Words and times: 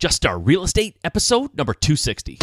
Just 0.00 0.16
Start 0.16 0.40
Real 0.44 0.62
Estate, 0.64 0.96
episode 1.04 1.54
number 1.54 1.74
260. 1.74 2.38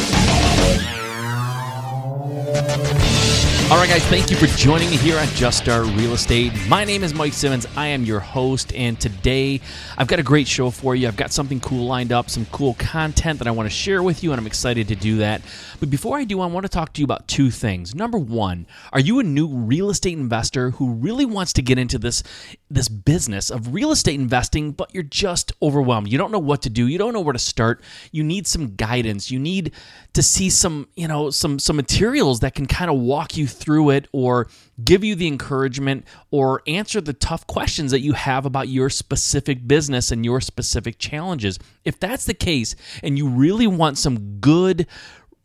All 3.69 3.75
right, 3.75 3.89
guys, 3.89 4.05
thank 4.05 4.31
you 4.31 4.37
for 4.37 4.45
joining 4.45 4.89
me 4.89 4.95
here 4.95 5.19
on 5.19 5.27
Just 5.27 5.57
Start 5.57 5.87
Real 5.87 6.13
Estate. 6.13 6.53
My 6.69 6.85
name 6.85 7.03
is 7.03 7.13
Mike 7.13 7.33
Simmons. 7.33 7.67
I 7.75 7.87
am 7.87 8.05
your 8.05 8.21
host, 8.21 8.73
and 8.73 8.97
today 8.97 9.59
I've 9.97 10.07
got 10.07 10.19
a 10.19 10.23
great 10.23 10.47
show 10.47 10.69
for 10.69 10.95
you. 10.95 11.05
I've 11.05 11.17
got 11.17 11.33
something 11.33 11.59
cool 11.59 11.85
lined 11.85 12.13
up, 12.13 12.29
some 12.29 12.45
cool 12.45 12.75
content 12.75 13.39
that 13.39 13.47
I 13.47 13.51
want 13.51 13.65
to 13.69 13.75
share 13.75 14.01
with 14.01 14.23
you, 14.23 14.31
and 14.31 14.39
I'm 14.39 14.47
excited 14.47 14.87
to 14.87 14.95
do 14.95 15.17
that. 15.17 15.41
But 15.81 15.89
before 15.89 16.17
I 16.17 16.23
do, 16.23 16.39
I 16.39 16.45
want 16.45 16.63
to 16.63 16.69
talk 16.69 16.93
to 16.93 17.01
you 17.01 17.03
about 17.03 17.27
two 17.27 17.51
things. 17.51 17.93
Number 17.93 18.17
one, 18.17 18.67
are 18.93 19.01
you 19.01 19.19
a 19.19 19.23
new 19.23 19.49
real 19.49 19.89
estate 19.89 20.17
investor 20.17 20.71
who 20.71 20.91
really 20.93 21.25
wants 21.25 21.51
to 21.53 21.61
get 21.61 21.77
into 21.77 21.99
this, 21.99 22.23
this 22.69 22.87
business 22.87 23.49
of 23.49 23.73
real 23.73 23.91
estate 23.91 24.17
investing, 24.17 24.71
but 24.71 24.93
you're 24.93 25.03
just 25.03 25.51
overwhelmed? 25.61 26.07
You 26.07 26.17
don't 26.17 26.31
know 26.31 26.39
what 26.39 26.61
to 26.61 26.69
do, 26.69 26.87
you 26.87 26.97
don't 26.97 27.11
know 27.11 27.19
where 27.19 27.33
to 27.33 27.39
start. 27.39 27.81
You 28.13 28.23
need 28.23 28.47
some 28.47 28.75
guidance. 28.75 29.29
You 29.29 29.39
need 29.39 29.73
to 30.13 30.23
see 30.23 30.49
some, 30.49 30.87
you 30.95 31.09
know, 31.09 31.31
some 31.31 31.59
some 31.59 31.75
materials 31.75 32.39
that 32.39 32.55
can 32.55 32.65
kind 32.65 32.89
of 32.89 32.97
walk 32.97 33.35
you 33.35 33.45
through 33.45 33.56
it 33.65 34.07
or 34.11 34.47
give 34.83 35.03
you 35.03 35.15
the 35.15 35.27
encouragement 35.27 36.05
or 36.31 36.61
answer 36.67 37.01
the 37.01 37.13
tough 37.13 37.45
questions 37.47 37.91
that 37.91 38.01
you 38.01 38.13
have 38.13 38.45
about 38.45 38.67
your 38.67 38.89
specific 38.89 39.67
business 39.67 40.11
and 40.11 40.23
your 40.23 40.41
specific 40.41 40.99
challenges. 40.99 41.59
If 41.83 41.99
that's 41.99 42.25
the 42.25 42.33
case 42.33 42.75
and 43.03 43.17
you 43.17 43.27
really 43.27 43.67
want 43.67 43.97
some 43.97 44.39
good 44.39 44.87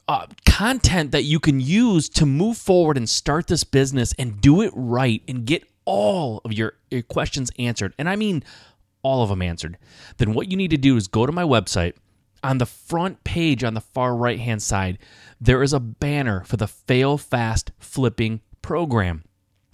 uh, 0.08 0.26
content 0.46 1.12
that 1.12 1.24
you 1.24 1.40
can 1.40 1.60
use 1.60 2.08
to 2.10 2.26
move 2.26 2.56
forward 2.56 2.96
and 2.96 3.08
start 3.08 3.46
this 3.46 3.64
business 3.64 4.12
and 4.18 4.40
do 4.40 4.60
it 4.60 4.72
right 4.74 5.22
and 5.28 5.44
get 5.46 5.64
all 5.84 6.40
of 6.44 6.52
your, 6.52 6.74
your 6.90 7.02
questions 7.02 7.50
answered, 7.58 7.94
and 7.98 8.08
I 8.08 8.16
mean 8.16 8.44
all 9.02 9.22
of 9.22 9.28
them 9.28 9.42
answered, 9.42 9.78
then 10.18 10.32
what 10.34 10.50
you 10.50 10.56
need 10.56 10.70
to 10.70 10.76
do 10.76 10.96
is 10.96 11.08
go 11.08 11.26
to 11.26 11.32
my 11.32 11.44
website. 11.44 11.94
On 12.44 12.58
the 12.58 12.66
front 12.66 13.22
page 13.22 13.62
on 13.62 13.74
the 13.74 13.80
far 13.80 14.16
right 14.16 14.40
hand 14.40 14.62
side, 14.62 14.98
there 15.42 15.62
is 15.62 15.72
a 15.72 15.80
banner 15.80 16.44
for 16.44 16.56
the 16.56 16.68
Fail 16.68 17.18
Fast 17.18 17.72
Flipping 17.80 18.40
program. 18.62 19.24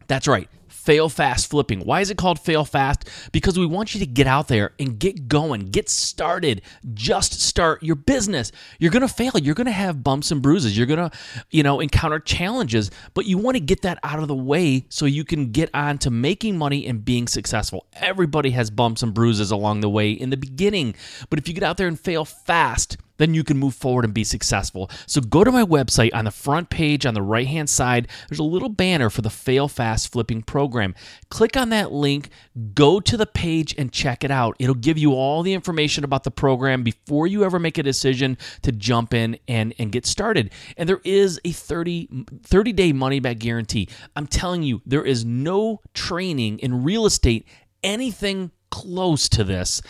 That's 0.06 0.26
right 0.26 0.48
fail 0.88 1.10
fast 1.10 1.50
flipping. 1.50 1.80
Why 1.80 2.00
is 2.00 2.08
it 2.08 2.16
called 2.16 2.38
fail 2.38 2.64
fast? 2.64 3.06
Because 3.30 3.58
we 3.58 3.66
want 3.66 3.92
you 3.92 4.00
to 4.00 4.06
get 4.06 4.26
out 4.26 4.48
there 4.48 4.72
and 4.78 4.98
get 4.98 5.28
going, 5.28 5.66
get 5.66 5.90
started, 5.90 6.62
just 6.94 7.42
start 7.42 7.82
your 7.82 7.94
business. 7.94 8.52
You're 8.78 8.90
going 8.90 9.06
to 9.06 9.12
fail. 9.12 9.32
You're 9.34 9.54
going 9.54 9.66
to 9.66 9.70
have 9.70 10.02
bumps 10.02 10.30
and 10.30 10.40
bruises. 10.40 10.78
You're 10.78 10.86
going 10.86 11.10
to, 11.10 11.16
you 11.50 11.62
know, 11.62 11.80
encounter 11.80 12.18
challenges, 12.18 12.90
but 13.12 13.26
you 13.26 13.36
want 13.36 13.56
to 13.56 13.60
get 13.60 13.82
that 13.82 13.98
out 14.02 14.18
of 14.18 14.28
the 14.28 14.34
way 14.34 14.86
so 14.88 15.04
you 15.04 15.24
can 15.24 15.52
get 15.52 15.68
on 15.74 15.98
to 15.98 16.10
making 16.10 16.56
money 16.56 16.86
and 16.86 17.04
being 17.04 17.26
successful. 17.26 17.86
Everybody 17.92 18.50
has 18.52 18.70
bumps 18.70 19.02
and 19.02 19.12
bruises 19.12 19.50
along 19.50 19.80
the 19.80 19.90
way 19.90 20.12
in 20.12 20.30
the 20.30 20.38
beginning, 20.38 20.94
but 21.28 21.38
if 21.38 21.48
you 21.48 21.52
get 21.52 21.64
out 21.64 21.76
there 21.76 21.88
and 21.88 22.00
fail 22.00 22.24
fast, 22.24 22.96
then 23.18 23.34
you 23.34 23.44
can 23.44 23.58
move 23.58 23.74
forward 23.74 24.04
and 24.04 24.14
be 24.14 24.24
successful. 24.24 24.90
So 25.06 25.20
go 25.20 25.44
to 25.44 25.52
my 25.52 25.64
website 25.64 26.10
on 26.14 26.24
the 26.24 26.30
front 26.30 26.70
page 26.70 27.04
on 27.06 27.14
the 27.14 27.22
right 27.22 27.46
hand 27.46 27.68
side. 27.68 28.08
There's 28.28 28.38
a 28.38 28.44
little 28.44 28.68
banner 28.68 29.10
for 29.10 29.22
the 29.22 29.30
Fail 29.30 29.68
Fast 29.68 30.10
Flipping 30.10 30.42
program. 30.42 30.94
Click 31.30 31.56
on 31.56 31.68
that 31.70 31.92
link, 31.92 32.30
go 32.74 33.00
to 33.00 33.16
the 33.16 33.26
page 33.26 33.74
and 33.76 33.92
check 33.92 34.24
it 34.24 34.30
out. 34.30 34.56
It'll 34.58 34.74
give 34.74 34.98
you 34.98 35.12
all 35.12 35.42
the 35.42 35.52
information 35.52 36.04
about 36.04 36.24
the 36.24 36.30
program 36.30 36.82
before 36.82 37.26
you 37.26 37.44
ever 37.44 37.58
make 37.58 37.78
a 37.78 37.82
decision 37.82 38.38
to 38.62 38.72
jump 38.72 39.12
in 39.14 39.38
and, 39.46 39.74
and 39.78 39.92
get 39.92 40.06
started. 40.06 40.50
And 40.76 40.88
there 40.88 41.00
is 41.04 41.40
a 41.44 41.52
30, 41.52 42.26
30 42.42 42.72
day 42.72 42.92
money 42.92 43.20
back 43.20 43.38
guarantee. 43.38 43.88
I'm 44.16 44.26
telling 44.26 44.62
you, 44.62 44.80
there 44.86 45.04
is 45.04 45.24
no 45.24 45.80
training 45.94 46.58
in 46.60 46.84
real 46.84 47.06
estate 47.06 47.46
anything 47.82 48.50
close 48.70 49.28
to 49.30 49.44
this 49.44 49.80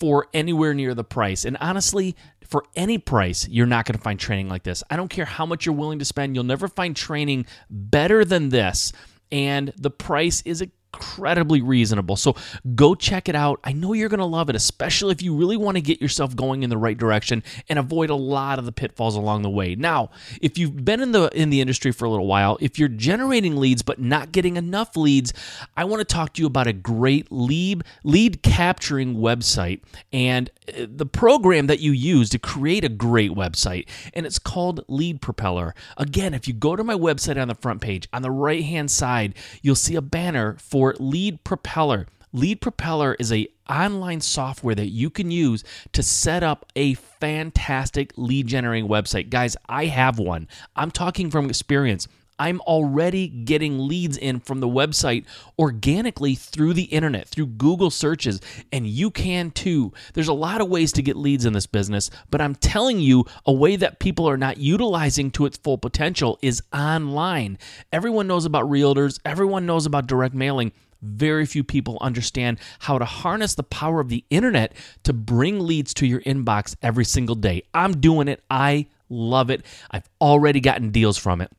for 0.00 0.28
anywhere 0.32 0.74
near 0.74 0.94
the 0.94 1.04
price. 1.04 1.44
And 1.44 1.56
honestly, 1.60 2.16
for 2.46 2.64
any 2.76 2.98
price, 2.98 3.46
you're 3.48 3.66
not 3.66 3.84
going 3.84 3.96
to 3.96 4.02
find 4.02 4.18
training 4.18 4.48
like 4.48 4.62
this. 4.62 4.82
I 4.90 4.96
don't 4.96 5.08
care 5.08 5.24
how 5.24 5.44
much 5.44 5.66
you're 5.66 5.74
willing 5.74 5.98
to 5.98 6.04
spend, 6.04 6.34
you'll 6.34 6.44
never 6.44 6.68
find 6.68 6.96
training 6.96 7.46
better 7.68 8.24
than 8.24 8.48
this. 8.48 8.92
And 9.30 9.72
the 9.76 9.90
price 9.90 10.42
is 10.46 10.62
incredibly 10.94 11.60
reasonable. 11.60 12.16
So 12.16 12.34
go 12.74 12.94
check 12.94 13.28
it 13.28 13.34
out. 13.34 13.60
I 13.62 13.72
know 13.72 13.92
you're 13.92 14.08
going 14.08 14.18
to 14.18 14.24
love 14.24 14.48
it, 14.48 14.56
especially 14.56 15.12
if 15.12 15.22
you 15.22 15.34
really 15.34 15.56
want 15.56 15.76
to 15.76 15.80
get 15.80 16.00
yourself 16.00 16.34
going 16.34 16.62
in 16.62 16.70
the 16.70 16.76
right 16.76 16.96
direction 16.96 17.42
and 17.68 17.78
avoid 17.78 18.10
a 18.10 18.14
lot 18.14 18.58
of 18.58 18.64
the 18.64 18.72
pitfalls 18.72 19.14
along 19.14 19.42
the 19.42 19.50
way. 19.50 19.74
Now, 19.74 20.10
if 20.40 20.56
you've 20.56 20.84
been 20.84 21.00
in 21.00 21.12
the 21.12 21.28
in 21.38 21.50
the 21.50 21.60
industry 21.60 21.92
for 21.92 22.04
a 22.04 22.10
little 22.10 22.26
while, 22.26 22.58
if 22.60 22.78
you're 22.78 22.88
generating 22.88 23.56
leads 23.56 23.82
but 23.82 24.00
not 24.00 24.32
getting 24.32 24.56
enough 24.56 24.96
leads, 24.96 25.32
I 25.76 25.84
want 25.84 26.00
to 26.00 26.04
talk 26.04 26.32
to 26.34 26.42
you 26.42 26.46
about 26.46 26.66
a 26.66 26.72
great 26.72 27.30
lead 27.30 27.84
lead 28.04 28.42
capturing 28.42 29.16
website 29.16 29.80
and 30.12 30.50
uh, 30.68 30.86
the 30.88 31.06
program 31.06 31.66
that 31.66 31.80
you 31.80 31.92
use 31.92 32.30
to 32.30 32.38
create 32.38 32.84
a 32.84 32.88
great 32.88 33.32
website 33.32 33.88
and 34.14 34.26
it's 34.26 34.38
called 34.38 34.84
Lead 34.88 35.20
Propeller. 35.20 35.74
Again, 35.96 36.34
if 36.34 36.48
you 36.48 36.54
go 36.54 36.76
to 36.76 36.84
my 36.84 36.94
website 36.94 37.40
on 37.40 37.48
the 37.48 37.54
front 37.54 37.80
page, 37.80 38.08
on 38.12 38.22
the 38.22 38.30
right-hand 38.30 38.90
side, 38.90 39.34
you'll 39.62 39.74
see 39.74 39.94
a 39.94 40.02
banner 40.02 40.56
for 40.58 40.77
for 40.78 40.94
Lead 41.00 41.42
Propeller. 41.42 42.06
Lead 42.32 42.60
Propeller 42.60 43.16
is 43.18 43.32
a 43.32 43.48
online 43.68 44.20
software 44.20 44.76
that 44.76 44.90
you 44.90 45.10
can 45.10 45.28
use 45.28 45.64
to 45.92 46.04
set 46.04 46.44
up 46.44 46.64
a 46.76 46.94
fantastic 46.94 48.12
lead 48.16 48.46
generating 48.46 48.88
website. 48.88 49.28
Guys, 49.28 49.56
I 49.68 49.86
have 49.86 50.20
one. 50.20 50.46
I'm 50.76 50.92
talking 50.92 51.32
from 51.32 51.50
experience. 51.50 52.06
I'm 52.38 52.60
already 52.62 53.28
getting 53.28 53.88
leads 53.88 54.16
in 54.16 54.40
from 54.40 54.60
the 54.60 54.68
website 54.68 55.24
organically 55.58 56.34
through 56.34 56.74
the 56.74 56.84
internet, 56.84 57.28
through 57.28 57.46
Google 57.46 57.90
searches, 57.90 58.40
and 58.72 58.86
you 58.86 59.10
can 59.10 59.50
too. 59.50 59.92
There's 60.14 60.28
a 60.28 60.32
lot 60.34 60.60
of 60.60 60.68
ways 60.68 60.92
to 60.92 61.02
get 61.02 61.16
leads 61.16 61.44
in 61.44 61.52
this 61.52 61.66
business, 61.66 62.10
but 62.30 62.40
I'm 62.40 62.54
telling 62.54 63.00
you, 63.00 63.24
a 63.46 63.52
way 63.52 63.76
that 63.76 63.98
people 63.98 64.28
are 64.28 64.36
not 64.36 64.58
utilizing 64.58 65.30
to 65.32 65.46
its 65.46 65.58
full 65.58 65.78
potential 65.78 66.38
is 66.42 66.62
online. 66.72 67.58
Everyone 67.92 68.26
knows 68.26 68.44
about 68.44 68.66
realtors, 68.66 69.20
everyone 69.24 69.66
knows 69.66 69.86
about 69.86 70.06
direct 70.06 70.34
mailing. 70.34 70.72
Very 71.00 71.46
few 71.46 71.62
people 71.62 71.98
understand 72.00 72.58
how 72.80 72.98
to 72.98 73.04
harness 73.04 73.54
the 73.54 73.62
power 73.62 74.00
of 74.00 74.08
the 74.08 74.24
internet 74.30 74.74
to 75.04 75.12
bring 75.12 75.60
leads 75.60 75.94
to 75.94 76.06
your 76.06 76.20
inbox 76.22 76.74
every 76.82 77.04
single 77.04 77.36
day. 77.36 77.62
I'm 77.72 78.00
doing 78.00 78.26
it. 78.26 78.42
I 78.50 78.86
love 79.08 79.50
it. 79.50 79.64
I've 79.90 80.08
already 80.20 80.60
gotten 80.60 80.90
deals 80.90 81.16
from 81.16 81.40
it. 81.40 81.52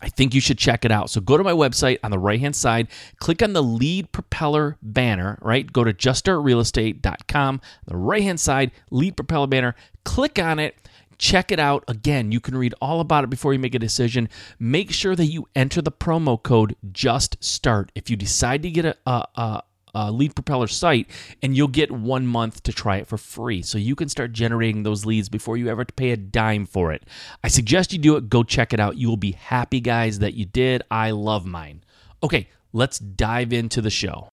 I 0.00 0.08
think 0.08 0.34
you 0.34 0.40
should 0.40 0.58
check 0.58 0.84
it 0.84 0.92
out. 0.92 1.10
So 1.10 1.20
go 1.20 1.36
to 1.36 1.44
my 1.44 1.52
website 1.52 1.98
on 2.02 2.10
the 2.10 2.18
right 2.18 2.40
hand 2.40 2.56
side, 2.56 2.88
click 3.18 3.42
on 3.42 3.52
the 3.52 3.62
lead 3.62 4.12
propeller 4.12 4.76
banner, 4.82 5.38
right? 5.42 5.70
Go 5.72 5.84
to 5.84 5.92
juststartrealestate.com, 5.92 7.60
the 7.86 7.96
right 7.96 8.22
hand 8.22 8.40
side, 8.40 8.70
lead 8.90 9.16
propeller 9.16 9.46
banner, 9.46 9.74
click 10.04 10.38
on 10.38 10.58
it. 10.58 10.76
Check 11.18 11.50
it 11.50 11.58
out. 11.58 11.82
Again, 11.88 12.30
you 12.30 12.38
can 12.38 12.56
read 12.56 12.76
all 12.80 13.00
about 13.00 13.24
it 13.24 13.30
before 13.30 13.52
you 13.52 13.58
make 13.58 13.74
a 13.74 13.80
decision. 13.80 14.28
Make 14.60 14.92
sure 14.92 15.16
that 15.16 15.26
you 15.26 15.48
enter 15.56 15.82
the 15.82 15.90
promo 15.90 16.40
code 16.40 16.76
Just 16.92 17.42
Start. 17.42 17.90
If 17.96 18.08
you 18.08 18.14
decide 18.16 18.62
to 18.62 18.70
get 18.70 18.84
a, 18.84 18.96
a, 19.04 19.26
a 19.34 19.62
uh, 19.94 20.10
lead 20.10 20.34
propeller 20.34 20.66
site 20.66 21.08
and 21.42 21.56
you'll 21.56 21.68
get 21.68 21.90
one 21.90 22.26
month 22.26 22.62
to 22.64 22.72
try 22.72 22.96
it 22.98 23.06
for 23.06 23.18
free. 23.18 23.62
So 23.62 23.78
you 23.78 23.94
can 23.94 24.08
start 24.08 24.32
generating 24.32 24.82
those 24.82 25.06
leads 25.06 25.28
before 25.28 25.56
you 25.56 25.68
ever 25.68 25.84
pay 25.84 26.10
a 26.10 26.16
dime 26.16 26.66
for 26.66 26.92
it. 26.92 27.04
I 27.42 27.48
suggest 27.48 27.92
you 27.92 27.98
do 27.98 28.16
it. 28.16 28.28
Go 28.28 28.42
check 28.42 28.72
it 28.72 28.80
out. 28.80 28.96
You 28.96 29.08
will 29.08 29.16
be 29.16 29.32
happy 29.32 29.80
guys 29.80 30.18
that 30.20 30.34
you 30.34 30.44
did. 30.44 30.82
I 30.90 31.10
love 31.10 31.46
mine. 31.46 31.84
Okay 32.22 32.48
let's 32.72 32.98
dive 32.98 33.52
into 33.52 33.80
the 33.80 33.90
show 33.90 34.28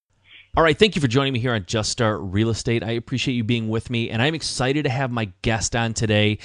all 0.57 0.63
right, 0.63 0.79
thank 0.79 0.95
you 0.95 1.01
for 1.01 1.09
joining 1.09 1.33
me 1.33 1.39
here 1.39 1.53
on 1.53 1.65
Just 1.65 1.91
Start 1.91 2.21
Real 2.21 2.49
Estate. 2.49 2.81
I 2.81 2.91
appreciate 2.91 3.33
you 3.33 3.43
being 3.43 3.67
with 3.67 3.89
me, 3.89 4.09
and 4.09 4.21
I'm 4.21 4.33
excited 4.33 4.83
to 4.83 4.89
have 4.89 5.11
my 5.11 5.29
guest 5.41 5.75
on 5.75 5.93
today. 5.93 6.37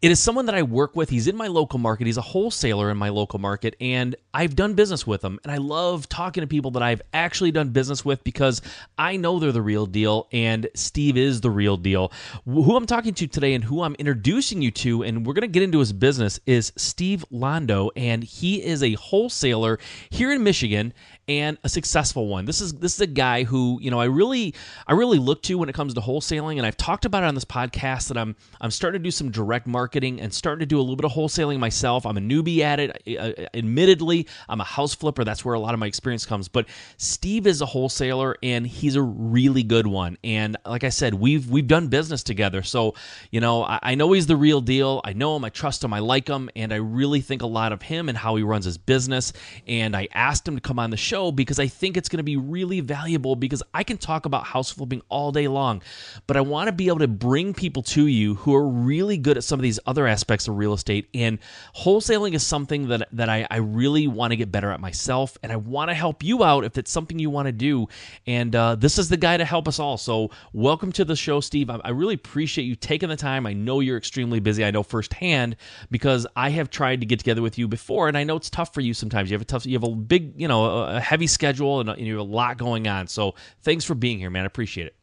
It 0.00 0.10
is 0.10 0.18
someone 0.18 0.46
that 0.46 0.54
I 0.54 0.62
work 0.62 0.96
with. 0.96 1.10
He's 1.10 1.28
in 1.28 1.36
my 1.36 1.48
local 1.48 1.78
market, 1.78 2.06
he's 2.06 2.16
a 2.16 2.22
wholesaler 2.22 2.90
in 2.90 2.96
my 2.96 3.10
local 3.10 3.38
market, 3.38 3.76
and 3.78 4.16
I've 4.32 4.56
done 4.56 4.72
business 4.72 5.06
with 5.06 5.22
him. 5.22 5.38
And 5.44 5.52
I 5.52 5.58
love 5.58 6.08
talking 6.08 6.40
to 6.40 6.46
people 6.46 6.70
that 6.72 6.82
I've 6.82 7.02
actually 7.12 7.50
done 7.50 7.68
business 7.68 8.06
with 8.06 8.24
because 8.24 8.62
I 8.96 9.18
know 9.18 9.38
they're 9.38 9.52
the 9.52 9.60
real 9.60 9.84
deal, 9.84 10.28
and 10.32 10.66
Steve 10.72 11.18
is 11.18 11.42
the 11.42 11.50
real 11.50 11.76
deal. 11.76 12.10
Who 12.46 12.74
I'm 12.74 12.86
talking 12.86 13.12
to 13.12 13.26
today 13.26 13.52
and 13.52 13.62
who 13.62 13.82
I'm 13.82 13.96
introducing 13.96 14.62
you 14.62 14.70
to, 14.70 15.02
and 15.02 15.26
we're 15.26 15.34
going 15.34 15.42
to 15.42 15.46
get 15.46 15.62
into 15.62 15.80
his 15.80 15.92
business, 15.92 16.40
is 16.46 16.72
Steve 16.76 17.22
Londeau, 17.30 17.90
and 17.96 18.24
he 18.24 18.64
is 18.64 18.82
a 18.82 18.94
wholesaler 18.94 19.78
here 20.08 20.32
in 20.32 20.42
Michigan 20.42 20.94
and 21.28 21.58
a 21.62 21.68
successful 21.68 22.26
one. 22.26 22.46
This 22.46 22.60
is 22.60 22.72
this 22.74 22.94
is 22.94 23.00
a 23.00 23.06
guy 23.06 23.44
who 23.44 23.78
you 23.82 23.90
know 23.90 24.00
I 24.00 24.06
really 24.06 24.54
I 24.86 24.94
really 24.94 25.18
look 25.18 25.42
to 25.42 25.58
when 25.58 25.68
it 25.68 25.74
comes 25.74 25.94
to 25.94 26.00
wholesaling, 26.00 26.56
and 26.56 26.66
I've 26.66 26.76
talked 26.76 27.04
about 27.04 27.22
it 27.22 27.26
on 27.26 27.34
this 27.34 27.44
podcast 27.44 28.08
that 28.08 28.16
I'm 28.16 28.34
I'm 28.60 28.70
starting 28.70 29.00
to 29.00 29.04
do 29.04 29.10
some 29.10 29.30
direct 29.30 29.66
marketing 29.66 30.20
and 30.20 30.32
starting 30.32 30.60
to 30.60 30.66
do 30.66 30.78
a 30.78 30.80
little 30.80 30.96
bit 30.96 31.04
of 31.04 31.12
wholesaling 31.12 31.58
myself. 31.58 32.06
I'm 32.06 32.16
a 32.16 32.20
newbie 32.20 32.60
at 32.60 32.80
it. 32.80 33.02
Uh, 33.18 33.46
admittedly, 33.54 34.26
I'm 34.48 34.60
a 34.60 34.64
house 34.64 34.94
flipper. 34.94 35.22
That's 35.22 35.44
where 35.44 35.54
a 35.54 35.60
lot 35.60 35.74
of 35.74 35.80
my 35.80 35.86
experience 35.86 36.24
comes. 36.24 36.48
But 36.48 36.66
Steve 36.96 37.46
is 37.46 37.60
a 37.60 37.66
wholesaler, 37.66 38.36
and 38.42 38.66
he's 38.66 38.96
a 38.96 39.02
really 39.02 39.62
good 39.62 39.86
one. 39.86 40.16
And 40.24 40.56
like 40.64 40.84
I 40.84 40.88
said, 40.88 41.12
we've 41.12 41.48
we've 41.50 41.68
done 41.68 41.88
business 41.88 42.22
together, 42.22 42.62
so 42.62 42.94
you 43.30 43.40
know 43.40 43.64
I, 43.64 43.78
I 43.82 43.94
know 43.94 44.12
he's 44.12 44.26
the 44.26 44.36
real 44.36 44.62
deal. 44.62 45.02
I 45.04 45.12
know 45.12 45.36
him. 45.36 45.44
I 45.44 45.50
trust 45.50 45.84
him. 45.84 45.92
I 45.92 45.98
like 45.98 46.26
him, 46.26 46.48
and 46.56 46.72
I 46.72 46.76
really 46.76 47.20
think 47.20 47.42
a 47.42 47.46
lot 47.46 47.72
of 47.72 47.82
him 47.82 48.08
and 48.08 48.16
how 48.16 48.36
he 48.36 48.42
runs 48.42 48.64
his 48.64 48.78
business. 48.78 49.34
And 49.66 49.94
I 49.94 50.08
asked 50.14 50.48
him 50.48 50.54
to 50.54 50.60
come 50.62 50.78
on 50.78 50.88
the 50.88 50.96
show 50.96 51.17
show 51.18 51.32
because 51.32 51.58
I 51.58 51.66
think 51.66 51.96
it's 51.96 52.08
going 52.08 52.18
to 52.18 52.24
be 52.24 52.36
really 52.36 52.80
valuable 52.80 53.36
because 53.36 53.62
I 53.74 53.82
can 53.82 53.98
talk 53.98 54.26
about 54.26 54.44
house 54.44 54.70
flipping 54.70 55.02
all 55.08 55.32
day 55.32 55.48
long, 55.48 55.82
but 56.26 56.36
I 56.36 56.40
want 56.40 56.68
to 56.68 56.72
be 56.72 56.88
able 56.88 57.00
to 57.00 57.08
bring 57.08 57.54
people 57.54 57.82
to 57.82 58.06
you 58.06 58.36
who 58.36 58.54
are 58.54 58.66
really 58.66 59.16
good 59.16 59.36
at 59.36 59.44
some 59.44 59.58
of 59.58 59.62
these 59.62 59.80
other 59.86 60.06
aspects 60.06 60.48
of 60.48 60.56
real 60.56 60.72
estate. 60.72 61.08
And 61.14 61.38
wholesaling 61.76 62.34
is 62.34 62.46
something 62.46 62.88
that, 62.88 63.08
that 63.12 63.28
I, 63.28 63.46
I 63.50 63.56
really 63.56 64.06
want 64.06 64.32
to 64.32 64.36
get 64.36 64.52
better 64.52 64.70
at 64.70 64.80
myself. 64.80 65.36
And 65.42 65.50
I 65.50 65.56
want 65.56 65.90
to 65.90 65.94
help 65.94 66.22
you 66.22 66.44
out 66.44 66.64
if 66.64 66.78
it's 66.78 66.90
something 66.90 67.18
you 67.18 67.30
want 67.30 67.46
to 67.46 67.52
do. 67.52 67.88
And 68.26 68.54
uh, 68.54 68.76
this 68.76 68.98
is 68.98 69.08
the 69.08 69.16
guy 69.16 69.36
to 69.36 69.44
help 69.44 69.66
us 69.66 69.78
all. 69.78 69.96
So, 69.96 70.30
welcome 70.52 70.92
to 70.92 71.04
the 71.04 71.16
show, 71.16 71.40
Steve. 71.40 71.70
I, 71.70 71.80
I 71.84 71.90
really 71.90 72.14
appreciate 72.14 72.64
you 72.64 72.76
taking 72.76 73.08
the 73.08 73.16
time. 73.16 73.46
I 73.46 73.52
know 73.52 73.80
you're 73.80 73.96
extremely 73.96 74.40
busy. 74.40 74.64
I 74.64 74.70
know 74.70 74.82
firsthand 74.82 75.56
because 75.90 76.26
I 76.36 76.50
have 76.50 76.70
tried 76.70 77.00
to 77.00 77.06
get 77.06 77.18
together 77.18 77.42
with 77.42 77.58
you 77.58 77.66
before, 77.66 78.08
and 78.08 78.16
I 78.16 78.24
know 78.24 78.36
it's 78.36 78.50
tough 78.50 78.72
for 78.72 78.80
you 78.80 78.94
sometimes. 78.94 79.30
You 79.30 79.34
have 79.34 79.42
a 79.42 79.46
tough, 79.46 79.66
you 79.66 79.74
have 79.74 79.84
a 79.84 79.94
big, 79.94 80.40
you 80.40 80.46
know, 80.46 80.68
a 80.68 81.00
heavy 81.08 81.26
schedule, 81.26 81.80
and, 81.80 81.88
uh, 81.88 81.94
and 81.94 82.06
you 82.06 82.18
have 82.18 82.26
a 82.26 82.30
lot 82.30 82.58
going 82.58 82.86
on. 82.86 83.06
So, 83.06 83.34
thanks 83.62 83.84
for 83.84 83.94
being 83.94 84.18
here, 84.18 84.30
man. 84.30 84.44
I 84.44 84.46
appreciate 84.46 84.86
it. 84.86 84.94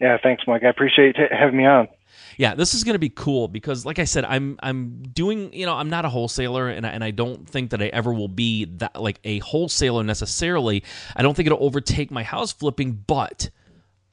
Yeah, 0.00 0.18
thanks, 0.22 0.44
Mike. 0.46 0.62
I 0.62 0.68
appreciate 0.68 1.16
having 1.32 1.56
me 1.56 1.64
on. 1.64 1.88
Yeah, 2.36 2.54
this 2.54 2.74
is 2.74 2.84
going 2.84 2.94
to 2.94 2.98
be 2.98 3.08
cool 3.08 3.48
because, 3.48 3.86
like 3.86 3.98
I 3.98 4.04
said, 4.04 4.24
I'm 4.26 4.58
I'm 4.62 5.02
doing 5.14 5.52
you 5.54 5.64
know 5.64 5.74
I'm 5.74 5.88
not 5.88 6.04
a 6.04 6.08
wholesaler 6.10 6.68
and 6.68 6.86
I, 6.86 6.90
and 6.90 7.02
I 7.02 7.10
don't 7.10 7.48
think 7.48 7.70
that 7.70 7.80
I 7.80 7.86
ever 7.86 8.12
will 8.12 8.28
be 8.28 8.66
that 8.76 9.00
like 9.00 9.20
a 9.24 9.38
wholesaler 9.38 10.04
necessarily. 10.04 10.84
I 11.14 11.22
don't 11.22 11.34
think 11.34 11.46
it'll 11.46 11.64
overtake 11.64 12.10
my 12.10 12.22
house 12.22 12.52
flipping, 12.52 12.92
but 13.06 13.48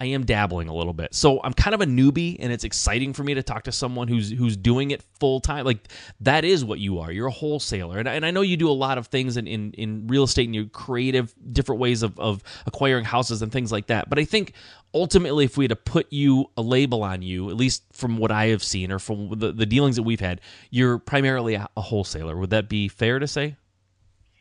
I 0.04 0.08
am 0.08 0.26
dabbling 0.26 0.68
a 0.68 0.74
little 0.74 0.92
bit. 0.92 1.16
So 1.16 1.40
I'm 1.46 1.54
kind 1.54 1.74
of 1.74 1.80
a 1.80 1.86
newbie 1.86 2.36
and 2.38 2.52
it's 2.52 2.66
exciting 2.66 3.14
for 3.14 3.24
me 3.24 3.36
to 3.36 3.42
talk 3.42 3.64
to 3.64 3.72
someone 3.72 4.10
who's 4.10 4.30
who's 4.30 4.58
doing 4.58 4.92
it 4.92 5.02
full 5.18 5.40
time. 5.40 5.64
Like 5.64 5.88
that 6.20 6.44
is 6.44 6.66
what 6.66 6.80
you 6.80 7.00
are. 7.00 7.10
You're 7.10 7.28
a 7.28 7.32
wholesaler. 7.32 8.00
And, 8.00 8.10
and 8.10 8.26
I 8.26 8.32
know 8.32 8.42
you 8.42 8.58
do 8.58 8.70
a 8.70 8.72
lot 8.72 8.98
of 8.98 9.08
things 9.08 9.38
in, 9.38 9.48
in, 9.48 9.72
in 9.72 10.08
real 10.08 10.24
estate 10.24 10.44
and 10.44 10.54
you 10.54 10.68
creative 10.68 11.34
different 11.54 11.80
ways 11.80 12.04
of, 12.04 12.20
of 12.20 12.44
acquiring 12.66 13.06
houses 13.06 13.42
and 13.42 13.50
things 13.50 13.72
like 13.72 13.88
that. 13.88 14.10
But 14.10 14.20
I 14.20 14.26
think 14.26 14.52
ultimately 14.94 15.46
if 15.46 15.56
we 15.56 15.64
had 15.64 15.70
to 15.70 15.78
put 15.78 16.12
you 16.12 16.48
a 16.58 16.62
label 16.62 17.02
on 17.02 17.22
you, 17.22 17.50
at 17.50 17.56
least 17.56 17.84
from 17.94 18.18
what 18.18 18.30
I 18.30 18.48
have 18.48 18.62
seen 18.62 18.92
or 18.92 19.00
from 19.00 19.30
the, 19.40 19.54
the 19.54 19.66
dealings 19.66 19.96
that 19.96 20.04
we've 20.04 20.20
had, 20.20 20.42
you're 20.70 21.00
primarily 21.00 21.54
a, 21.54 21.70
a 21.78 21.82
wholesaler. 21.82 22.36
Would 22.36 22.50
that 22.50 22.68
be 22.68 22.90
fair 22.90 23.20
to 23.20 23.28
say? 23.28 23.56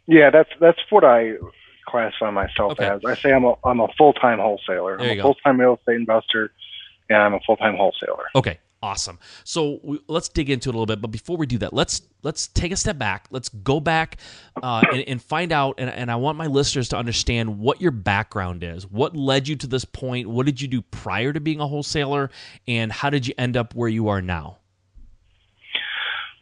Yeah, 0.07 0.31
that's 0.31 0.51
that's 0.61 0.81
what 0.91 1.05
I 1.05 1.35
classify 1.87 2.31
myself 2.31 2.73
okay. 2.73 2.87
as. 2.87 3.05
I 3.05 3.15
say 3.15 3.33
I'm 3.33 3.45
a 3.45 3.55
I'm 3.65 3.81
a 3.81 3.89
full 3.97 4.13
time 4.13 4.39
wholesaler. 4.39 4.99
There 4.99 5.11
I'm 5.11 5.19
a 5.19 5.23
full 5.23 5.35
time 5.37 5.61
real 5.61 5.77
estate 5.77 5.97
investor, 5.97 6.53
and 7.09 7.19
I'm 7.19 7.35
a 7.35 7.41
full 7.41 7.57
time 7.57 7.77
wholesaler. 7.77 8.25
Okay, 8.35 8.59
awesome. 8.83 9.19
So 9.45 9.81
we, 9.83 10.01
let's 10.09 10.29
dig 10.29 10.51
into 10.51 10.69
it 10.69 10.75
a 10.75 10.79
little 10.79 10.87
bit. 10.87 11.01
But 11.01 11.11
before 11.11 11.37
we 11.37 11.47
do 11.47 11.59
that, 11.59 11.73
let's 11.73 12.03
let's 12.23 12.49
take 12.49 12.73
a 12.73 12.77
step 12.77 12.99
back. 12.99 13.27
Let's 13.31 13.49
go 13.49 13.81
back 13.81 14.19
uh, 14.63 14.83
and, 14.93 15.03
and, 15.03 15.23
find 15.23 15.53
out. 15.53 15.77
And, 15.79 15.91
and 15.91 16.11
I 16.11 16.17
want 16.17 16.39
my 16.39 16.47
listeners 16.47 16.89
to 16.91 16.97
understand 16.97 17.59
what 17.59 17.81
your 17.81 17.91
background 17.91 18.63
is. 18.65 18.87
What 18.87 19.17
led 19.17 19.49
you 19.49 19.57
to 19.57 19.67
this 19.67 19.85
point? 19.85 20.29
What 20.29 20.47
did 20.47 20.61
you 20.61 20.69
do 20.69 20.83
prior 20.83 21.33
to 21.33 21.41
being 21.41 21.61
a 21.61 21.67
wholesaler? 21.67 22.31
And 22.67 22.93
how 22.93 23.11
did 23.11 23.27
you 23.27 23.35
end 23.39 23.57
up 23.57 23.75
where 23.75 23.89
you 23.89 24.09
are 24.09 24.23
now? 24.23 24.59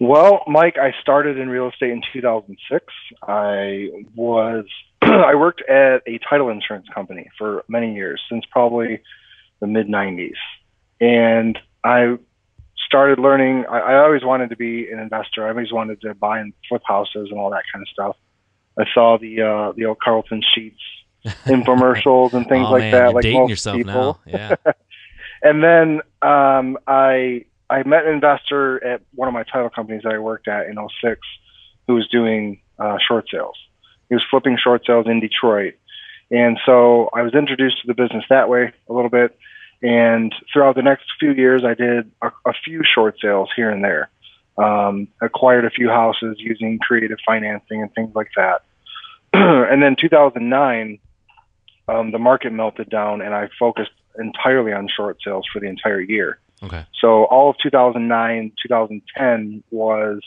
Well, 0.01 0.43
Mike, 0.47 0.79
I 0.79 0.95
started 1.03 1.37
in 1.37 1.51
real 1.51 1.69
estate 1.69 1.91
in 1.91 2.01
2006. 2.11 2.87
I 3.23 3.91
was 4.17 4.65
I 5.03 5.35
worked 5.35 5.63
at 5.63 6.03
a 6.07 6.19
title 6.19 6.51
insurance 6.51 6.87
company 6.95 7.29
for 7.39 7.65
many 7.69 7.95
years, 7.95 8.21
since 8.29 8.45
probably 8.51 9.01
the 9.61 9.67
mid 9.67 9.89
90s. 9.89 10.35
And 11.01 11.59
I 11.85 12.19
started 12.87 13.19
learning, 13.19 13.65
I, 13.71 13.79
I 13.79 14.05
always 14.05 14.25
wanted 14.25 14.51
to 14.51 14.57
be 14.57 14.91
an 14.91 14.99
investor. 14.99 15.47
I 15.47 15.51
always 15.51 15.73
wanted 15.73 16.01
to 16.03 16.15
buy 16.15 16.41
and 16.41 16.53
flip 16.69 16.83
houses 16.85 17.29
and 17.31 17.39
all 17.39 17.51
that 17.51 17.63
kind 17.73 17.83
of 17.83 17.89
stuff. 17.89 18.17
I 18.79 18.85
saw 18.95 19.19
the 19.19 19.43
uh, 19.43 19.73
the 19.73 19.87
old 19.87 19.99
Carleton 20.01 20.43
Sheets 20.55 20.81
infomercials 21.45 22.33
and 22.33 22.47
things 22.47 22.67
oh, 22.69 22.73
like 22.73 22.83
man, 22.83 22.93
that. 22.93 23.15
Like 23.15 23.25
most 23.27 23.51
yourself 23.51 23.77
people. 23.77 24.21
Yeah. 24.27 24.55
and 25.43 25.63
then 25.63 26.01
um, 26.23 26.79
I 26.87 27.45
I 27.69 27.83
met 27.85 28.07
an 28.07 28.15
investor 28.15 28.83
at 28.85 29.03
one 29.15 29.29
of 29.29 29.35
my 29.35 29.45
title 29.45 29.71
companies 29.71 30.03
that 30.05 30.13
I 30.13 30.19
worked 30.19 30.49
at 30.49 30.67
in 30.67 30.77
06 30.77 31.21
who 31.87 31.95
was 31.95 32.09
doing 32.09 32.61
uh, 32.79 32.99
short 33.07 33.27
sales. 33.31 33.57
He 34.11 34.17
was 34.17 34.25
flipping 34.29 34.59
short 34.63 34.85
sales 34.87 35.07
in 35.07 35.21
Detroit. 35.21 35.75
And 36.31 36.59
so 36.67 37.09
I 37.15 37.23
was 37.23 37.33
introduced 37.35 37.81
to 37.81 37.87
the 37.87 37.95
business 37.95 38.25
that 38.29 38.49
way 38.49 38.73
a 38.89 38.93
little 38.93 39.09
bit. 39.09 39.39
And 39.83 40.35
throughout 40.53 40.75
the 40.75 40.83
next 40.83 41.05
few 41.19 41.33
years, 41.33 41.65
I 41.65 41.75
did 41.75 42.11
a, 42.21 42.31
a 42.45 42.53
few 42.65 42.83
short 42.85 43.17
sales 43.23 43.49
here 43.57 43.71
and 43.71 43.83
there. 43.83 44.11
Um, 44.59 45.09
acquired 45.23 45.65
a 45.65 45.71
few 45.71 45.89
houses 45.89 46.37
using 46.39 46.79
creative 46.79 47.19
financing 47.25 47.81
and 47.81 47.95
things 47.95 48.15
like 48.15 48.31
that. 48.37 48.63
and 49.33 49.83
then 49.83 49.97
2009, 49.99 50.99
um, 51.89 52.11
the 52.11 52.19
market 52.19 52.53
melted 52.53 52.91
down, 52.91 53.23
and 53.23 53.33
I 53.33 53.49
focused 53.59 53.93
entirely 54.19 54.73
on 54.73 54.89
short 54.95 55.19
sales 55.25 55.47
for 55.51 55.61
the 55.61 55.67
entire 55.67 56.01
year. 56.01 56.41
Okay. 56.63 56.85
So 57.01 57.25
all 57.25 57.51
of 57.51 57.57
2009, 57.63 58.53
2010 58.63 59.63
was 59.71 60.21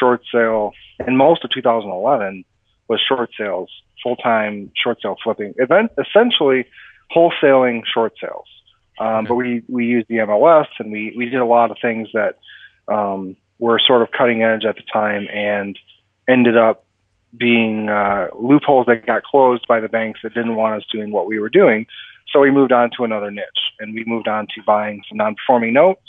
short 0.00 0.22
sale, 0.32 0.72
and 0.98 1.16
most 1.16 1.44
of 1.44 1.50
2011 1.50 2.44
was 2.88 3.00
short 3.00 3.30
sales, 3.38 3.70
full 4.02 4.16
time 4.16 4.70
short 4.76 5.00
sale 5.02 5.16
flipping. 5.22 5.54
Event 5.58 5.92
essentially 5.98 6.66
wholesaling 7.14 7.82
short 7.92 8.14
sales. 8.20 8.46
Um. 8.98 9.24
But 9.24 9.34
we 9.34 9.62
we 9.68 9.86
used 9.86 10.08
the 10.08 10.16
MLS 10.18 10.68
and 10.78 10.92
we 10.92 11.14
we 11.16 11.26
did 11.26 11.40
a 11.40 11.46
lot 11.46 11.70
of 11.70 11.78
things 11.80 12.08
that 12.14 12.38
um, 12.88 13.36
were 13.58 13.78
sort 13.78 14.02
of 14.02 14.10
cutting 14.10 14.42
edge 14.42 14.64
at 14.64 14.76
the 14.76 14.82
time 14.92 15.26
and 15.32 15.78
ended 16.28 16.56
up 16.56 16.84
being 17.36 17.88
uh, 17.88 18.28
loopholes 18.38 18.86
that 18.86 19.06
got 19.06 19.24
closed 19.24 19.66
by 19.66 19.80
the 19.80 19.88
banks 19.88 20.20
that 20.22 20.34
didn't 20.34 20.54
want 20.54 20.80
us 20.80 20.88
doing 20.92 21.10
what 21.10 21.26
we 21.26 21.38
were 21.38 21.48
doing. 21.48 21.86
So 22.32 22.40
we 22.40 22.50
moved 22.50 22.72
on 22.72 22.90
to 22.96 23.04
another 23.04 23.30
niche 23.30 23.72
and 23.80 23.94
we 23.94 24.04
moved 24.04 24.28
on 24.28 24.46
to 24.54 24.62
buying 24.64 25.02
some 25.08 25.18
non-performing 25.18 25.72
notes. 25.72 26.00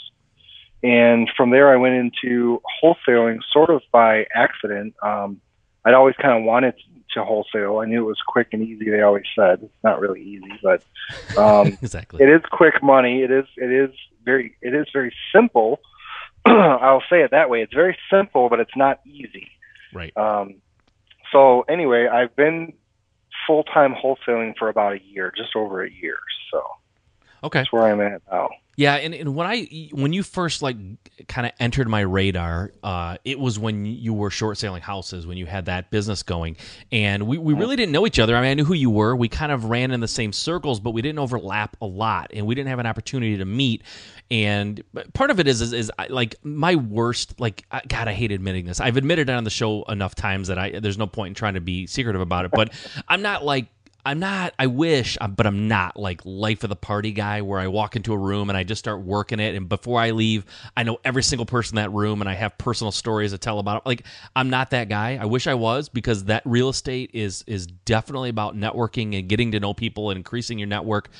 And 0.82 1.30
from 1.36 1.50
there, 1.50 1.72
I 1.72 1.76
went 1.76 1.94
into 1.94 2.60
wholesaling 2.82 3.38
sort 3.52 3.70
of 3.70 3.82
by 3.90 4.26
accident. 4.34 4.94
Um, 5.02 5.40
I'd 5.86 5.94
always 5.94 6.16
kind 6.20 6.36
of 6.36 6.44
wanted 6.44 6.74
to 7.14 7.24
wholesale. 7.24 7.78
I 7.78 7.86
knew 7.86 8.02
it 8.02 8.06
was 8.06 8.20
quick 8.26 8.48
and 8.52 8.62
easy. 8.62 8.90
They 8.90 9.02
always 9.02 9.24
said 9.38 9.60
it's 9.62 9.84
not 9.84 10.00
really 10.00 10.20
easy, 10.20 10.52
but 10.62 10.82
um, 11.38 11.68
exactly. 11.82 12.22
it 12.22 12.28
is 12.28 12.42
quick 12.50 12.82
money. 12.82 13.22
It 13.22 13.30
is 13.30 13.46
it 13.56 13.70
is 13.70 13.94
very 14.24 14.56
it 14.60 14.74
is 14.74 14.86
very 14.92 15.14
simple. 15.32 15.80
I'll 16.44 17.04
say 17.08 17.22
it 17.22 17.30
that 17.30 17.48
way. 17.48 17.62
It's 17.62 17.72
very 17.72 17.96
simple, 18.10 18.48
but 18.48 18.58
it's 18.58 18.76
not 18.76 19.00
easy. 19.06 19.48
Right. 19.92 20.14
Um, 20.16 20.56
so 21.32 21.62
anyway, 21.62 22.08
I've 22.08 22.34
been 22.34 22.72
full 23.46 23.62
time 23.62 23.94
wholesaling 23.94 24.56
for 24.58 24.68
about 24.68 24.94
a 24.94 25.00
year, 25.02 25.32
just 25.36 25.54
over 25.54 25.84
a 25.84 25.90
year. 25.90 26.18
So 26.52 26.62
okay, 27.44 27.60
that's 27.60 27.72
where 27.72 27.82
I'm 27.82 28.00
at 28.00 28.22
now. 28.30 28.48
Yeah, 28.76 28.96
and, 28.96 29.14
and 29.14 29.34
when 29.34 29.46
I 29.46 29.88
when 29.92 30.12
you 30.12 30.22
first 30.22 30.60
like 30.60 30.76
kind 31.28 31.46
of 31.46 31.52
entered 31.58 31.88
my 31.88 32.02
radar, 32.02 32.72
uh, 32.82 33.16
it 33.24 33.38
was 33.38 33.58
when 33.58 33.86
you 33.86 34.12
were 34.12 34.30
short 34.30 34.58
selling 34.58 34.82
houses 34.82 35.26
when 35.26 35.38
you 35.38 35.46
had 35.46 35.64
that 35.64 35.90
business 35.90 36.22
going, 36.22 36.58
and 36.92 37.26
we, 37.26 37.38
we 37.38 37.54
really 37.54 37.76
didn't 37.76 37.92
know 37.92 38.06
each 38.06 38.18
other. 38.18 38.36
I 38.36 38.42
mean, 38.42 38.50
I 38.50 38.54
knew 38.54 38.66
who 38.66 38.74
you 38.74 38.90
were. 38.90 39.16
We 39.16 39.28
kind 39.28 39.50
of 39.50 39.64
ran 39.64 39.92
in 39.92 40.00
the 40.00 40.08
same 40.08 40.30
circles, 40.30 40.78
but 40.78 40.90
we 40.90 41.00
didn't 41.00 41.20
overlap 41.20 41.78
a 41.80 41.86
lot, 41.86 42.32
and 42.34 42.46
we 42.46 42.54
didn't 42.54 42.68
have 42.68 42.78
an 42.78 42.86
opportunity 42.86 43.38
to 43.38 43.46
meet. 43.46 43.82
And 44.30 44.82
part 45.14 45.30
of 45.30 45.40
it 45.40 45.46
is 45.46 45.62
is, 45.62 45.72
is 45.72 45.90
I, 45.98 46.08
like 46.08 46.34
my 46.42 46.74
worst. 46.74 47.40
Like 47.40 47.64
God, 47.70 48.08
I 48.08 48.12
hate 48.12 48.30
admitting 48.30 48.66
this. 48.66 48.78
I've 48.78 48.98
admitted 48.98 49.30
it 49.30 49.32
on 49.32 49.44
the 49.44 49.50
show 49.50 49.84
enough 49.84 50.14
times 50.14 50.48
that 50.48 50.58
I 50.58 50.80
there's 50.80 50.98
no 50.98 51.06
point 51.06 51.28
in 51.28 51.34
trying 51.34 51.54
to 51.54 51.62
be 51.62 51.86
secretive 51.86 52.20
about 52.20 52.44
it. 52.44 52.50
But 52.50 52.74
I'm 53.08 53.22
not 53.22 53.42
like 53.42 53.68
I'm 54.06 54.20
not. 54.20 54.54
I 54.56 54.68
wish, 54.68 55.18
uh, 55.20 55.26
but 55.26 55.48
I'm 55.48 55.66
not 55.66 55.96
like 55.96 56.20
life 56.24 56.62
of 56.62 56.70
the 56.70 56.76
party 56.76 57.10
guy 57.10 57.42
where 57.42 57.58
I 57.58 57.66
walk 57.66 57.96
into 57.96 58.12
a 58.12 58.16
room 58.16 58.48
and 58.48 58.56
I 58.56 58.62
just 58.62 58.78
start 58.78 59.02
working 59.02 59.40
it, 59.40 59.56
and 59.56 59.68
before 59.68 60.00
I 60.00 60.12
leave, 60.12 60.46
I 60.76 60.84
know 60.84 60.98
every 61.04 61.24
single 61.24 61.44
person 61.44 61.76
in 61.76 61.82
that 61.82 61.90
room, 61.90 62.20
and 62.22 62.30
I 62.30 62.34
have 62.34 62.56
personal 62.56 62.92
stories 62.92 63.32
to 63.32 63.38
tell 63.38 63.58
about 63.58 63.78
it. 63.78 63.86
Like 63.86 64.06
I'm 64.36 64.48
not 64.48 64.70
that 64.70 64.88
guy. 64.88 65.18
I 65.20 65.24
wish 65.24 65.48
I 65.48 65.54
was 65.54 65.88
because 65.88 66.26
that 66.26 66.42
real 66.44 66.68
estate 66.68 67.10
is 67.14 67.42
is 67.48 67.66
definitely 67.66 68.28
about 68.28 68.56
networking 68.56 69.18
and 69.18 69.28
getting 69.28 69.50
to 69.50 69.58
know 69.58 69.74
people 69.74 70.10
and 70.10 70.18
increasing 70.18 70.56
your 70.56 70.68
network. 70.68 71.10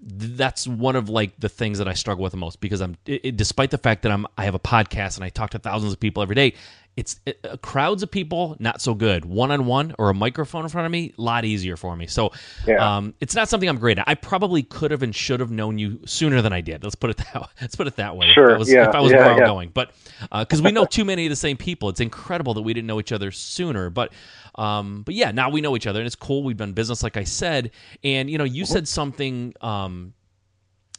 That's 0.00 0.66
one 0.66 0.96
of 0.96 1.08
like 1.08 1.38
the 1.38 1.48
things 1.48 1.78
that 1.78 1.88
I 1.88 1.94
struggle 1.94 2.22
with 2.22 2.32
the 2.32 2.38
most 2.38 2.60
because 2.60 2.80
I'm, 2.80 2.96
it, 3.06 3.36
despite 3.36 3.70
the 3.70 3.78
fact 3.78 4.02
that 4.02 4.12
I'm, 4.12 4.26
I 4.36 4.44
have 4.44 4.54
a 4.54 4.60
podcast 4.60 5.16
and 5.16 5.24
I 5.24 5.28
talk 5.28 5.50
to 5.50 5.58
thousands 5.58 5.92
of 5.92 6.00
people 6.00 6.22
every 6.22 6.34
day 6.34 6.54
it's 6.96 7.20
it, 7.26 7.38
uh, 7.44 7.56
crowds 7.58 8.02
of 8.02 8.10
people 8.10 8.56
not 8.58 8.80
so 8.80 8.94
good. 8.94 9.24
One 9.24 9.50
on 9.50 9.66
one 9.66 9.94
or 9.98 10.08
a 10.08 10.14
microphone 10.14 10.64
in 10.64 10.70
front 10.70 10.86
of 10.86 10.92
me 10.92 11.12
a 11.16 11.20
lot 11.20 11.44
easier 11.44 11.76
for 11.76 11.94
me. 11.94 12.06
So 12.06 12.32
yeah. 12.66 12.96
um, 12.96 13.14
it's 13.20 13.34
not 13.34 13.48
something 13.48 13.68
i'm 13.68 13.78
great 13.78 13.98
at. 13.98 14.08
I 14.08 14.14
probably 14.14 14.62
could 14.62 14.90
have 14.90 15.02
and 15.02 15.14
should 15.14 15.40
have 15.40 15.50
known 15.50 15.78
you 15.78 16.00
sooner 16.06 16.40
than 16.40 16.54
i 16.54 16.62
did. 16.62 16.82
Let's 16.82 16.94
put 16.94 17.10
it 17.10 17.16
that 17.32 17.42
way 17.42 17.48
let's 17.60 17.76
put 17.76 17.86
it 17.86 17.96
that 17.96 18.16
way. 18.16 18.32
Sure. 18.32 18.50
if 18.50 18.56
I 18.56 18.58
was, 18.58 18.72
yeah. 18.72 18.88
if 18.88 18.94
I 18.94 19.00
was 19.00 19.12
yeah, 19.12 19.18
where 19.18 19.32
i'm 19.34 19.38
going. 19.38 19.70
But 19.72 19.92
because 20.32 20.60
uh, 20.60 20.64
we 20.64 20.72
know 20.72 20.86
too 20.86 21.04
many 21.04 21.26
of 21.26 21.30
the 21.30 21.36
same 21.36 21.58
people. 21.58 21.90
It's 21.90 22.00
incredible 22.00 22.54
that 22.54 22.62
we 22.62 22.72
didn't 22.72 22.86
know 22.86 22.98
each 22.98 23.12
other 23.12 23.30
sooner. 23.30 23.90
But 23.90 24.12
um, 24.54 25.02
but 25.02 25.14
yeah 25.14 25.32
now 25.32 25.50
we 25.50 25.60
know 25.60 25.76
each 25.76 25.86
other 25.86 26.00
and 26.00 26.06
it's 26.06 26.16
cool. 26.16 26.42
We've 26.42 26.56
done 26.56 26.72
business 26.72 27.02
like 27.02 27.18
i 27.18 27.24
said. 27.24 27.72
And 28.04 28.30
you 28.30 28.38
know 28.38 28.44
you 28.44 28.64
mm-hmm. 28.64 28.72
said 28.72 28.88
something 28.88 29.52
um, 29.60 29.85
Um, 29.86 30.14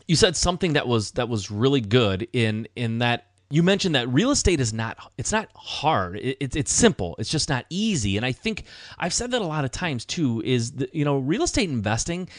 you 0.08 0.15
said 0.15 0.36
something 0.36 0.74
that 0.74 0.88
was 0.88 1.12
that 1.12 1.29
was 1.29 1.51
really 1.51 1.82
good 1.82 2.27
in 2.34 2.67
in 2.75 3.00
that 3.00 3.27
you 3.50 3.63
mentioned 3.63 3.96
that 3.96 4.10
real 4.10 4.32
estate 4.32 4.60
is 4.60 4.74
not 4.74 5.12
it's 5.17 5.32
not 5.32 5.50
hard. 5.56 6.17
It, 6.17 6.38
it's 6.39 6.56
it's 6.56 6.72
simple. 6.72 7.15
It's 7.20 7.29
just 7.29 7.50
not 7.50 7.65
easy. 7.70 8.17
And 8.17 8.25
i 8.25 8.32
think 8.32 8.63
i've 9.00 9.13
said 9.13 9.32
that 9.32 9.41
a 9.41 9.46
lot 9.46 9.65
of 9.65 9.72
times 9.72 10.06
too 10.06 10.41
is 10.46 10.74
you 10.91 11.06
know 11.06 11.17
real 11.17 11.44
estate 11.44 11.70
investing 11.70 12.29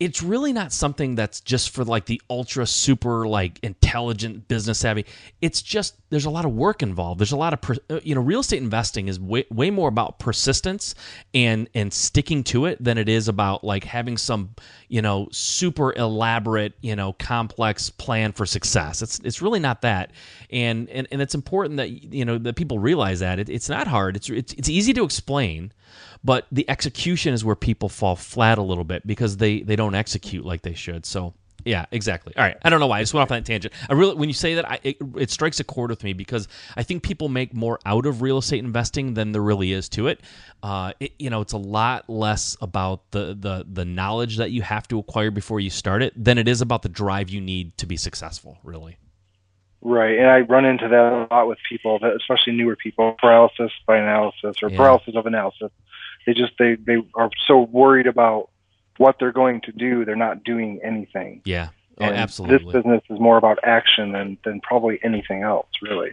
it's 0.00 0.22
really 0.22 0.54
not 0.54 0.72
something 0.72 1.14
that's 1.14 1.42
just 1.42 1.70
for 1.70 1.84
like 1.84 2.06
the 2.06 2.22
ultra 2.30 2.66
super 2.66 3.28
like 3.28 3.60
intelligent 3.62 4.48
business 4.48 4.78
savvy. 4.78 5.04
It's 5.42 5.60
just 5.60 5.94
there's 6.08 6.24
a 6.24 6.30
lot 6.30 6.46
of 6.46 6.52
work 6.52 6.82
involved. 6.82 7.20
There's 7.20 7.32
a 7.32 7.36
lot 7.36 7.52
of 7.52 7.78
uh, 7.90 8.00
you 8.02 8.14
know 8.14 8.22
real 8.22 8.40
estate 8.40 8.62
investing 8.62 9.08
is 9.08 9.20
way, 9.20 9.44
way 9.50 9.70
more 9.70 9.88
about 9.88 10.18
persistence 10.18 10.94
and 11.34 11.68
and 11.74 11.92
sticking 11.92 12.42
to 12.44 12.64
it 12.64 12.82
than 12.82 12.96
it 12.96 13.10
is 13.10 13.28
about 13.28 13.62
like 13.62 13.84
having 13.84 14.16
some 14.16 14.54
you 14.88 15.02
know 15.02 15.28
super 15.32 15.92
elaborate 15.92 16.72
you 16.80 16.96
know 16.96 17.12
complex 17.12 17.90
plan 17.90 18.32
for 18.32 18.46
success. 18.46 19.02
It's 19.02 19.18
it's 19.18 19.42
really 19.42 19.60
not 19.60 19.82
that. 19.82 20.12
And 20.48 20.88
and, 20.88 21.06
and 21.12 21.20
it's 21.20 21.34
important 21.34 21.76
that 21.76 21.90
you 21.90 22.24
know 22.24 22.38
that 22.38 22.56
people 22.56 22.78
realize 22.78 23.20
that. 23.20 23.38
It, 23.38 23.50
it's 23.50 23.68
not 23.68 23.86
hard. 23.86 24.16
It's, 24.16 24.30
it's 24.30 24.54
it's 24.54 24.70
easy 24.70 24.94
to 24.94 25.04
explain 25.04 25.72
but 26.22 26.46
the 26.52 26.68
execution 26.68 27.34
is 27.34 27.44
where 27.44 27.56
people 27.56 27.88
fall 27.88 28.16
flat 28.16 28.58
a 28.58 28.62
little 28.62 28.84
bit 28.84 29.06
because 29.06 29.38
they 29.38 29.60
they 29.60 29.76
don't 29.76 29.94
execute 29.94 30.44
like 30.44 30.62
they 30.62 30.74
should. 30.74 31.06
So 31.06 31.34
yeah, 31.64 31.86
exactly. 31.90 32.34
All 32.36 32.44
right. 32.44 32.56
I 32.62 32.70
don't 32.70 32.80
know 32.80 32.86
why 32.86 32.98
I 32.98 33.02
just 33.02 33.14
went 33.14 33.22
off 33.22 33.28
that 33.28 33.44
tangent. 33.44 33.74
I 33.88 33.94
really, 33.94 34.14
when 34.14 34.28
you 34.28 34.34
say 34.34 34.54
that, 34.54 34.70
I, 34.70 34.80
it, 34.82 34.96
it, 35.16 35.30
strikes 35.30 35.60
a 35.60 35.64
chord 35.64 35.90
with 35.90 36.02
me 36.04 36.12
because 36.12 36.48
I 36.76 36.82
think 36.82 37.02
people 37.02 37.28
make 37.28 37.54
more 37.54 37.78
out 37.84 38.06
of 38.06 38.22
real 38.22 38.38
estate 38.38 38.60
investing 38.64 39.14
than 39.14 39.32
there 39.32 39.42
really 39.42 39.72
is 39.72 39.88
to 39.90 40.08
it. 40.08 40.20
Uh, 40.62 40.92
it 41.00 41.12
you 41.18 41.30
know, 41.30 41.40
it's 41.40 41.52
a 41.52 41.58
lot 41.58 42.08
less 42.08 42.56
about 42.60 43.10
the 43.10 43.36
the 43.38 43.66
the 43.70 43.84
knowledge 43.84 44.38
that 44.38 44.50
you 44.50 44.62
have 44.62 44.88
to 44.88 44.98
acquire 44.98 45.30
before 45.30 45.60
you 45.60 45.70
start 45.70 46.02
it 46.02 46.12
than 46.16 46.38
it 46.38 46.48
is 46.48 46.60
about 46.60 46.82
the 46.82 46.88
drive 46.88 47.30
you 47.30 47.40
need 47.40 47.76
to 47.78 47.86
be 47.86 47.96
successful. 47.96 48.58
Really. 48.64 48.96
Right, 49.82 50.18
and 50.18 50.28
I 50.28 50.40
run 50.40 50.66
into 50.66 50.88
that 50.88 51.12
a 51.12 51.34
lot 51.34 51.48
with 51.48 51.56
people, 51.66 51.98
especially 52.04 52.52
newer 52.52 52.76
people, 52.76 53.16
paralysis 53.18 53.72
by 53.86 53.96
analysis 53.96 54.56
or 54.62 54.68
yeah. 54.68 54.76
paralysis 54.76 55.14
of 55.16 55.24
analysis 55.24 55.70
they 56.26 56.34
just 56.34 56.52
they 56.58 56.74
they 56.74 56.96
are 57.14 57.30
so 57.46 57.60
worried 57.60 58.06
about 58.06 58.50
what 58.98 59.16
they're 59.18 59.32
going 59.32 59.62
to 59.62 59.72
do, 59.72 60.04
they're 60.04 60.16
not 60.16 60.44
doing 60.44 60.80
anything. 60.84 61.40
Yeah. 61.44 61.68
Oh, 62.00 62.04
absolutely. 62.04 62.58
This 62.58 62.82
business 62.82 63.02
is 63.10 63.20
more 63.20 63.36
about 63.36 63.58
action 63.62 64.12
than, 64.12 64.38
than 64.44 64.60
probably 64.60 64.98
anything 65.02 65.42
else, 65.42 65.66
really. 65.82 66.12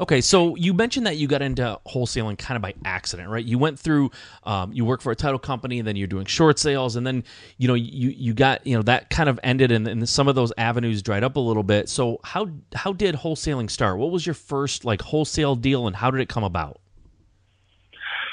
Okay, 0.00 0.22
so 0.22 0.56
you 0.56 0.72
mentioned 0.72 1.06
that 1.06 1.18
you 1.18 1.28
got 1.28 1.42
into 1.42 1.78
wholesaling 1.86 2.38
kind 2.38 2.56
of 2.56 2.62
by 2.62 2.72
accident, 2.86 3.28
right? 3.28 3.44
You 3.44 3.58
went 3.58 3.78
through, 3.78 4.10
um, 4.44 4.72
you 4.72 4.84
work 4.86 5.02
for 5.02 5.12
a 5.12 5.16
title 5.16 5.38
company, 5.38 5.78
and 5.78 5.86
then 5.86 5.96
you're 5.96 6.06
doing 6.06 6.24
short 6.24 6.58
sales, 6.58 6.96
and 6.96 7.06
then 7.06 7.22
you 7.58 7.68
know 7.68 7.74
you 7.74 8.10
you 8.10 8.32
got 8.32 8.66
you 8.66 8.74
know 8.74 8.82
that 8.82 9.10
kind 9.10 9.28
of 9.28 9.38
ended, 9.42 9.70
and, 9.72 9.86
and 9.86 10.08
some 10.08 10.26
of 10.26 10.34
those 10.34 10.52
avenues 10.56 11.02
dried 11.02 11.22
up 11.22 11.36
a 11.36 11.40
little 11.40 11.62
bit. 11.62 11.90
So 11.90 12.18
how 12.24 12.48
how 12.74 12.94
did 12.94 13.14
wholesaling 13.16 13.70
start? 13.70 13.98
What 13.98 14.10
was 14.10 14.26
your 14.26 14.34
first 14.34 14.86
like 14.86 15.02
wholesale 15.02 15.54
deal, 15.54 15.86
and 15.86 15.94
how 15.94 16.10
did 16.10 16.22
it 16.22 16.30
come 16.30 16.44
about? 16.44 16.79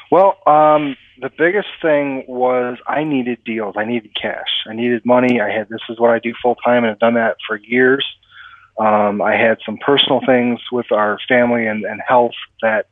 Well, 0.09 0.37
um, 0.45 0.95
the 1.19 1.31
biggest 1.37 1.69
thing 1.81 2.23
was 2.27 2.77
I 2.87 3.03
needed 3.03 3.43
deals. 3.43 3.75
I 3.77 3.85
needed 3.85 4.15
cash. 4.15 4.63
I 4.69 4.73
needed 4.73 5.05
money. 5.05 5.41
I 5.41 5.49
had 5.49 5.69
this 5.69 5.81
is 5.89 5.99
what 5.99 6.11
I 6.11 6.19
do 6.19 6.33
full 6.41 6.55
time, 6.55 6.83
and 6.83 6.91
I've 6.91 6.99
done 6.99 7.15
that 7.15 7.37
for 7.47 7.57
years. 7.57 8.05
Um, 8.79 9.21
I 9.21 9.35
had 9.35 9.57
some 9.65 9.77
personal 9.77 10.21
things 10.25 10.59
with 10.71 10.91
our 10.91 11.17
family 11.27 11.65
and, 11.65 11.83
and 11.83 11.99
health 12.07 12.35
that 12.61 12.87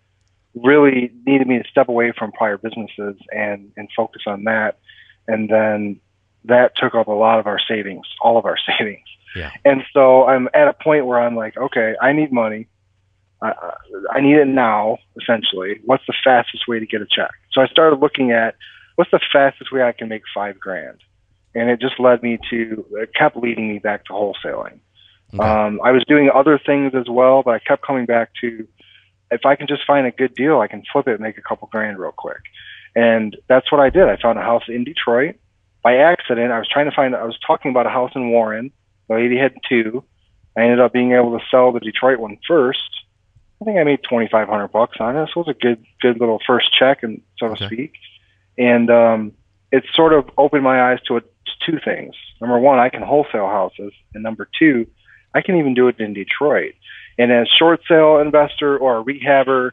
really 0.55 1.11
needed 1.25 1.47
me 1.47 1.61
to 1.61 1.69
step 1.69 1.89
away 1.89 2.11
from 2.17 2.31
prior 2.31 2.57
businesses 2.57 3.17
and 3.31 3.71
and 3.77 3.89
focus 3.95 4.23
on 4.25 4.45
that. 4.45 4.79
And 5.27 5.49
then 5.49 5.99
that 6.45 6.75
took 6.75 6.95
up 6.95 7.07
a 7.07 7.11
lot 7.11 7.39
of 7.39 7.47
our 7.47 7.59
savings, 7.59 8.07
all 8.21 8.37
of 8.37 8.45
our 8.45 8.57
savings. 8.77 9.07
Yeah. 9.35 9.51
And 9.63 9.83
so 9.93 10.25
I'm 10.25 10.47
at 10.53 10.67
a 10.67 10.73
point 10.73 11.05
where 11.05 11.19
I'm 11.19 11.35
like, 11.35 11.57
okay, 11.57 11.95
I 12.01 12.13
need 12.13 12.31
money. 12.31 12.67
I, 13.53 14.17
I 14.17 14.21
need 14.21 14.35
it 14.35 14.47
now, 14.47 14.97
essentially. 15.21 15.79
What's 15.85 16.05
the 16.07 16.13
fastest 16.23 16.67
way 16.67 16.79
to 16.79 16.85
get 16.85 17.01
a 17.01 17.07
check? 17.09 17.31
So 17.51 17.61
I 17.61 17.67
started 17.67 17.99
looking 17.99 18.31
at 18.31 18.55
what's 18.95 19.11
the 19.11 19.19
fastest 19.31 19.71
way 19.71 19.83
I 19.83 19.91
can 19.91 20.09
make 20.09 20.23
five 20.33 20.59
grand, 20.59 20.99
and 21.53 21.69
it 21.69 21.79
just 21.79 21.99
led 21.99 22.23
me 22.23 22.39
to 22.49 22.85
it 22.91 23.13
kept 23.13 23.37
leading 23.37 23.69
me 23.69 23.79
back 23.79 24.05
to 24.05 24.13
wholesaling. 24.13 24.79
Okay. 25.33 25.43
Um, 25.43 25.79
I 25.83 25.91
was 25.91 26.03
doing 26.07 26.29
other 26.33 26.59
things 26.63 26.93
as 26.95 27.09
well, 27.09 27.43
but 27.43 27.55
I 27.55 27.59
kept 27.59 27.85
coming 27.85 28.05
back 28.05 28.29
to 28.41 28.67
if 29.31 29.45
I 29.45 29.55
can 29.55 29.67
just 29.67 29.85
find 29.85 30.05
a 30.05 30.11
good 30.11 30.35
deal, 30.35 30.59
I 30.59 30.67
can 30.67 30.83
flip 30.91 31.07
it 31.07 31.13
and 31.13 31.21
make 31.21 31.37
a 31.37 31.41
couple 31.41 31.67
grand 31.71 31.97
real 31.99 32.13
quick. 32.15 32.41
And 32.95 33.35
that's 33.49 33.71
what 33.71 33.81
I 33.81 33.89
did. 33.89 34.03
I 34.03 34.17
found 34.21 34.39
a 34.39 34.43
house 34.43 34.63
in 34.69 34.83
Detroit 34.83 35.35
by 35.83 35.97
accident. 35.97 36.51
I 36.51 36.59
was 36.59 36.69
trying 36.69 36.89
to 36.89 36.95
find. 36.95 37.15
I 37.15 37.25
was 37.25 37.37
talking 37.45 37.71
about 37.71 37.85
a 37.85 37.89
house 37.89 38.11
in 38.15 38.29
Warren. 38.29 38.71
The 39.09 39.15
lady 39.15 39.37
had 39.37 39.53
two. 39.67 40.03
I 40.57 40.61
ended 40.61 40.79
up 40.79 40.93
being 40.93 41.11
able 41.11 41.37
to 41.37 41.45
sell 41.51 41.71
the 41.71 41.79
Detroit 41.79 42.19
one 42.19 42.37
first 42.47 42.79
I 43.61 43.65
think 43.65 43.77
I 43.77 43.83
made 43.83 44.03
twenty 44.03 44.27
five 44.29 44.47
hundred 44.47 44.69
bucks 44.69 44.97
on 44.99 45.15
it. 45.15 45.29
So 45.33 45.41
it 45.41 45.47
was 45.47 45.55
a 45.55 45.59
good 45.59 45.85
good 46.01 46.19
little 46.19 46.39
first 46.45 46.73
check, 46.77 47.03
and 47.03 47.21
so 47.37 47.53
to 47.53 47.65
speak. 47.65 47.93
And 48.57 48.89
um, 48.89 49.31
it 49.71 49.83
sort 49.93 50.13
of 50.13 50.29
opened 50.37 50.63
my 50.63 50.91
eyes 50.91 50.99
to, 51.07 51.17
a, 51.17 51.21
to 51.21 51.27
two 51.65 51.79
things. 51.83 52.15
Number 52.39 52.59
one, 52.59 52.79
I 52.79 52.89
can 52.89 53.01
wholesale 53.01 53.47
houses, 53.47 53.93
and 54.13 54.23
number 54.23 54.47
two, 54.57 54.87
I 55.33 55.41
can 55.41 55.57
even 55.57 55.73
do 55.73 55.87
it 55.87 55.99
in 55.99 56.13
Detroit. 56.13 56.75
And 57.17 57.31
as 57.31 57.47
short 57.47 57.81
sale 57.87 58.19
investor 58.19 58.77
or 58.77 58.99
a 58.99 59.03
rehabber 59.03 59.71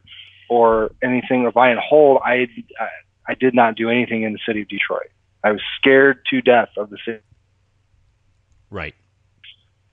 or 0.48 0.92
anything 1.02 1.44
or 1.44 1.52
buy 1.52 1.70
and 1.70 1.80
hold, 1.80 2.20
I, 2.24 2.48
I 2.78 2.88
I 3.26 3.34
did 3.34 3.54
not 3.54 3.76
do 3.76 3.88
anything 3.88 4.22
in 4.22 4.32
the 4.32 4.38
city 4.46 4.62
of 4.62 4.68
Detroit. 4.68 5.10
I 5.44 5.52
was 5.52 5.60
scared 5.76 6.24
to 6.30 6.40
death 6.40 6.70
of 6.76 6.90
the 6.90 6.98
city. 7.04 7.22
Right. 8.70 8.94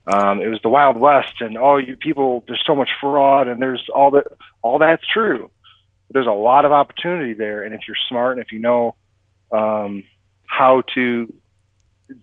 Um, 0.06 0.40
it 0.40 0.48
was 0.48 0.60
the 0.62 0.68
Wild 0.68 0.96
West, 0.96 1.40
and 1.40 1.56
all 1.58 1.80
you 1.80 1.96
people, 1.96 2.44
there's 2.46 2.62
so 2.66 2.74
much 2.74 2.88
fraud, 3.00 3.48
and 3.48 3.60
there's 3.60 3.86
all 3.94 4.12
that. 4.12 4.26
All 4.62 4.78
that's 4.78 5.06
true. 5.06 5.50
But 6.08 6.14
there's 6.14 6.26
a 6.26 6.32
lot 6.32 6.64
of 6.64 6.72
opportunity 6.72 7.34
there, 7.34 7.62
and 7.62 7.74
if 7.74 7.82
you're 7.86 7.96
smart 8.08 8.36
and 8.36 8.44
if 8.44 8.52
you 8.52 8.58
know 8.58 8.94
um, 9.52 10.04
how 10.46 10.82
to 10.94 11.32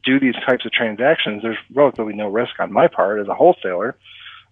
do 0.04 0.20
these 0.20 0.36
types 0.46 0.66
of 0.66 0.72
transactions, 0.72 1.44
there's 1.44 1.58
relatively 1.74 2.14
no 2.14 2.28
risk 2.28 2.60
on 2.60 2.72
my 2.72 2.88
part 2.88 3.20
as 3.22 3.28
a 3.28 3.34
wholesaler. 3.34 3.96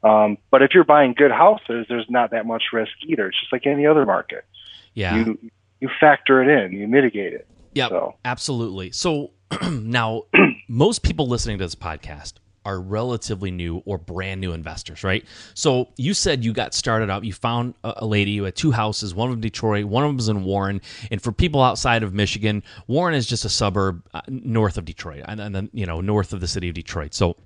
Um, 0.03 0.37
but 0.51 0.61
if 0.61 0.71
you're 0.73 0.83
buying 0.83 1.13
good 1.13 1.31
houses, 1.31 1.87
there's 1.89 2.05
not 2.09 2.31
that 2.31 2.45
much 2.45 2.63
risk 2.71 2.91
either. 3.07 3.27
It's 3.27 3.39
just 3.39 3.51
like 3.51 3.65
any 3.65 3.87
other 3.87 4.05
market. 4.05 4.45
Yeah. 4.93 5.15
You 5.15 5.51
you 5.81 5.89
factor 5.99 6.41
it 6.41 6.65
in, 6.65 6.71
you 6.71 6.87
mitigate 6.87 7.33
it. 7.33 7.47
Yeah, 7.73 7.89
so. 7.89 8.15
absolutely. 8.23 8.91
So 8.91 9.31
now, 9.69 10.23
most 10.69 11.03
people 11.03 11.27
listening 11.27 11.57
to 11.57 11.65
this 11.65 11.75
podcast 11.75 12.33
are 12.65 12.81
relatively 12.81 13.51
new 13.51 13.81
or 13.85 13.97
brand 13.97 14.41
new 14.41 14.51
investors, 14.51 15.03
right? 15.03 15.23
So 15.53 15.89
you 15.97 16.13
said 16.13 16.43
you 16.43 16.51
got 16.51 16.73
started 16.73 17.09
out, 17.09 17.23
you 17.23 17.33
found 17.33 17.75
a 17.83 18.05
lady 18.05 18.35
who 18.37 18.43
had 18.43 18.55
two 18.55 18.71
houses, 18.71 19.13
one 19.13 19.29
of 19.29 19.33
them 19.33 19.41
Detroit, 19.41 19.85
one 19.85 20.03
of 20.03 20.09
them 20.09 20.17
was 20.17 20.29
in 20.29 20.43
Warren. 20.43 20.81
And 21.11 21.21
for 21.21 21.31
people 21.31 21.61
outside 21.61 22.03
of 22.03 22.13
Michigan, 22.13 22.63
Warren 22.87 23.15
is 23.15 23.27
just 23.27 23.45
a 23.45 23.49
suburb 23.49 24.03
uh, 24.13 24.21
north 24.27 24.77
of 24.77 24.85
Detroit, 24.85 25.23
and 25.27 25.55
then 25.55 25.69
you 25.73 25.85
know 25.85 26.01
north 26.01 26.33
of 26.33 26.41
the 26.41 26.47
city 26.47 26.67
of 26.69 26.75
Detroit. 26.75 27.13
So 27.13 27.37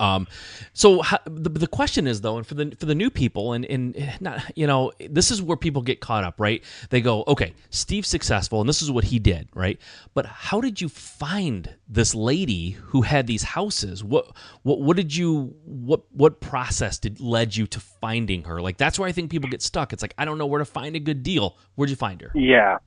um, 0.00 0.28
so 0.72 1.02
how, 1.02 1.18
the, 1.24 1.48
the 1.48 1.66
question 1.66 2.06
is 2.06 2.20
though, 2.20 2.36
and 2.36 2.46
for 2.46 2.54
the 2.54 2.76
for 2.78 2.86
the 2.86 2.94
new 2.94 3.10
people, 3.10 3.52
and 3.52 3.64
and 3.66 4.18
not 4.20 4.44
you 4.54 4.66
know 4.66 4.92
this 5.08 5.30
is 5.30 5.42
where 5.42 5.56
people 5.56 5.82
get 5.82 6.00
caught 6.00 6.24
up, 6.24 6.38
right? 6.38 6.62
They 6.90 7.00
go, 7.00 7.24
okay, 7.26 7.54
Steve's 7.70 8.08
successful, 8.08 8.60
and 8.60 8.68
this 8.68 8.82
is 8.82 8.90
what 8.90 9.04
he 9.04 9.18
did, 9.18 9.48
right? 9.54 9.78
But 10.14 10.26
how 10.26 10.60
did 10.60 10.80
you 10.80 10.88
find 10.88 11.74
this 11.88 12.14
lady 12.14 12.70
who 12.70 13.02
had 13.02 13.26
these 13.26 13.42
houses? 13.42 14.04
What 14.04 14.30
what 14.62 14.80
what 14.80 14.96
did 14.96 15.16
you 15.16 15.54
what 15.64 16.02
what 16.12 16.40
process 16.40 16.98
did 16.98 17.20
led 17.20 17.56
you 17.56 17.66
to 17.68 17.80
finding 17.80 18.44
her? 18.44 18.60
Like 18.60 18.76
that's 18.76 18.98
where 18.98 19.08
I 19.08 19.12
think 19.12 19.30
people 19.30 19.48
get 19.48 19.62
stuck. 19.62 19.92
It's 19.92 20.02
like 20.02 20.14
I 20.18 20.24
don't 20.24 20.38
know 20.38 20.46
where 20.46 20.60
to 20.60 20.64
find 20.64 20.96
a 20.96 21.00
good 21.00 21.22
deal. 21.22 21.56
Where'd 21.74 21.90
you 21.90 21.96
find 21.96 22.20
her? 22.20 22.30
Yeah, 22.34 22.78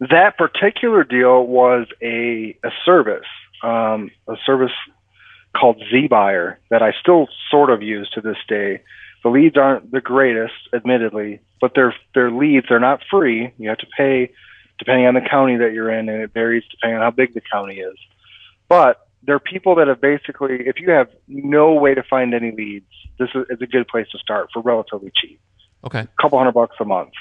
that 0.00 0.38
particular 0.38 1.04
deal 1.04 1.46
was 1.46 1.86
a 2.02 2.56
a 2.64 2.70
service, 2.84 3.28
um, 3.62 4.10
a 4.26 4.34
service 4.46 4.72
called 5.56 5.82
ZBuyer 5.92 6.56
that 6.70 6.82
I 6.82 6.92
still 7.00 7.28
sort 7.50 7.70
of 7.70 7.82
use 7.82 8.08
to 8.10 8.20
this 8.20 8.36
day. 8.48 8.82
The 9.22 9.30
leads 9.30 9.56
aren't 9.56 9.90
the 9.90 10.00
greatest, 10.00 10.54
admittedly, 10.72 11.40
but 11.60 11.72
they're 11.74 11.94
they're 12.14 12.30
leads. 12.30 12.66
They're 12.68 12.80
not 12.80 13.02
free. 13.10 13.52
You 13.58 13.68
have 13.68 13.78
to 13.78 13.86
pay 13.96 14.32
depending 14.78 15.06
on 15.06 15.14
the 15.14 15.20
county 15.20 15.58
that 15.58 15.74
you're 15.74 15.90
in, 15.90 16.08
and 16.08 16.22
it 16.22 16.32
varies 16.32 16.64
depending 16.70 16.96
on 16.96 17.02
how 17.02 17.10
big 17.10 17.34
the 17.34 17.42
county 17.52 17.80
is. 17.80 17.96
But 18.68 19.06
there 19.22 19.34
are 19.34 19.40
people 19.40 19.74
that 19.74 19.88
have 19.88 20.00
basically, 20.00 20.66
if 20.66 20.80
you 20.80 20.90
have 20.90 21.08
no 21.28 21.74
way 21.74 21.94
to 21.94 22.02
find 22.02 22.32
any 22.32 22.50
leads, 22.50 22.86
this 23.18 23.28
is, 23.34 23.44
is 23.50 23.60
a 23.60 23.66
good 23.66 23.86
place 23.88 24.06
to 24.12 24.18
start 24.18 24.48
for 24.52 24.62
relatively 24.62 25.12
cheap. 25.14 25.38
Okay. 25.84 26.00
A 26.00 26.08
couple 26.20 26.38
hundred 26.38 26.52
bucks 26.52 26.76
a 26.80 26.84
month. 26.84 27.12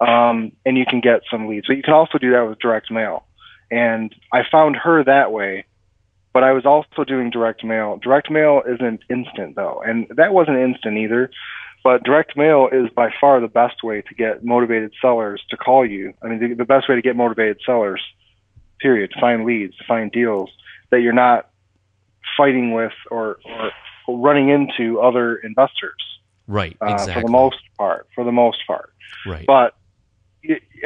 Um, 0.00 0.52
and 0.64 0.78
you 0.78 0.86
can 0.86 1.00
get 1.00 1.22
some 1.30 1.48
leads. 1.48 1.66
But 1.66 1.76
you 1.76 1.82
can 1.82 1.94
also 1.94 2.18
do 2.18 2.30
that 2.32 2.48
with 2.48 2.58
direct 2.60 2.90
mail. 2.90 3.26
And 3.70 4.14
I 4.32 4.42
found 4.50 4.76
her 4.76 5.04
that 5.04 5.32
way 5.32 5.64
but 6.32 6.44
I 6.44 6.52
was 6.52 6.64
also 6.64 7.04
doing 7.04 7.30
direct 7.30 7.64
mail. 7.64 7.98
Direct 8.02 8.30
mail 8.30 8.62
isn't 8.66 9.00
instant 9.08 9.56
though, 9.56 9.82
and 9.84 10.06
that 10.16 10.32
wasn't 10.32 10.58
instant 10.58 10.98
either. 10.98 11.30
But 11.82 12.04
direct 12.04 12.36
mail 12.36 12.68
is 12.70 12.90
by 12.94 13.10
far 13.20 13.40
the 13.40 13.48
best 13.48 13.82
way 13.82 14.02
to 14.02 14.14
get 14.14 14.44
motivated 14.44 14.92
sellers 15.00 15.42
to 15.48 15.56
call 15.56 15.86
you. 15.86 16.12
I 16.22 16.28
mean, 16.28 16.38
the, 16.38 16.54
the 16.54 16.64
best 16.66 16.88
way 16.88 16.94
to 16.94 17.02
get 17.02 17.16
motivated 17.16 17.58
sellers, 17.64 18.02
period, 18.80 19.12
to 19.12 19.20
find 19.20 19.46
leads, 19.46 19.76
to 19.78 19.84
find 19.84 20.12
deals 20.12 20.50
that 20.90 21.00
you're 21.00 21.14
not 21.14 21.48
fighting 22.36 22.72
with 22.72 22.92
or, 23.10 23.38
or 23.46 23.70
running 24.18 24.50
into 24.50 25.00
other 25.00 25.36
investors. 25.36 25.96
Right. 26.46 26.76
uh, 26.82 26.92
Exactly. 26.92 27.14
for 27.14 27.26
the 27.26 27.32
most 27.32 27.60
part. 27.78 28.08
For 28.14 28.24
the 28.24 28.32
most 28.32 28.58
part, 28.66 28.92
right. 29.24 29.46
but 29.46 29.74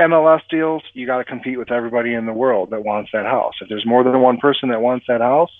MLS 0.00 0.40
deals, 0.50 0.82
you 0.92 1.06
got 1.06 1.18
to 1.18 1.24
compete 1.24 1.58
with 1.58 1.70
everybody 1.70 2.14
in 2.14 2.26
the 2.26 2.32
world 2.32 2.70
that 2.70 2.84
wants 2.84 3.10
that 3.12 3.24
house. 3.26 3.54
If 3.60 3.68
there's 3.68 3.86
more 3.86 4.02
than 4.02 4.20
one 4.20 4.38
person 4.38 4.68
that 4.70 4.80
wants 4.80 5.06
that 5.08 5.20
house, 5.20 5.52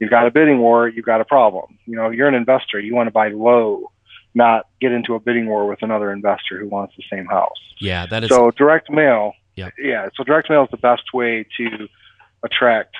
you've 0.00 0.10
got 0.10 0.26
a 0.26 0.30
bidding 0.30 0.58
war. 0.58 0.88
You've 0.88 1.04
got 1.06 1.20
a 1.20 1.24
problem. 1.24 1.78
You 1.86 1.96
know, 1.96 2.10
you're 2.10 2.28
an 2.28 2.34
investor. 2.34 2.80
You 2.80 2.94
want 2.94 3.06
to 3.06 3.12
buy 3.12 3.28
low, 3.28 3.92
not 4.34 4.66
get 4.80 4.92
into 4.92 5.14
a 5.14 5.20
bidding 5.20 5.46
war 5.46 5.66
with 5.68 5.82
another 5.82 6.10
investor 6.12 6.58
who 6.58 6.68
wants 6.68 6.94
the 6.96 7.04
same 7.10 7.26
house. 7.26 7.58
yeah, 7.80 8.06
that 8.06 8.24
is. 8.24 8.30
So 8.30 8.50
direct 8.50 8.90
mail, 8.90 9.32
Yep. 9.56 9.74
yeah. 9.78 10.08
So 10.16 10.24
direct 10.24 10.50
mail 10.50 10.64
is 10.64 10.70
the 10.70 10.76
best 10.76 11.14
way 11.14 11.46
to 11.56 11.88
attract 12.44 12.94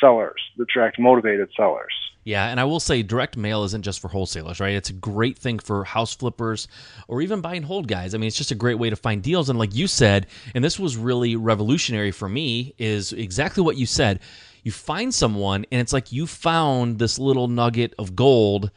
sellers, 0.00 0.40
attract 0.60 0.98
motivated 0.98 1.48
sellers. 1.56 1.92
Yeah, 2.24 2.48
and 2.48 2.60
I 2.60 2.64
will 2.64 2.80
say 2.80 3.02
direct 3.02 3.38
mail 3.38 3.64
isn't 3.64 3.82
just 3.82 4.00
for 4.00 4.08
wholesalers, 4.08 4.60
right? 4.60 4.74
It's 4.74 4.90
a 4.90 4.94
great 4.94 5.38
thing 5.38 5.58
for 5.58 5.84
house 5.84 6.14
flippers 6.14 6.68
or 7.06 7.22
even 7.22 7.40
buy 7.40 7.54
and 7.54 7.64
hold 7.64 7.88
guys. 7.88 8.14
I 8.14 8.18
mean, 8.18 8.28
it's 8.28 8.36
just 8.36 8.50
a 8.50 8.56
great 8.56 8.78
way 8.78 8.90
to 8.90 8.96
find 8.96 9.22
deals. 9.22 9.48
And 9.48 9.58
like 9.58 9.74
you 9.74 9.86
said, 9.86 10.26
and 10.54 10.62
this 10.62 10.78
was 10.78 10.98
really 10.98 11.36
revolutionary 11.36 12.10
for 12.10 12.28
me, 12.28 12.74
is 12.76 13.12
exactly 13.14 13.62
what 13.62 13.78
you 13.78 13.86
said. 13.86 14.20
You 14.62 14.72
find 14.72 15.14
someone, 15.14 15.64
and 15.72 15.80
it's 15.80 15.94
like 15.94 16.12
you 16.12 16.26
found 16.26 16.98
this 16.98 17.18
little 17.18 17.48
nugget 17.48 17.94
of 17.98 18.14
gold 18.14 18.70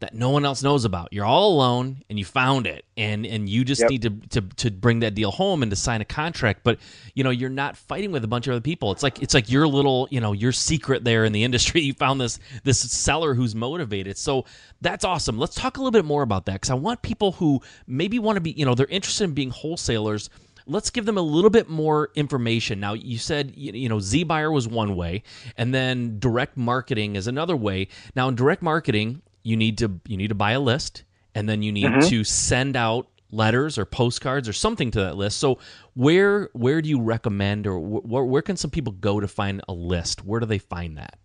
that 0.00 0.14
no 0.14 0.30
one 0.30 0.44
else 0.44 0.62
knows 0.62 0.84
about. 0.84 1.12
You're 1.12 1.24
all 1.24 1.54
alone, 1.54 2.02
and 2.10 2.18
you 2.18 2.24
found 2.24 2.66
it, 2.66 2.84
and 2.96 3.24
and 3.24 3.48
you 3.48 3.64
just 3.64 3.80
Yep. 3.82 3.90
need 3.90 4.02
to, 4.02 4.10
to 4.40 4.40
to 4.56 4.70
bring 4.70 5.00
that 5.00 5.14
deal 5.14 5.30
home 5.30 5.62
and 5.62 5.70
to 5.70 5.76
sign 5.76 6.00
a 6.00 6.04
contract. 6.04 6.60
But 6.64 6.78
you 7.14 7.24
know, 7.24 7.30
you're 7.30 7.48
not 7.50 7.76
fighting 7.76 8.12
with 8.12 8.22
a 8.22 8.28
bunch 8.28 8.46
of 8.46 8.52
other 8.52 8.60
people. 8.60 8.92
It's 8.92 9.02
like 9.02 9.22
it's 9.22 9.32
like 9.34 9.50
your 9.50 9.66
little 9.66 10.06
you 10.10 10.20
know 10.20 10.32
your 10.32 10.52
secret 10.52 11.04
there 11.04 11.24
in 11.24 11.32
the 11.32 11.44
industry. 11.48 11.80
You 11.80 11.94
found 11.94 12.20
this 12.20 12.38
this 12.64 12.78
seller 12.78 13.34
who's 13.34 13.54
motivated. 13.54 14.18
So 14.18 14.44
that's 14.80 15.04
awesome. 15.04 15.38
Let's 15.38 15.54
talk 15.54 15.78
a 15.78 15.80
little 15.80 15.92
bit 15.92 16.04
more 16.04 16.22
about 16.22 16.46
that 16.46 16.54
because 16.54 16.70
I 16.70 16.74
want 16.74 17.02
people 17.02 17.32
who 17.32 17.62
maybe 17.86 18.18
want 18.18 18.36
to 18.36 18.40
be 18.40 18.50
you 18.52 18.66
know 18.66 18.74
they're 18.74 18.86
interested 18.86 19.24
in 19.24 19.32
being 19.32 19.50
wholesalers 19.50 20.28
let's 20.66 20.90
give 20.90 21.06
them 21.06 21.16
a 21.16 21.22
little 21.22 21.50
bit 21.50 21.68
more 21.68 22.10
information. 22.16 22.80
Now, 22.80 22.94
you 22.94 23.18
said 23.18 23.52
you 23.56 23.72
you 23.72 23.88
know 23.88 23.98
ZBuyer 23.98 24.52
was 24.52 24.68
one 24.68 24.96
way, 24.96 25.22
and 25.56 25.72
then 25.72 26.18
direct 26.18 26.56
marketing 26.56 27.16
is 27.16 27.26
another 27.26 27.56
way. 27.56 27.88
Now, 28.14 28.28
in 28.28 28.34
direct 28.34 28.62
marketing, 28.62 29.22
you 29.46 29.56
need 29.56 29.78
to 29.78 30.00
you 30.08 30.16
need 30.16 30.28
to 30.28 30.34
buy 30.34 30.52
a 30.52 30.60
list, 30.60 31.04
and 31.34 31.48
then 31.48 31.62
you 31.62 31.70
need 31.70 31.86
Mhm. 31.92 32.08
to 32.08 32.24
send 32.24 32.76
out 32.76 33.06
letters 33.30 33.78
or 33.78 33.84
postcards 33.84 34.48
or 34.48 34.52
something 34.52 34.90
to 34.90 35.00
that 35.00 35.16
list. 35.16 35.38
So, 35.38 35.58
where 35.94 36.50
where 36.52 36.82
do 36.82 36.88
you 36.88 37.00
recommend, 37.00 37.66
or 37.66 37.78
wh- 37.78 38.04
where 38.04 38.24
where 38.24 38.42
can 38.42 38.56
some 38.56 38.70
people 38.70 38.92
go 38.92 39.20
to 39.20 39.28
find 39.28 39.60
a 39.68 39.72
list? 39.72 40.24
Where 40.24 40.40
do 40.40 40.46
they 40.46 40.58
find 40.58 40.98
that? 40.98 41.18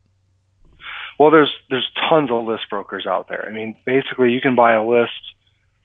Well, 1.20 1.32
there's 1.32 1.52
there's 1.70 1.90
tons 2.10 2.30
of 2.32 2.46
list 2.46 2.70
brokers 2.70 3.08
out 3.08 3.28
there. 3.28 3.46
I 3.48 3.52
mean, 3.52 3.76
basically, 3.86 4.32
you 4.32 4.42
can 4.42 4.56
buy 4.56 4.74
a 4.74 4.84
list. 4.86 5.12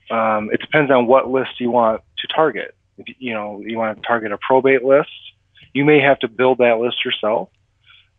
Um, 0.09 0.49
it 0.53 0.61
depends 0.61 0.89
on 0.91 1.07
what 1.07 1.29
list 1.29 1.59
you 1.59 1.71
want 1.71 2.01
to 2.19 2.27
target. 2.27 2.75
If 2.99 3.07
you 3.19 3.33
know 3.33 3.61
you 3.65 3.77
want 3.77 3.97
to 4.01 4.07
target 4.07 4.31
a 4.31 4.37
probate 4.37 4.83
list, 4.83 5.09
you 5.73 5.85
may 5.85 5.99
have 6.01 6.19
to 6.19 6.27
build 6.27 6.59
that 6.59 6.79
list 6.79 7.03
yourself. 7.03 7.49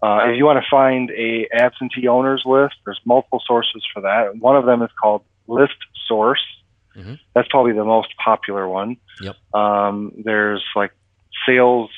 Uh, 0.03 0.31
if 0.31 0.37
you 0.37 0.45
want 0.45 0.63
to 0.63 0.71
find 0.71 1.11
a 1.11 1.49
absentee 1.53 2.07
owners 2.09 2.43
list, 2.47 2.77
there's 2.85 3.01
multiple 3.05 3.43
sources 3.45 3.85
for 3.93 4.01
that. 4.03 4.37
One 4.37 4.57
of 4.57 4.65
them 4.65 4.83
is 4.83 4.91
called 5.01 5.23
List 5.49 5.75
Source. 6.07 6.45
Mhm. 6.97 7.19
That's 7.35 7.49
probably 7.49 7.73
the 7.73 7.85
most 7.85 8.17
popular 8.17 8.69
one. 8.69 8.97
Yep. 9.21 9.37
Um, 9.55 10.13
there's 10.25 10.65
like 10.77 10.93
Sales 11.47 11.91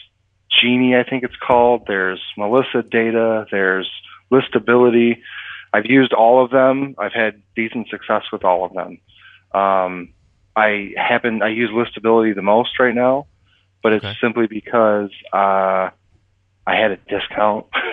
Genie, 0.51 0.97
I 0.97 1.05
think 1.05 1.25
it's 1.25 1.37
called. 1.37 1.87
There's 1.87 2.21
Melissa 2.37 2.83
Data. 2.83 3.47
There's 3.51 3.91
Listability. 4.33 5.21
I've 5.73 5.87
used 5.87 6.13
all 6.13 6.43
of 6.45 6.51
them. 6.51 6.95
I've 6.99 7.13
had 7.13 7.43
decent 7.57 7.89
success 7.89 8.25
with 8.33 8.45
all 8.45 8.65
of 8.65 8.73
them. 8.73 8.99
Um, 9.53 10.13
I 10.57 10.93
happen 10.97 11.43
I 11.43 11.49
use 11.49 11.71
Listability 11.71 12.35
the 12.35 12.43
most 12.43 12.79
right 12.79 12.95
now, 12.95 13.27
but 13.83 13.93
it's 13.93 14.05
Okay. 14.05 14.17
simply 14.21 14.47
because 14.47 15.11
uh, 15.33 15.91
I 16.67 16.77
had 16.77 16.91
a 16.93 16.97
discount. 16.97 17.67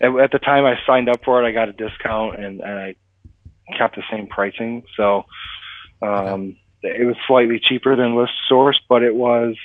at, 0.00 0.16
at 0.16 0.32
the 0.32 0.38
time 0.38 0.64
I 0.64 0.74
signed 0.86 1.08
up 1.08 1.24
for 1.24 1.42
it, 1.42 1.48
I 1.48 1.52
got 1.52 1.68
a 1.68 1.72
discount 1.72 2.38
and, 2.38 2.60
and 2.60 2.78
I 2.78 2.94
kept 3.76 3.96
the 3.96 4.02
same 4.10 4.26
pricing. 4.26 4.84
So 4.96 5.24
um, 6.02 6.56
it 6.82 7.06
was 7.06 7.16
slightly 7.26 7.60
cheaper 7.60 7.96
than 7.96 8.16
List 8.16 8.32
Source, 8.48 8.80
but 8.88 9.02
it 9.02 9.14
was 9.14 9.56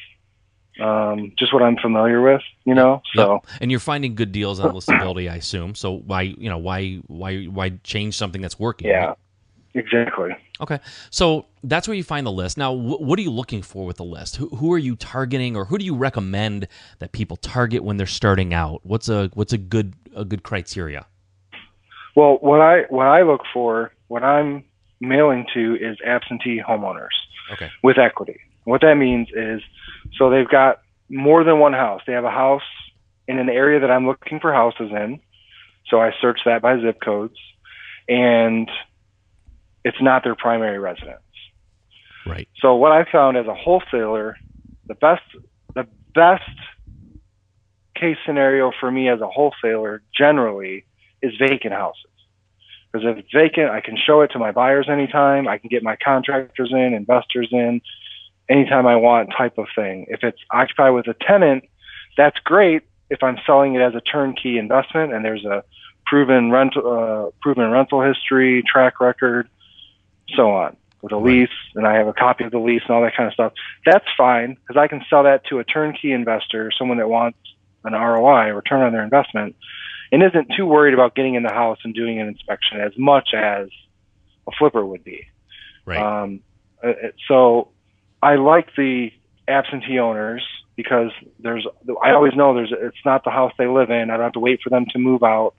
um, 0.79 1.33
just 1.37 1.53
what 1.53 1.63
I'm 1.63 1.77
familiar 1.77 2.21
with, 2.21 2.41
you 2.65 2.75
know. 2.75 3.01
So 3.15 3.41
And 3.59 3.71
you're 3.71 3.79
finding 3.79 4.15
good 4.15 4.31
deals 4.31 4.59
on 4.59 4.73
listability, 4.73 5.29
I 5.29 5.35
assume. 5.35 5.75
So 5.75 5.97
why 5.97 6.21
you 6.21 6.49
know 6.49 6.57
why 6.57 6.95
why 7.07 7.45
why 7.45 7.69
change 7.83 8.15
something 8.15 8.41
that's 8.41 8.59
working? 8.59 8.87
yeah, 8.87 9.05
right? 9.05 9.17
Exactly. 9.77 10.31
Okay, 10.59 10.79
so 11.09 11.45
that's 11.63 11.87
where 11.87 11.95
you 11.95 12.03
find 12.03 12.25
the 12.25 12.31
list. 12.31 12.57
Now, 12.57 12.75
wh- 12.75 13.01
what 13.01 13.19
are 13.19 13.21
you 13.21 13.31
looking 13.31 13.61
for 13.61 13.85
with 13.85 13.97
the 13.97 14.03
list? 14.03 14.37
Who, 14.37 14.49
who 14.49 14.73
are 14.73 14.77
you 14.77 14.95
targeting, 14.95 15.55
or 15.55 15.65
who 15.65 15.77
do 15.77 15.85
you 15.85 15.95
recommend 15.95 16.67
that 16.99 17.11
people 17.11 17.37
target 17.37 17.83
when 17.83 17.97
they're 17.97 18.07
starting 18.07 18.53
out? 18.53 18.81
What's 18.83 19.07
a 19.09 19.29
what's 19.33 19.53
a 19.53 19.57
good 19.57 19.93
a 20.15 20.25
good 20.25 20.43
criteria? 20.43 21.05
Well, 22.15 22.37
what 22.41 22.61
I 22.61 22.81
what 22.89 23.05
I 23.05 23.21
look 23.21 23.41
for, 23.53 23.91
what 24.07 24.23
I'm 24.23 24.63
mailing 24.99 25.45
to 25.53 25.75
is 25.79 25.97
absentee 26.05 26.59
homeowners 26.67 27.15
Okay, 27.53 27.69
with 27.83 27.97
equity. 27.99 28.39
What 28.63 28.81
that 28.81 28.95
means 28.95 29.29
is, 29.33 29.61
so 30.17 30.29
they've 30.29 30.49
got 30.49 30.81
more 31.09 31.43
than 31.43 31.59
one 31.59 31.73
house. 31.73 32.01
They 32.05 32.13
have 32.13 32.25
a 32.25 32.31
house 32.31 32.63
in 33.27 33.39
an 33.39 33.49
area 33.49 33.79
that 33.79 33.91
I'm 33.91 34.05
looking 34.07 34.39
for 34.39 34.51
houses 34.53 34.89
in. 34.91 35.19
So 35.89 36.01
I 36.01 36.11
search 36.19 36.39
that 36.45 36.61
by 36.61 36.79
zip 36.81 36.99
codes, 37.01 37.37
and 38.09 38.69
it's 39.87 40.01
not 40.01 40.23
their 40.25 40.35
primary 40.35 40.79
residence. 40.79 41.21
right. 42.25 42.49
So 42.59 42.75
what 42.75 42.91
I 42.91 43.09
found 43.09 43.37
as 43.37 43.47
a 43.47 43.53
wholesaler, 43.53 44.35
the 44.85 44.95
best 44.95 45.23
the 45.75 45.87
best 46.13 46.43
case 47.95 48.17
scenario 48.25 48.71
for 48.79 48.91
me 48.91 49.07
as 49.07 49.21
a 49.21 49.27
wholesaler 49.27 50.03
generally 50.15 50.85
is 51.21 51.31
vacant 51.39 51.73
houses. 51.73 52.03
Because 52.91 53.07
if 53.07 53.17
it's 53.17 53.33
vacant, 53.33 53.69
I 53.69 53.79
can 53.79 53.97
show 53.97 54.21
it 54.21 54.31
to 54.33 54.39
my 54.39 54.51
buyers 54.51 54.87
anytime. 54.89 55.47
I 55.47 55.57
can 55.57 55.69
get 55.69 55.83
my 55.83 55.95
contractors 56.03 56.71
in, 56.71 56.93
investors 56.93 57.47
in, 57.51 57.81
anytime 58.49 58.85
I 58.85 58.97
want 58.97 59.29
type 59.37 59.57
of 59.57 59.67
thing. 59.73 60.05
If 60.09 60.19
it's 60.23 60.39
occupied 60.51 60.93
with 60.93 61.07
a 61.07 61.15
tenant, 61.25 61.63
that's 62.17 62.37
great 62.39 62.83
if 63.09 63.23
I'm 63.23 63.37
selling 63.45 63.75
it 63.75 63.81
as 63.81 63.95
a 63.95 64.01
turnkey 64.01 64.57
investment 64.57 65.13
and 65.13 65.23
there's 65.23 65.45
a 65.45 65.63
proven 66.05 66.51
rental 66.51 66.83
uh, 66.87 67.31
proven 67.41 67.69
rental 67.71 68.01
history, 68.01 68.63
track 68.69 68.99
record, 68.99 69.49
so 70.35 70.51
on 70.51 70.77
with 71.01 71.11
a 71.11 71.17
lease, 71.17 71.49
and 71.75 71.85
I 71.85 71.95
have 71.95 72.07
a 72.07 72.13
copy 72.13 72.43
of 72.43 72.51
the 72.51 72.59
lease 72.59 72.81
and 72.87 72.95
all 72.95 73.01
that 73.03 73.15
kind 73.15 73.27
of 73.27 73.33
stuff. 73.33 73.53
That's 73.85 74.05
fine 74.17 74.55
because 74.55 74.77
I 74.77 74.87
can 74.87 75.03
sell 75.09 75.23
that 75.23 75.45
to 75.45 75.59
a 75.59 75.63
turnkey 75.63 76.11
investor, 76.11 76.71
someone 76.77 76.97
that 76.97 77.07
wants 77.07 77.37
an 77.83 77.93
ROI, 77.93 78.49
return 78.53 78.81
on 78.81 78.91
their 78.91 79.03
investment, 79.03 79.55
and 80.11 80.23
isn't 80.23 80.51
too 80.55 80.65
worried 80.65 80.93
about 80.93 81.15
getting 81.15 81.35
in 81.35 81.43
the 81.43 81.51
house 81.51 81.79
and 81.83 81.93
doing 81.93 82.19
an 82.19 82.27
inspection 82.27 82.79
as 82.79 82.91
much 82.97 83.29
as 83.33 83.69
a 84.47 84.51
flipper 84.57 84.85
would 84.85 85.03
be. 85.03 85.27
Right. 85.85 86.01
Um, 86.01 86.41
uh, 86.83 86.89
uh, 86.89 86.93
so 87.27 87.69
I 88.21 88.35
like 88.35 88.69
the 88.75 89.11
absentee 89.47 89.99
owners 89.99 90.43
because 90.75 91.11
there's 91.39 91.65
I 92.03 92.11
always 92.11 92.33
know 92.35 92.53
there's 92.53 92.73
it's 92.73 92.97
not 93.05 93.23
the 93.23 93.31
house 93.31 93.53
they 93.57 93.67
live 93.67 93.89
in. 93.89 94.09
I 94.09 94.17
don't 94.17 94.25
have 94.25 94.33
to 94.33 94.39
wait 94.39 94.61
for 94.63 94.69
them 94.69 94.85
to 94.91 94.99
move 94.99 95.23
out, 95.23 95.55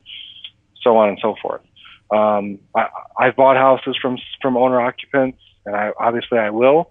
so 0.83 0.97
on 0.97 1.09
and 1.09 1.19
so 1.21 1.35
forth. 1.41 1.63
Um, 2.11 2.59
I, 2.75 2.89
I've 3.19 3.37
bought 3.37 3.57
houses 3.57 3.97
from 4.01 4.19
from 4.41 4.57
owner 4.57 4.81
occupants, 4.81 5.39
and 5.67 5.75
I 5.77 5.93
obviously 5.99 6.39
I 6.39 6.51
will. 6.51 6.91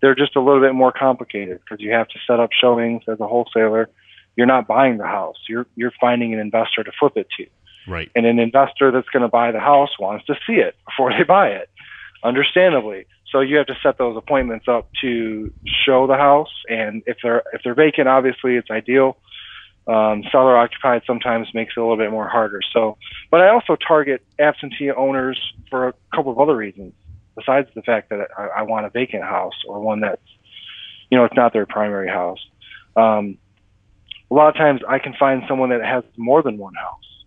They're 0.00 0.14
just 0.14 0.36
a 0.36 0.40
little 0.40 0.60
bit 0.60 0.74
more 0.74 0.92
complicated 0.92 1.60
because 1.60 1.82
you 1.82 1.92
have 1.92 2.08
to 2.08 2.18
set 2.26 2.38
up 2.38 2.50
showings 2.52 3.02
as 3.08 3.18
a 3.20 3.26
wholesaler. 3.26 3.90
You're 4.36 4.46
not 4.46 4.68
buying 4.68 4.98
the 4.98 5.06
house. 5.06 5.36
You're 5.48 5.66
you're 5.74 5.92
finding 6.00 6.32
an 6.34 6.40
investor 6.40 6.84
to 6.84 6.92
flip 6.98 7.16
it 7.16 7.28
to 7.38 7.46
right. 7.88 8.10
and 8.14 8.26
an 8.26 8.38
investor 8.38 8.90
that's 8.90 9.08
going 9.08 9.22
to 9.22 9.28
buy 9.28 9.50
the 9.50 9.60
house 9.60 9.90
wants 9.98 10.26
to 10.26 10.34
see 10.46 10.54
it 10.54 10.76
before 10.86 11.12
they 11.18 11.24
buy 11.24 11.48
it, 11.48 11.68
understandably. 12.22 13.06
So 13.32 13.40
you 13.40 13.56
have 13.56 13.66
to 13.66 13.76
set 13.82 13.98
those 13.98 14.16
appointments 14.16 14.66
up 14.68 14.88
to 15.02 15.52
show 15.84 16.06
the 16.06 16.16
house, 16.16 16.52
and 16.68 17.02
if 17.06 17.18
they're 17.22 17.42
if 17.52 17.62
they're 17.62 17.74
vacant, 17.74 18.08
obviously 18.08 18.56
it's 18.56 18.70
ideal. 18.70 19.18
Um, 19.88 20.22
seller 20.30 20.56
occupied 20.56 21.02
sometimes 21.06 21.48
makes 21.54 21.72
it 21.74 21.80
a 21.80 21.82
little 21.82 21.96
bit 21.96 22.10
more 22.10 22.28
harder. 22.28 22.60
So, 22.74 22.98
but 23.30 23.40
I 23.40 23.48
also 23.48 23.74
target 23.76 24.22
absentee 24.38 24.90
owners 24.90 25.40
for 25.70 25.88
a 25.88 25.94
couple 26.14 26.30
of 26.30 26.38
other 26.38 26.54
reasons, 26.54 26.92
besides 27.34 27.68
the 27.74 27.80
fact 27.82 28.10
that 28.10 28.28
I, 28.36 28.48
I 28.58 28.62
want 28.62 28.84
a 28.84 28.90
vacant 28.90 29.22
house 29.24 29.54
or 29.66 29.80
one 29.80 30.00
that's, 30.00 30.20
you 31.10 31.16
know, 31.16 31.24
it's 31.24 31.34
not 31.34 31.54
their 31.54 31.64
primary 31.64 32.08
house. 32.08 32.38
Um, 32.96 33.38
a 34.30 34.34
lot 34.34 34.48
of 34.48 34.56
times 34.56 34.82
I 34.86 34.98
can 34.98 35.14
find 35.18 35.42
someone 35.48 35.70
that 35.70 35.82
has 35.82 36.04
more 36.18 36.42
than 36.42 36.58
one 36.58 36.74
house. 36.74 37.24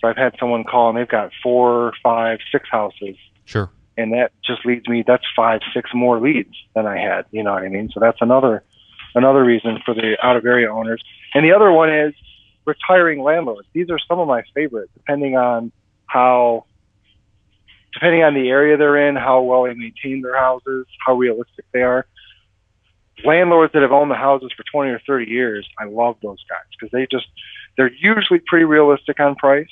So 0.00 0.08
I've 0.08 0.18
had 0.18 0.34
someone 0.38 0.64
call 0.64 0.90
and 0.90 0.98
they've 0.98 1.08
got 1.08 1.30
four, 1.42 1.94
five, 2.02 2.40
six 2.52 2.68
houses, 2.70 3.16
Sure. 3.46 3.70
and 3.96 4.12
that 4.12 4.32
just 4.44 4.66
leads 4.66 4.86
me. 4.86 5.04
That's 5.06 5.24
five, 5.34 5.60
six 5.72 5.88
more 5.94 6.20
leads 6.20 6.54
than 6.74 6.86
I 6.86 6.98
had. 6.98 7.24
You 7.30 7.42
know 7.42 7.54
what 7.54 7.62
I 7.62 7.68
mean? 7.68 7.88
So 7.94 8.00
that's 8.00 8.18
another 8.20 8.62
another 9.14 9.42
reason 9.42 9.78
for 9.86 9.94
the 9.94 10.18
out 10.22 10.36
of 10.36 10.44
area 10.44 10.70
owners. 10.70 11.02
And 11.34 11.44
the 11.44 11.52
other 11.52 11.70
one 11.70 11.92
is 11.92 12.14
retiring 12.64 13.22
landlords. 13.22 13.68
These 13.72 13.90
are 13.90 13.98
some 14.08 14.18
of 14.20 14.28
my 14.28 14.42
favorites, 14.54 14.92
depending 14.94 15.36
on 15.36 15.72
how 16.06 16.64
depending 17.92 18.24
on 18.24 18.34
the 18.34 18.48
area 18.48 18.76
they're 18.76 19.08
in, 19.08 19.14
how 19.16 19.42
well 19.42 19.64
they 19.64 19.74
maintain 19.74 20.20
their 20.22 20.36
houses, 20.36 20.86
how 21.04 21.14
realistic 21.14 21.64
they 21.72 21.82
are. 21.82 22.06
Landlords 23.24 23.72
that 23.72 23.82
have 23.82 23.92
owned 23.92 24.10
the 24.10 24.16
houses 24.16 24.50
for 24.56 24.64
20 24.72 24.90
or 24.90 25.00
30 25.06 25.30
years, 25.30 25.68
I 25.78 25.84
love 25.84 26.16
those 26.20 26.42
guys 26.48 26.64
because 26.72 26.90
they 26.90 27.06
just 27.10 27.26
they're 27.76 27.92
usually 27.92 28.40
pretty 28.44 28.64
realistic 28.64 29.20
on 29.20 29.36
price, 29.36 29.68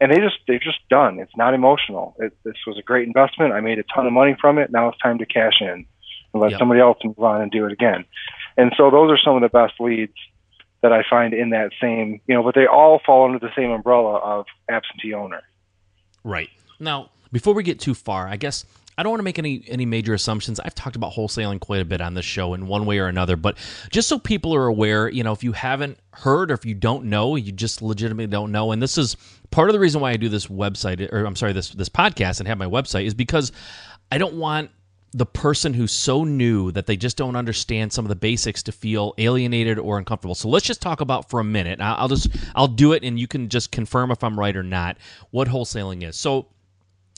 and 0.00 0.10
they 0.12 0.18
just 0.18 0.36
they're 0.46 0.60
just 0.60 0.78
done. 0.88 1.18
It's 1.18 1.36
not 1.36 1.54
emotional. 1.54 2.14
It, 2.18 2.32
this 2.44 2.54
was 2.66 2.78
a 2.78 2.82
great 2.82 3.06
investment. 3.06 3.52
I 3.52 3.60
made 3.60 3.78
a 3.78 3.84
ton 3.94 4.06
of 4.06 4.12
money 4.12 4.36
from 4.40 4.58
it. 4.58 4.70
Now 4.70 4.88
it's 4.88 4.98
time 4.98 5.18
to 5.18 5.26
cash 5.26 5.60
in 5.60 5.86
and 6.32 6.42
let 6.42 6.52
Yep. 6.52 6.60
somebody 6.60 6.80
else 6.80 6.98
move 7.04 7.18
on 7.18 7.42
and 7.42 7.50
do 7.50 7.66
it 7.66 7.72
again. 7.72 8.04
And 8.56 8.72
so 8.76 8.90
those 8.90 9.10
are 9.10 9.18
some 9.18 9.34
of 9.36 9.42
the 9.42 9.48
best 9.48 9.74
leads 9.80 10.14
that 10.82 10.92
I 10.92 11.02
find 11.08 11.32
in 11.32 11.50
that 11.50 11.70
same, 11.80 12.20
you 12.26 12.34
know, 12.34 12.42
but 12.42 12.54
they 12.54 12.66
all 12.66 13.00
fall 13.04 13.24
under 13.24 13.38
the 13.38 13.50
same 13.56 13.70
umbrella 13.70 14.18
of 14.18 14.46
absentee 14.68 15.14
owner. 15.14 15.42
Right. 16.24 16.50
Now, 16.78 17.10
before 17.30 17.54
we 17.54 17.62
get 17.62 17.80
too 17.80 17.94
far, 17.94 18.28
I 18.28 18.36
guess 18.36 18.64
I 18.98 19.02
don't 19.02 19.10
want 19.10 19.20
to 19.20 19.24
make 19.24 19.38
any 19.38 19.64
any 19.68 19.86
major 19.86 20.12
assumptions. 20.12 20.60
I've 20.60 20.74
talked 20.74 20.96
about 20.96 21.12
wholesaling 21.12 21.60
quite 21.60 21.80
a 21.80 21.84
bit 21.84 22.00
on 22.00 22.14
this 22.14 22.26
show 22.26 22.52
in 22.52 22.66
one 22.66 22.84
way 22.84 22.98
or 22.98 23.06
another, 23.06 23.36
but 23.36 23.56
just 23.90 24.08
so 24.08 24.18
people 24.18 24.54
are 24.54 24.66
aware, 24.66 25.08
you 25.08 25.24
know, 25.24 25.32
if 25.32 25.42
you 25.42 25.52
haven't 25.52 25.98
heard 26.12 26.50
or 26.50 26.54
if 26.54 26.66
you 26.66 26.74
don't 26.74 27.06
know, 27.06 27.36
you 27.36 27.52
just 27.52 27.80
legitimately 27.80 28.26
don't 28.26 28.52
know, 28.52 28.72
and 28.72 28.82
this 28.82 28.98
is 28.98 29.16
part 29.50 29.68
of 29.68 29.72
the 29.72 29.80
reason 29.80 30.00
why 30.00 30.10
I 30.10 30.16
do 30.16 30.28
this 30.28 30.46
website 30.46 31.10
or 31.12 31.24
I'm 31.24 31.36
sorry, 31.36 31.52
this 31.52 31.70
this 31.70 31.88
podcast 31.88 32.40
and 32.40 32.48
have 32.48 32.58
my 32.58 32.66
website 32.66 33.06
is 33.06 33.14
because 33.14 33.50
I 34.10 34.18
don't 34.18 34.34
want 34.34 34.70
the 35.14 35.26
person 35.26 35.74
who's 35.74 35.92
so 35.92 36.24
new 36.24 36.72
that 36.72 36.86
they 36.86 36.96
just 36.96 37.16
don't 37.16 37.36
understand 37.36 37.92
some 37.92 38.04
of 38.04 38.08
the 38.08 38.16
basics 38.16 38.62
to 38.62 38.72
feel 38.72 39.14
alienated 39.18 39.78
or 39.78 39.98
uncomfortable. 39.98 40.34
So 40.34 40.48
let's 40.48 40.64
just 40.64 40.80
talk 40.80 41.00
about 41.00 41.28
for 41.28 41.40
a 41.40 41.44
minute. 41.44 41.80
I'll 41.80 42.08
just 42.08 42.28
I'll 42.54 42.68
do 42.68 42.92
it, 42.92 43.04
and 43.04 43.20
you 43.20 43.26
can 43.26 43.48
just 43.48 43.70
confirm 43.72 44.10
if 44.10 44.24
I'm 44.24 44.38
right 44.38 44.56
or 44.56 44.62
not 44.62 44.96
what 45.30 45.48
wholesaling 45.48 46.02
is. 46.02 46.16
So 46.16 46.46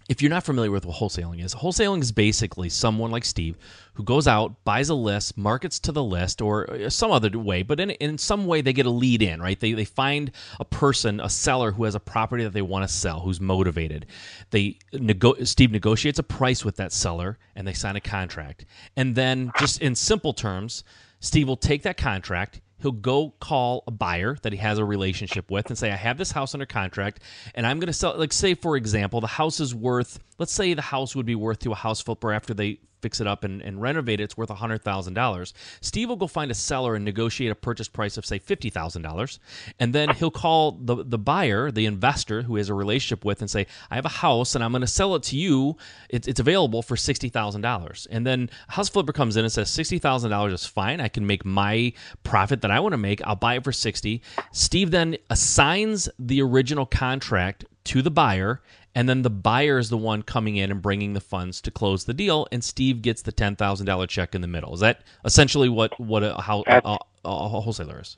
if 0.09 0.21
you're 0.21 0.31
not 0.31 0.45
familiar 0.45 0.71
with 0.71 0.85
what 0.85 0.97
wholesaling 0.97 1.43
is, 1.43 1.55
wholesaling 1.55 2.03
is 2.03 2.13
basically 2.13 2.69
someone 2.69 3.11
like 3.11 3.25
Steve 3.25 3.57
who 3.95 4.03
goes 4.03 4.27
out, 4.27 4.65
buys 4.65 4.89
a 4.89 4.95
list, 4.95 5.39
markets 5.39 5.79
to 5.79 5.93
the 5.93 6.03
list, 6.03 6.43
or 6.43 6.71
uh, 6.71 6.91
some 6.91 7.11
other 7.11 7.39
way, 7.39 7.63
but 7.63 7.81
in, 7.81 7.91
in 7.91 8.19
some 8.19 8.47
way 8.47 8.61
they 8.61 8.73
get 8.73 8.87
a 8.87 8.91
lead 8.91 9.23
in, 9.23 9.41
right? 9.41 9.59
They, 9.59 9.73
they 9.73 9.85
find 9.85 10.31
a 10.61 10.65
person, 10.65 11.21
a 11.21 11.31
seller 11.31 11.73
who 11.73 11.85
has 11.85 11.95
a 11.95 12.01
property 12.01 12.45
that 12.45 12.53
they 12.53 12.63
want 12.63 12.87
to 12.87 12.93
sell, 12.93 13.21
who's 13.21 13.41
motivated. 13.41 14.07
They 14.51 14.79
nego- 14.93 15.43
Steve 15.45 15.71
negotiates 15.71 16.19
a 16.19 16.25
price 16.25 16.65
with 16.65 16.77
that 16.77 16.93
seller 16.93 17.39
and 17.57 17.67
they 17.67 17.73
sign 17.73 17.97
a 17.97 18.01
contract. 18.01 18.67
And 18.97 19.15
then, 19.15 19.53
just 19.59 19.81
in 19.81 19.95
simple 19.95 20.33
terms, 20.33 20.85
Steve 21.21 21.49
will 21.49 21.57
take 21.57 21.83
that 21.83 21.97
contract. 21.97 22.61
He'll 22.85 22.93
go 22.93 23.31
call 23.41 23.83
a 23.87 23.91
buyer 23.91 24.37
that 24.43 24.53
he 24.53 24.59
has 24.59 24.77
a 24.77 24.85
relationship 24.85 25.51
with 25.51 25.71
and 25.71 25.79
say, 25.79 25.91
I 25.91 25.97
have 25.97 26.19
this 26.19 26.31
house 26.33 26.55
under 26.55 26.67
contract 26.67 27.23
and 27.55 27.67
I'm 27.67 27.81
going 27.81 27.87
to 27.87 27.95
sell. 27.95 28.15
Like, 28.19 28.31
say, 28.31 28.53
for 28.53 28.77
example, 28.77 29.23
the 29.23 29.27
house 29.27 29.59
is 29.59 29.75
worth, 29.75 30.19
let's 30.39 30.53
say 30.53 30.75
the 30.75 30.83
house 30.83 31.17
would 31.17 31.25
be 31.25 31.35
worth 31.35 31.61
to 31.61 31.73
a 31.73 31.75
house 31.75 32.03
flipper 32.03 32.31
after 32.31 32.53
they 32.53 32.81
fix 33.05 33.21
it 33.21 33.27
up 33.27 33.45
and, 33.45 33.61
and 33.61 33.83
renovate 33.83 34.19
it, 34.19 34.25
it's 34.25 34.37
worth 34.39 34.49
$100,000. 34.49 35.53
Steve 35.83 36.09
will 36.09 36.17
go 36.17 36.27
find 36.27 36.51
a 36.51 36.55
seller 36.55 36.95
and 36.95 37.05
negotiate 37.05 37.53
a 37.53 37.55
purchase 37.55 37.87
price 37.87 38.17
of, 38.17 38.25
say, 38.25 38.39
$50,000. 38.39 39.39
And 39.79 39.95
then 39.95 40.09
he'll 40.15 40.31
call 40.31 40.73
the, 40.73 41.05
the 41.05 41.19
buyer, 41.19 41.71
the 41.71 41.85
investor 41.85 42.41
who 42.41 42.55
he 42.55 42.61
has 42.61 42.71
a 42.71 42.75
relationship 42.75 43.23
with, 43.23 43.43
and 43.43 43.51
say, 43.51 43.67
I 43.91 43.97
have 43.97 44.07
a 44.07 44.21
house 44.25 44.55
and 44.55 44.65
I'm 44.65 44.73
going 44.73 44.81
to 44.81 44.87
sell 44.87 45.15
it 45.17 45.23
to 45.25 45.37
you. 45.37 45.77
It's, 46.09 46.27
it's 46.27 46.41
available 46.41 46.81
for 46.81 46.97
$60,000. 46.97 48.07
And 48.11 48.27
then 48.27 48.49
house 48.69 48.89
flipper 48.89 49.13
comes 49.13 49.37
in 49.37 49.45
and 49.45 49.53
says, 49.53 49.69
$60,000 49.69 50.53
is 50.55 50.65
fine. 50.65 51.03
I 51.03 51.09
can 51.09 51.27
make 51.27 51.45
my 51.45 51.93
profit 52.23 52.63
that 52.63 52.71
I 52.71 52.81
want 52.81 52.95
to 52.95 52.99
make. 52.99 53.21
I'll 53.27 53.37
buy 53.37 53.57
it 53.57 53.65
for 53.65 53.73
60. 53.73 54.23
Steve 54.53 54.91
then 54.93 55.19
assigns 55.29 56.09
the 56.19 56.41
original 56.41 56.87
contract 56.87 57.67
to 57.85 58.01
the 58.01 58.11
buyer 58.11 58.63
and 58.95 59.09
then 59.09 59.23
the 59.23 59.31
buyer 59.31 59.79
is 59.79 59.91
the 59.91 59.99
one 59.99 60.23
coming 60.23 60.57
in 60.57 60.71
and 60.71 60.81
bringing 60.83 61.13
the 61.13 61.21
funds 61.21 61.61
to 61.63 61.71
close 61.71 62.05
the 62.05 62.15
deal, 62.15 62.47
and 62.53 62.63
Steve 62.63 63.03
gets 63.03 63.23
the 63.23 63.33
ten 63.33 63.57
thousand 63.57 63.87
dollar 63.87 64.07
check 64.07 64.35
in 64.35 64.41
the 64.41 64.49
middle. 64.49 64.75
Is 64.75 64.81
that 64.81 65.01
essentially 65.25 65.69
what 65.69 65.99
what 66.01 66.23
a, 66.23 66.41
how 66.41 66.65
a, 66.67 66.81
a, 66.85 66.99
a 67.25 67.49
wholesaler 67.49 68.01
is? 68.01 68.17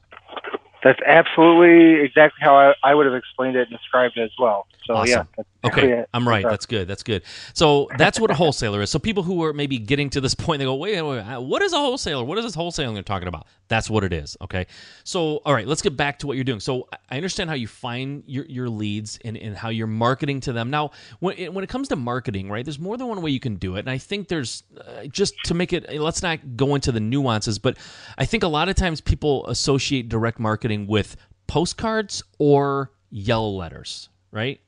That's 0.87 1.01
absolutely 1.07 2.05
exactly 2.05 2.39
how 2.43 2.57
I, 2.57 2.75
I 2.85 2.95
would 2.95 3.07
have 3.07 3.17
explained 3.17 3.57
it 3.57 3.69
and 3.69 3.79
described 3.79 4.17
it 4.19 4.23
as 4.23 4.31
well. 4.39 4.69
So 4.87 4.95
Awesome. 4.95 5.11
yeah, 5.11 5.25
that's 5.37 5.49
Okay, 5.65 5.93
it. 5.93 6.09
I'm 6.15 6.29
right. 6.29 6.45
That's 6.45 6.53
That's 6.53 6.67
good. 6.67 6.89
That's 6.89 7.03
good. 7.03 7.23
So 7.55 7.91
that's 7.99 8.21
what 8.21 8.31
a 8.31 8.35
wholesaler 8.35 8.83
is. 8.83 8.91
So 8.91 9.01
people 9.01 9.25
who 9.25 9.45
are 9.45 9.53
maybe 9.53 9.79
getting 9.79 10.11
to 10.11 10.21
this 10.21 10.35
point, 10.35 10.61
they 10.61 10.65
go, 10.65 10.77
wait, 10.77 11.03
wait, 11.03 11.27
wait, 11.27 11.43
what 11.43 11.63
is 11.63 11.73
a 11.73 11.79
wholesaler? 11.79 12.25
What 12.25 12.39
is 12.39 12.45
this 12.45 12.57
wholesaling 12.57 12.95
they're 12.95 13.03
talking 13.03 13.29
about? 13.29 13.47
That's 13.69 13.91
what 13.91 14.05
it 14.05 14.13
is. 14.13 14.37
Okay. 14.43 14.67
So 15.05 15.39
all 15.45 15.55
right, 15.55 15.67
let's 15.67 15.83
get 15.83 15.97
back 15.97 16.21
to 16.21 16.29
what 16.29 16.37
you're 16.37 16.45
doing. 16.45 16.61
So 16.61 16.89
I 17.11 17.17
understand 17.17 17.51
how 17.51 17.57
you 17.57 17.67
find 17.67 18.23
your, 18.27 18.45
your 18.47 18.69
leads 18.69 19.19
and, 19.25 19.37
and 19.37 19.57
how 19.57 19.71
you're 19.71 19.89
marketing 19.89 20.41
to 20.43 20.53
them. 20.53 20.71
Now, 20.71 20.93
when 21.21 21.37
it, 21.37 21.53
when 21.53 21.65
it 21.65 21.69
comes 21.69 21.89
to 21.89 21.97
marketing, 21.97 22.49
right, 22.51 22.65
there's 22.65 22.79
more 22.79 22.97
than 22.97 23.09
one 23.09 23.23
way 23.23 23.31
you 23.31 23.41
can 23.41 23.57
do 23.57 23.77
it, 23.77 23.81
and 23.81 23.91
I 23.91 23.99
think 23.99 24.29
there's 24.29 24.63
uh, 24.79 25.07
just 25.07 25.35
to 25.45 25.55
make 25.55 25.73
it. 25.73 25.91
Let's 26.01 26.23
not 26.23 26.57
go 26.57 26.75
into 26.75 26.93
the 26.93 27.01
nuances, 27.01 27.59
but 27.59 27.77
I 28.19 28.25
think 28.27 28.43
a 28.43 28.49
lot 28.49 28.69
of 28.69 28.77
times 28.77 29.01
people 29.01 29.47
associate 29.47 30.09
direct 30.09 30.39
marketing 30.39 30.76
with 30.85 31.17
postcards 31.47 32.23
or 32.39 32.91
yellow 33.11 33.51
letters, 33.51 34.11
right? 34.31 34.61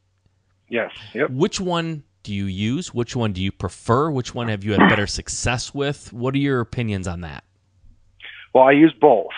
Yes. 0.71 0.93
Yep. 1.15 1.31
Which 1.31 1.61
one 1.61 2.05
do 2.23 2.33
you 2.35 2.47
use? 2.47 2.95
Which 2.95 3.15
one 3.17 3.33
do 3.33 3.43
you 3.43 3.53
prefer? 3.53 4.11
Which 4.11 4.35
one 4.35 4.49
have 4.49 4.65
you 4.65 4.73
had 4.73 4.89
better 4.89 5.07
success 5.07 5.75
with? 5.75 6.13
What 6.13 6.35
are 6.35 6.39
your 6.39 6.61
opinions 6.61 7.07
on 7.07 7.23
that? 7.23 7.45
Well, 8.55 8.65
I 8.65 8.73
use 8.73 8.95
both. 8.99 9.29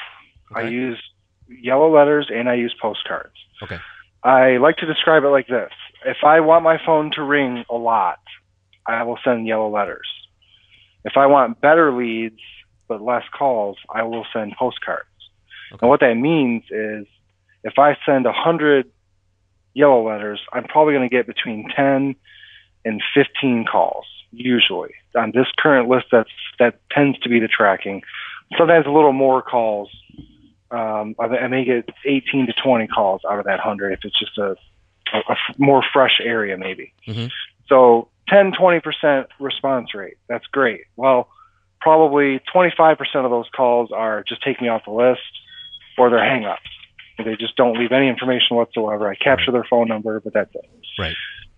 I 0.55 0.63
use 0.63 1.01
yellow 1.49 1.95
letters 1.95 2.29
and 2.33 2.49
I 2.49 2.55
use 2.55 2.75
postcards. 2.81 3.35
Okay. 3.63 3.79
I 4.23 4.59
like 4.59 4.77
to 4.79 4.87
describe 4.87 5.25
it 5.25 5.29
like 5.29 5.47
this. 5.47 5.71
If 6.05 6.19
I 6.25 6.41
want 6.41 6.65
my 6.65 6.79
phone 6.85 7.11
to 7.13 7.23
ring 7.23 7.65
a 7.71 7.77
lot, 7.77 8.21
I 8.87 9.03
will 9.05 9.19
send 9.25 9.47
yellow 9.47 9.71
letters. 9.71 10.07
If 11.05 11.17
I 11.17 11.27
want 11.27 11.61
better 11.61 11.93
leads 11.93 12.41
but 12.89 13.01
less 13.01 13.25
calls, 13.37 13.79
I 13.89 14.03
will 14.03 14.27
send 14.33 14.55
postcards. 14.59 15.07
Okay. 15.73 15.79
And 15.83 15.89
what 15.89 16.01
that 16.01 16.15
means 16.15 16.65
is 16.71 17.07
if 17.65 17.79
I 17.79 17.97
send 18.07 18.27
a 18.27 18.33
hundred 18.33 18.91
yellow 19.75 20.07
letters, 20.09 20.41
I'm 20.53 20.65
probably 20.65 20.95
going 20.95 21.09
to 21.09 21.15
get 21.15 21.27
between 21.27 21.69
10 21.75 22.17
and 22.85 23.03
15 23.15 23.67
calls 23.71 24.07
usually. 24.33 24.95
On 25.17 25.33
this 25.35 25.47
current 25.59 25.89
list, 25.89 26.07
that's 26.13 26.31
that 26.59 26.81
tends 26.91 27.19
to 27.21 27.29
be 27.29 27.41
the 27.41 27.49
tracking. 27.49 28.03
Sometimes 28.57 28.87
a 28.87 28.91
little 28.91 29.13
more 29.13 29.43
calls. 29.43 29.91
Um, 30.71 31.17
I, 31.19 31.25
I 31.25 31.49
may 31.49 31.65
get 31.65 31.89
18 32.05 32.47
to 32.47 32.53
20 32.53 32.87
calls 32.87 33.23
out 33.29 33.39
of 33.39 33.45
that 33.47 33.59
100 33.59 33.93
if 33.93 34.01
it's 34.05 34.19
just 34.19 34.39
a 34.39 34.57
more 35.59 35.83
fresh 35.93 36.21
area, 36.23 36.57
maybe. 36.57 36.93
Mhm. 37.07 37.31
So 37.69 38.09
10, 38.29 38.53
20% 38.53 39.27
response 39.41 39.95
rate. 39.95 40.17
That's 40.29 40.47
great. 40.47 40.83
Well, 40.97 41.29
probably 41.81 42.41
25% 42.55 42.99
of 43.25 43.31
those 43.31 43.49
calls 43.55 43.91
are 43.93 44.23
just 44.23 44.43
take 44.43 44.61
me 44.63 44.69
off 44.69 44.85
the 44.85 44.93
list 44.93 45.21
or 46.01 46.09
they're 46.09 46.25
hang 46.25 46.47
ups. 46.47 46.63
They 47.19 47.37
just 47.37 47.55
don't 47.57 47.79
leave 47.79 47.93
any 47.93 48.09
information 48.09 48.57
whatsoever. 48.57 49.07
I 49.11 49.15
capture 49.15 49.53
their 49.53 49.67
phone 49.69 49.89
number, 49.89 50.21
but 50.21 50.33
that's 50.33 50.55
it. 50.55 50.71
Right. 50.99 51.15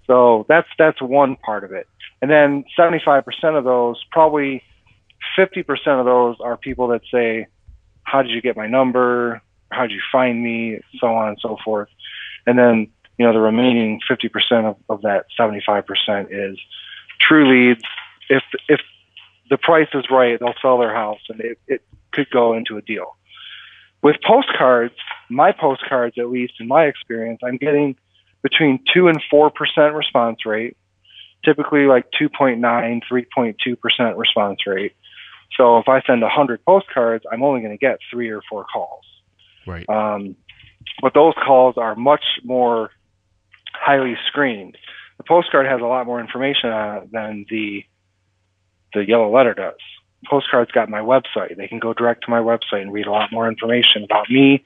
So 0.09 0.45
that's 0.49 0.67
that's 0.77 1.01
one 1.01 1.37
part 1.37 1.63
of 1.63 1.73
it. 1.73 1.87
And 2.21 2.29
then 2.31 2.65
75% 2.79 3.25
of 3.57 3.65
those, 3.65 4.03
probably 4.11 4.63
50% 5.39 5.65
of 6.01 6.05
those 6.05 6.37
are 6.41 6.57
people 6.57 6.89
that 6.89 7.03
say, 7.13 7.47
"How 8.03 8.23
did 8.23 8.33
you 8.33 8.43
get 8.43 8.57
my 8.57 8.67
number? 8.67 9.41
How 9.71 9.83
did 9.83 9.93
you 9.93 10.03
find 10.11 10.43
me?" 10.43 10.81
So 11.01 11.07
on 11.07 11.29
and 11.29 11.39
so 11.41 11.57
forth. 11.65 11.89
And 12.45 12.59
then 12.59 12.89
you 13.19 13.27
know 13.27 13.33
the 13.33 13.41
remaining 13.41 14.01
50% 14.11 14.65
of, 14.65 14.77
of 14.89 15.03
that 15.03 15.27
75% 15.39 15.85
is 16.31 16.59
true 17.21 17.49
leads. 17.49 17.83
If 18.29 18.43
if 18.69 18.81
the 19.49 19.59
price 19.59 19.89
is 19.95 20.05
right, 20.11 20.41
they'll 20.41 20.55
sell 20.61 20.79
their 20.79 20.95
house, 20.95 21.21
and 21.29 21.41
it, 21.41 21.59
it 21.69 21.83
could 22.11 22.29
go 22.31 22.55
into 22.55 22.79
a 22.79 22.83
deal. 22.83 23.17
With 24.03 24.17
postcards, 24.27 24.95
my 25.31 25.53
postcards, 25.53 26.17
at 26.19 26.29
least 26.29 26.55
in 26.61 26.69
my 26.69 26.85
experience, 26.85 27.41
I'm 27.45 27.57
getting 27.57 27.97
between 28.43 28.81
2 28.93 29.09
and 29.09 29.23
4% 29.33 29.51
response 29.95 30.45
rate, 30.45 30.77
typically 31.45 31.87
like 31.87 32.07
2.9, 32.21 32.59
3.2% 33.11 34.19
response 34.19 34.67
rate. 34.67 34.95
So 35.57 35.79
if 35.79 35.89
I 35.89 36.03
send 36.03 36.23
100 36.23 36.65
postcards, 36.65 37.25
I'm 37.31 37.43
only 37.43 37.61
going 37.61 37.73
to 37.73 37.79
get 37.79 37.99
three 38.11 38.31
or 38.31 38.43
four 38.49 38.65
calls. 38.65 39.05
Right. 39.67 39.89
Um, 39.89 40.35
but 41.01 41.15
those 41.15 41.35
calls 41.45 41.77
are 41.77 41.95
much 41.95 42.25
more 42.43 42.91
highly 43.73 44.17
screened. 44.27 44.77
The 45.19 45.25
postcard 45.25 45.67
has 45.67 45.81
a 45.81 45.85
lot 45.85 46.07
more 46.07 46.21
information 46.21 46.71
on 46.71 46.97
it 46.99 47.13
than 47.13 47.47
the 47.49 47.85
the 48.95 49.07
yellow 49.07 49.35
letter 49.35 49.55
does. 49.55 49.75
Postcard's 50.29 50.71
got 50.71 50.89
my 50.89 51.01
website. 51.01 51.57
They 51.57 51.69
can 51.69 51.79
go 51.79 51.93
direct 51.93 52.25
to 52.25 52.31
my 52.31 52.41
website 52.41 52.83
and 52.83 52.93
read 52.93 53.07
a 53.07 53.11
lot 53.11 53.33
more 53.33 53.49
information 53.49 54.05
about 54.05 54.31
me. 54.31 54.65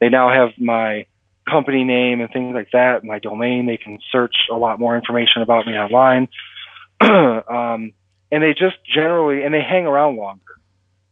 They 0.00 0.08
now 0.08 0.30
have 0.32 0.50
my 0.58 1.06
company 1.48 1.84
name 1.84 2.20
and 2.20 2.30
things 2.32 2.54
like 2.54 2.68
that, 2.72 3.04
my 3.04 3.18
domain. 3.18 3.66
They 3.66 3.76
can 3.76 3.98
search 4.10 4.34
a 4.50 4.54
lot 4.54 4.78
more 4.78 4.96
information 4.96 5.42
about 5.42 5.66
me 5.66 5.72
online. 5.72 6.28
um, 7.00 7.92
and 8.30 8.42
they 8.42 8.52
just 8.52 8.76
generally, 8.92 9.44
and 9.44 9.52
they 9.52 9.62
hang 9.62 9.86
around 9.86 10.16
longer. 10.16 10.42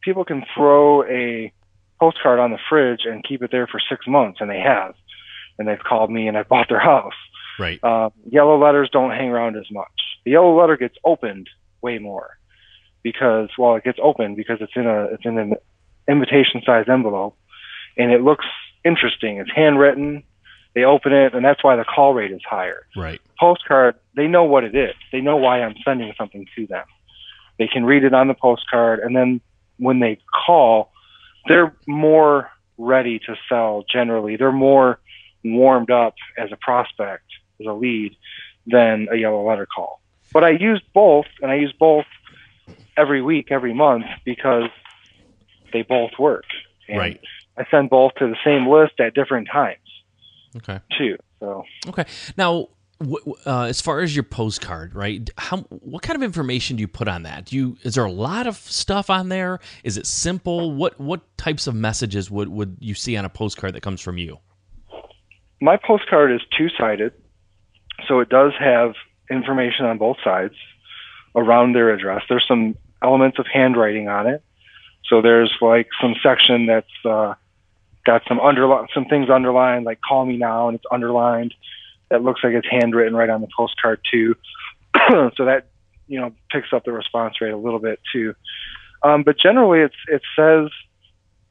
People 0.03 0.24
can 0.24 0.44
throw 0.57 1.05
a 1.05 1.53
postcard 1.98 2.38
on 2.38 2.50
the 2.50 2.59
fridge 2.68 3.00
and 3.05 3.24
keep 3.24 3.42
it 3.42 3.50
there 3.50 3.66
for 3.66 3.81
six 3.90 4.07
months, 4.07 4.38
and 4.40 4.48
they 4.48 4.61
have. 4.61 4.94
And 5.59 5.68
they've 5.68 5.79
called 5.79 6.11
me 6.11 6.29
and 6.29 6.38
I 6.38 6.44
bought 6.44 6.68
their 6.68 6.81
house. 6.81 7.12
Right. 7.59 7.79
Uh, 7.83 8.11
yellow 8.24 8.59
letters 8.59 8.88
don't 8.90 9.11
hang 9.11 9.29
around 9.29 9.57
as 9.57 9.70
much. 9.70 9.88
The 10.24 10.31
yellow 10.31 10.59
letter 10.59 10.76
gets 10.76 10.94
opened 11.05 11.48
way 11.83 11.98
more 11.98 12.39
because 13.02 13.50
well, 13.58 13.76
it 13.76 13.84
gets 13.84 13.98
opened 14.02 14.36
because 14.36 14.58
it's 14.60 14.72
in 14.76 14.86
a 14.86 15.04
it's 15.04 15.24
in 15.24 15.38
an 15.38 15.54
invitation 16.08 16.62
size 16.64 16.86
envelope 16.88 17.36
and 17.96 18.12
it 18.12 18.22
looks 18.22 18.46
interesting. 18.84 19.38
It's 19.38 19.50
handwritten. 19.54 20.22
They 20.74 20.84
open 20.84 21.12
it, 21.12 21.34
and 21.34 21.44
that's 21.44 21.64
why 21.64 21.76
the 21.76 21.84
call 21.84 22.14
rate 22.14 22.30
is 22.30 22.40
higher. 22.48 22.86
Right. 22.96 23.20
Postcard, 23.38 23.96
they 24.14 24.26
know 24.26 24.44
what 24.44 24.64
it 24.64 24.74
is. 24.74 24.94
They 25.10 25.20
know 25.20 25.36
why 25.36 25.62
I'm 25.62 25.74
sending 25.84 26.12
something 26.16 26.46
to 26.56 26.66
them. 26.66 26.84
They 27.58 27.66
can 27.66 27.84
read 27.84 28.04
it 28.04 28.14
on 28.14 28.28
the 28.28 28.34
postcard, 28.34 29.00
and 29.00 29.14
then 29.14 29.40
when 29.78 29.98
they 29.98 30.18
call, 30.46 30.92
they're 31.48 31.74
more 31.86 32.50
ready 32.78 33.18
to 33.18 33.36
sell 33.48 33.84
generally. 33.90 34.36
They're 34.36 34.52
more 34.52 35.00
warmed 35.44 35.90
up 35.90 36.14
as 36.38 36.52
a 36.52 36.56
prospect, 36.56 37.24
as 37.60 37.66
a 37.66 37.72
lead, 37.72 38.16
than 38.66 39.08
a 39.10 39.16
yellow 39.16 39.46
letter 39.46 39.66
call. 39.66 40.00
But 40.32 40.44
I 40.44 40.50
use 40.50 40.82
both, 40.94 41.26
and 41.42 41.50
I 41.50 41.56
use 41.56 41.74
both 41.78 42.06
every 42.96 43.22
week, 43.22 43.48
every 43.50 43.74
month, 43.74 44.04
because 44.24 44.70
they 45.72 45.83
both 45.83 46.11
work. 46.18 46.44
And 46.88 46.98
Right. 46.98 47.20
I 47.56 47.64
send 47.70 47.90
both 47.90 48.12
to 48.18 48.26
the 48.26 48.37
same 48.44 48.68
list 48.68 48.98
at 49.00 49.14
different 49.14 49.48
times 49.52 49.78
Okay. 50.56 50.80
too. 50.98 51.16
So 51.38 51.64
Okay. 51.88 52.04
Now, 52.37 52.68
uh, 53.46 53.62
as 53.62 53.80
far 53.80 54.00
as 54.00 54.14
your 54.14 54.24
postcard, 54.24 54.94
right? 54.94 55.28
How 55.38 55.59
what 55.70 56.02
kind 56.02 56.16
of 56.16 56.22
information 56.22 56.76
do 56.76 56.83
you 56.83 56.88
put 56.88 57.09
on 57.09 57.22
that? 57.22 57.46
Do 57.46 57.56
you 57.56 57.76
is 57.83 57.94
there 57.94 58.04
a 58.04 58.12
lot 58.12 58.46
of 58.46 58.56
stuff 58.56 59.09
on 59.09 59.30
there? 59.30 59.59
Is 59.85 59.96
it 59.96 60.06
simple? 60.06 60.72
What 60.72 61.00
what 61.00 61.22
types 61.38 61.66
of 61.66 61.74
messages 61.74 62.30
would 62.30 62.48
would 62.48 62.76
you 62.80 62.94
see 62.94 63.16
on 63.16 63.24
a 63.24 63.30
postcard 63.30 63.74
that 63.74 63.83
comes 63.83 64.00
from 64.00 64.18
you? 64.18 64.38
my 65.62 65.76
postcard 65.76 66.33
is 66.33 66.40
two 66.56 66.68
sided, 66.78 67.12
so 68.09 68.20
it 68.20 68.30
does 68.30 68.52
have 68.59 68.94
information 69.30 69.85
on 69.85 69.98
both 69.98 70.16
sides 70.24 70.54
around 71.34 71.74
their 71.74 71.90
address. 71.90 72.22
There's 72.28 72.46
some 72.46 72.76
elements 73.02 73.38
of 73.38 73.46
handwriting 73.52 74.08
on 74.08 74.26
it. 74.26 74.42
So 75.08 75.22
there's 75.22 75.52
like 75.60 75.88
some 76.00 76.14
section 76.22 76.66
that's 76.66 76.86
uh, 77.04 77.34
got 78.04 78.22
some 78.28 78.38
underli- 78.38 78.86
some 78.94 79.06
things 79.06 79.28
underlined, 79.30 79.84
like 79.84 80.00
"call 80.00 80.24
me 80.24 80.36
now," 80.36 80.68
and 80.68 80.76
it's 80.76 80.84
underlined. 80.90 81.54
That 82.10 82.22
looks 82.22 82.40
like 82.42 82.54
it's 82.54 82.66
handwritten 82.68 83.14
right 83.14 83.30
on 83.30 83.40
the 83.40 83.48
postcard 83.56 84.00
too. 84.10 84.36
so 85.36 85.44
that 85.44 85.66
you 86.06 86.20
know 86.20 86.32
picks 86.50 86.72
up 86.72 86.84
the 86.84 86.92
response 86.92 87.40
rate 87.40 87.52
a 87.52 87.56
little 87.56 87.78
bit 87.78 88.00
too. 88.12 88.34
Um, 89.02 89.22
but 89.22 89.38
generally, 89.38 89.80
it's 89.80 89.96
it 90.08 90.22
says, 90.36 90.68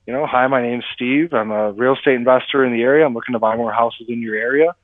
you 0.06 0.14
know, 0.14 0.26
hi, 0.26 0.48
my 0.48 0.62
name's 0.62 0.86
Steve. 0.94 1.34
I'm 1.34 1.52
a 1.52 1.72
real 1.72 1.96
estate 1.96 2.16
investor 2.16 2.64
in 2.64 2.74
the 2.74 2.82
area. 2.82 3.06
I'm 3.06 3.14
looking 3.14 3.34
to 3.34 3.40
buy 3.40 3.56
more 3.56 3.72
houses 3.72 4.08
in 4.08 4.22
your 4.22 4.36
area. 4.36 4.76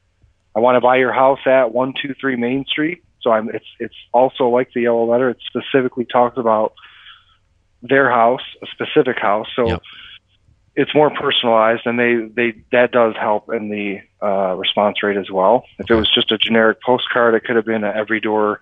I 0.56 0.60
want 0.60 0.76
to 0.78 0.82
buy 0.82 0.98
your 0.98 1.14
house 1.14 1.40
at 1.46 1.74
one 1.74 1.94
two 2.02 2.16
three 2.20 2.36
Main 2.36 2.66
Street. 2.66 3.04
So 3.26 3.32
I'm 3.32 3.50
it's 3.50 3.66
it's 3.80 3.96
also 4.14 4.50
like 4.50 4.70
the 4.76 4.82
yellow 4.84 5.06
letter. 5.12 5.32
It 5.32 5.38
specifically 5.48 6.06
talks 6.06 6.38
about 6.38 6.74
their 7.82 8.10
house, 8.10 8.44
a 8.62 8.68
specific 8.68 9.18
house. 9.20 9.48
So 9.56 9.68
Yep. 9.68 9.82
it's 10.76 10.94
more 10.94 11.10
personalized, 11.10 11.88
and 11.88 11.98
they 12.00 12.16
they 12.38 12.62
that 12.72 12.92
does 12.92 13.16
help 13.20 13.52
in 13.52 13.70
the 13.70 14.02
uh, 14.26 14.54
response 14.56 15.02
rate 15.02 15.18
as 15.18 15.32
well. 15.32 15.66
If 15.80 15.90
it 15.90 15.96
was 15.96 16.10
just 16.14 16.32
a 16.32 16.38
generic 16.38 16.78
postcard, 16.86 17.34
it 17.34 17.44
could 17.46 17.56
have 17.56 17.66
been 17.66 17.84
a 17.84 17.90
every 17.92 18.20
door. 18.22 18.62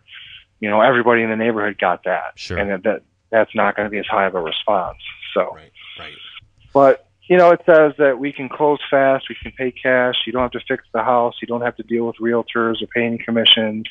You 0.61 0.69
know, 0.69 0.79
everybody 0.79 1.23
in 1.23 1.29
the 1.29 1.35
neighborhood 1.35 1.77
got 1.77 2.05
that, 2.05 2.31
Sure. 2.39 2.57
and 2.57 2.69
that- 2.71 2.83
that 2.83 3.01
that's 3.31 3.53
not 3.53 3.75
going 3.75 3.85
to 3.87 3.89
be 3.89 3.97
as 3.97 4.05
high 4.05 4.27
of 4.27 4.35
a 4.35 4.39
response. 4.41 4.99
So, 5.33 5.41
Right. 5.55 5.71
Right. 5.99 6.13
but 6.73 7.05
you 7.27 7.37
know, 7.37 7.51
it 7.51 7.61
says 7.65 7.93
that 7.97 8.19
we 8.19 8.31
can 8.31 8.47
close 8.49 8.79
fast, 8.91 9.27
we 9.29 9.35
can 9.41 9.51
pay 9.53 9.71
cash, 9.71 10.15
you 10.25 10.31
don't 10.33 10.41
have 10.41 10.51
to 10.51 10.59
fix 10.67 10.83
the 10.93 11.01
house, 11.03 11.35
you 11.41 11.47
don't 11.47 11.61
have 11.61 11.75
to 11.77 11.83
deal 11.83 12.05
with 12.05 12.17
realtors 12.17 12.81
or 12.81 12.87
pay 12.87 13.05
any 13.05 13.17
commissions, 13.17 13.85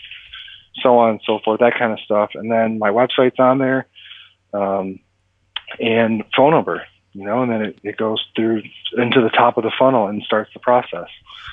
so 0.80 0.98
on 0.98 1.10
and 1.10 1.20
so 1.24 1.38
forth, 1.44 1.60
that 1.60 1.78
kind 1.78 1.92
of 1.92 2.00
stuff. 2.00 2.30
And 2.34 2.50
then 2.50 2.78
my 2.78 2.90
website's 2.90 3.38
on 3.38 3.58
there, 3.58 3.86
um, 4.54 5.00
and 5.80 6.24
phone 6.36 6.52
number, 6.52 6.84
you 7.12 7.24
know, 7.24 7.42
and 7.42 7.52
then 7.52 7.62
it, 7.62 7.78
it 7.82 7.96
goes 7.96 8.24
through 8.34 8.62
into 8.96 9.20
the 9.20 9.30
top 9.30 9.56
of 9.56 9.64
the 9.64 9.72
funnel 9.78 10.06
and 10.06 10.22
starts 10.22 10.50
the 10.54 10.60
process. 10.60 11.08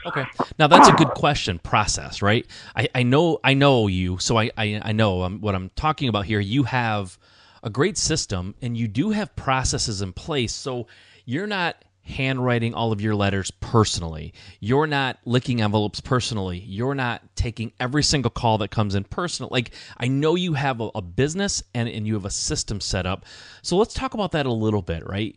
Okay. 0.06 0.26
Now 0.58 0.68
that's 0.68 0.88
a 0.88 0.94
good 0.94 1.10
question. 1.10 1.60
Process, 1.60 2.22
right? 2.22 2.46
I, 2.76 2.88
I 2.96 3.04
know 3.04 3.40
I 3.44 3.54
know 3.54 3.88
you, 3.88 4.18
so 4.20 4.38
I 4.38 4.52
I, 4.58 4.82
I 4.84 4.92
know 4.94 5.24
um, 5.24 5.42
what 5.42 5.56
I'm 5.56 5.72
talking 5.76 6.08
about 6.08 6.26
here. 6.26 6.40
You 6.40 6.64
have 6.64 7.18
a 7.64 7.70
great 7.70 7.98
system, 7.98 8.56
and 8.62 8.78
you 8.78 8.88
do 8.88 9.10
have 9.10 9.36
processes 9.36 10.02
in 10.02 10.14
place. 10.14 10.54
So 10.54 10.88
you're 11.26 11.48
not 11.48 11.84
handwriting 12.02 12.74
all 12.74 12.92
of 12.92 13.02
your 13.02 13.16
letters 13.16 13.52
personally. 13.52 14.34
You're 14.60 14.88
not 14.88 15.20
licking 15.26 15.62
envelopes 15.62 16.02
personally. 16.02 16.60
You're 16.60 16.96
not 16.96 17.22
taking 17.36 17.72
every 17.80 18.04
single 18.04 18.32
call 18.32 18.58
that 18.60 18.72
comes 18.72 18.96
in 18.96 19.04
personal. 19.04 19.50
Like 19.52 19.72
I 19.98 20.08
know 20.08 20.36
you 20.36 20.54
have 20.54 20.82
a, 20.82 20.90
a 20.96 21.02
business 21.02 21.62
and, 21.74 21.88
and 21.88 22.08
you 22.08 22.16
have 22.16 22.26
a 22.26 22.32
system 22.32 22.82
set 22.82 23.06
up. 23.06 23.26
So 23.62 23.78
let's 23.78 23.94
talk 23.94 24.14
about 24.14 24.32
that 24.32 24.46
a 24.46 24.52
little 24.52 24.82
bit, 24.82 25.08
right? 25.08 25.36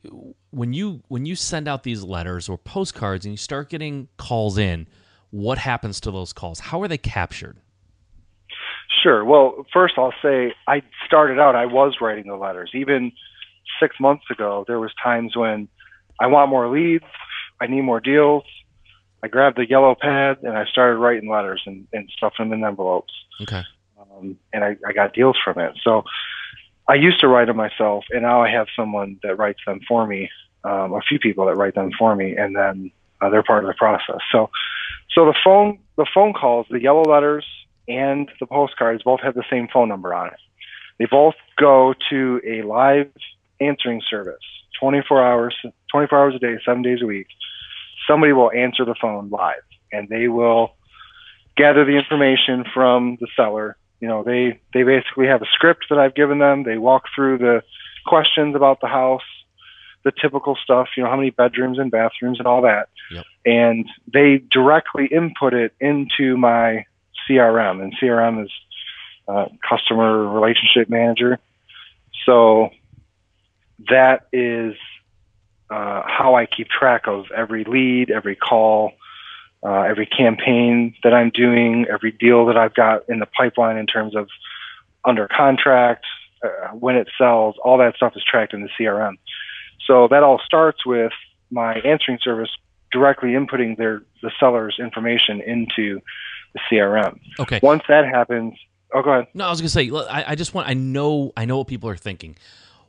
When 0.51 0.73
you 0.73 1.03
when 1.09 1.27
you 1.27 1.37
send 1.37 1.69
out 1.69 1.83
these 1.83 2.03
letters 2.03 2.49
or 2.49 2.57
postcards 2.59 3.25
and 3.25 3.33
you 3.33 3.39
start 3.39 3.69
getting 3.69 4.09
calls 4.17 4.57
in, 4.59 4.87
what 5.31 5.59
happens 5.59 6.01
to 6.01 6.11
those 6.11 6.33
calls? 6.33 6.61
How 6.61 6.81
are 6.83 6.89
they 6.89 6.99
captured? 6.99 7.59
Sure. 9.03 9.25
Well, 9.25 9.67
first 9.73 9.95
I'll 9.97 10.15
say 10.23 10.55
I 10.67 10.83
started 11.07 11.39
out, 11.39 11.55
I 11.55 11.67
was 11.67 11.97
writing 12.01 12.29
the 12.29 12.37
letters. 12.37 12.71
Even 12.75 13.13
six 13.81 13.97
months 13.99 14.25
ago, 14.31 14.65
there 14.67 14.79
was 14.79 14.93
times 15.03 15.37
when 15.37 15.69
I 16.23 16.29
want 16.29 16.51
more 16.51 16.69
leads, 16.69 17.05
I 17.61 17.67
need 17.67 17.83
more 17.83 18.01
deals. 18.01 18.45
I 19.23 19.29
grabbed 19.29 19.57
the 19.57 19.69
yellow 19.69 19.95
pad 19.95 20.39
and 20.43 20.57
I 20.57 20.65
started 20.67 20.99
writing 20.99 21.29
letters 21.29 21.63
and, 21.67 21.87
and 21.93 22.09
stuffed 22.17 22.39
them 22.39 22.53
in 22.53 22.65
envelopes. 22.65 23.13
Okay. 23.41 23.63
Um, 24.01 24.37
and 24.53 24.65
I, 24.65 24.77
I 24.87 24.93
got 24.93 25.15
deals 25.15 25.37
from 25.45 25.59
it. 25.59 25.73
So 25.83 26.05
I 26.89 26.95
used 26.95 27.21
to 27.21 27.29
write 27.29 27.47
them 27.47 27.57
myself, 27.57 28.05
and 28.11 28.23
now 28.23 28.43
I 28.43 28.51
have 28.51 28.67
someone 28.75 29.19
that 29.23 29.39
writes 29.39 29.61
them 29.67 29.81
for 29.87 30.07
me. 30.07 30.31
Um, 30.65 30.93
a 30.93 31.01
few 31.01 31.19
people 31.19 31.47
that 31.47 31.57
write 31.57 31.75
them 31.75 31.91
for 31.99 32.15
me, 32.15 32.37
and 32.37 32.55
then 32.55 32.93
uh, 33.21 33.31
they're 33.31 33.43
part 33.43 33.65
of 33.65 33.69
the 33.69 33.75
process. 33.75 34.21
So, 34.31 34.51
so 35.13 35.27
the 35.27 35.35
phone, 35.45 35.79
the 35.97 36.07
phone 36.13 36.33
calls, 36.33 36.67
the 36.71 36.81
yellow 36.81 37.03
letters, 37.03 37.45
and 37.89 38.31
the 38.39 38.47
postcards 38.47 39.03
both 39.03 39.21
have 39.21 39.35
the 39.35 39.45
same 39.51 39.69
phone 39.73 39.89
number 39.89 40.15
on 40.15 40.29
it. 40.29 40.39
They 40.99 41.07
both 41.07 41.35
go 41.59 41.95
to 42.11 42.41
a 42.47 42.63
live 42.63 43.11
answering 43.61 44.03
service, 44.09 44.45
24 44.83 45.25
hours, 45.25 45.57
24 45.93 46.19
hours 46.19 46.35
a 46.35 46.39
day, 46.41 46.59
seven 46.67 46.83
days 46.83 46.99
a 47.03 47.07
week. 47.07 47.29
Somebody 48.09 48.33
will 48.33 48.51
answer 48.51 48.85
the 48.85 48.97
phone 49.01 49.31
live, 49.31 49.63
and 49.93 50.09
they 50.09 50.27
will 50.27 50.75
gather 51.57 51.85
the 51.85 51.97
information 51.97 52.65
from 52.75 53.17
the 53.21 53.29
seller. 53.37 53.77
You 54.01 54.09
know, 54.09 54.25
they 54.25 54.59
they 54.75 54.83
basically 54.83 55.29
have 55.29 55.41
a 55.41 55.47
script 55.53 55.87
that 55.91 55.99
I've 55.99 56.17
given 56.17 56.41
them. 56.41 56.65
They 56.65 56.79
walk 56.79 57.05
through 57.15 57.39
the 57.39 57.63
questions 58.05 58.57
about 58.57 58.81
the 58.81 58.89
house, 58.89 59.23
the 60.03 60.11
typical 60.11 60.57
stuff. 60.57 60.89
You 60.97 61.05
know, 61.05 61.11
how 61.11 61.17
many 61.17 61.31
bedrooms 61.31 61.79
and 61.79 61.89
bathrooms 61.89 62.41
and 62.41 62.49
all 62.49 62.63
that. 62.63 62.89
Yep. 63.13 63.25
And 63.47 63.89
they 64.13 64.39
directly 64.39 65.07
input 65.07 65.55
it 65.55 65.75
into 65.81 66.37
my 66.37 66.87
CRM, 67.31 67.81
and 67.81 67.95
CRM 68.03 68.45
is 68.45 68.51
uh, 69.29 69.47
customer 69.69 70.27
relationship 70.29 70.91
manager. 70.91 71.39
So 72.27 72.71
that 73.89 74.27
is 74.33 74.75
uh, 75.71 76.03
how 76.07 76.35
I 76.35 76.47
keep 76.47 76.69
track 76.69 77.07
of 77.07 77.27
every 77.35 77.65
lead, 77.65 78.11
every 78.11 78.37
call, 78.37 78.93
uh, 79.63 79.83
every 79.83 80.07
campaign 80.07 80.95
that 81.03 81.15
I'm 81.15 81.31
doing, 81.31 81.87
every 81.91 82.13
deal 82.13 82.47
that 82.47 82.57
I've 82.57 82.75
got 82.75 83.09
in 83.09 83.21
the 83.21 83.27
pipeline 83.27 83.77
in 83.77 83.87
terms 83.87 84.15
of 84.15 84.29
under 85.05 85.29
contract, 85.29 86.05
uh, 86.45 86.69
when 86.69 86.97
it 86.97 87.09
sells, 87.17 87.57
all 87.65 87.79
that 87.79 87.97
stuff 87.97 88.15
is 88.17 88.23
tracked 88.25 88.53
in 88.53 88.63
the 88.63 88.69
CRM. 88.79 89.17
So 89.87 90.09
that 90.09 90.23
all 90.23 90.41
starts 90.45 90.85
with 90.85 91.13
my 91.51 91.75
answering 91.77 92.19
service 92.23 92.51
directly 92.91 93.31
inputting 93.31 93.77
their 93.77 94.03
the 94.23 94.31
seller's 94.39 94.77
information 94.79 95.41
into 95.41 96.01
the 96.53 96.61
CRM. 96.71 97.19
Okay. 97.41 97.61
Once 97.63 97.83
that 97.89 98.05
happens, 98.05 98.55
oh, 98.95 99.03
go 99.03 99.11
ahead. 99.11 99.29
No, 99.35 99.47
I 99.47 99.51
was 99.51 99.61
gonna 99.61 99.69
say. 99.69 99.91
look, 99.91 100.07
I, 100.11 100.25
I 100.29 100.35
just 100.35 100.55
want. 100.55 100.69
I 100.69 100.75
know. 100.75 101.33
I 101.37 101.45
know 101.45 101.59
what 101.59 101.67
people 101.67 101.89
are 101.89 101.97
thinking. 101.97 102.37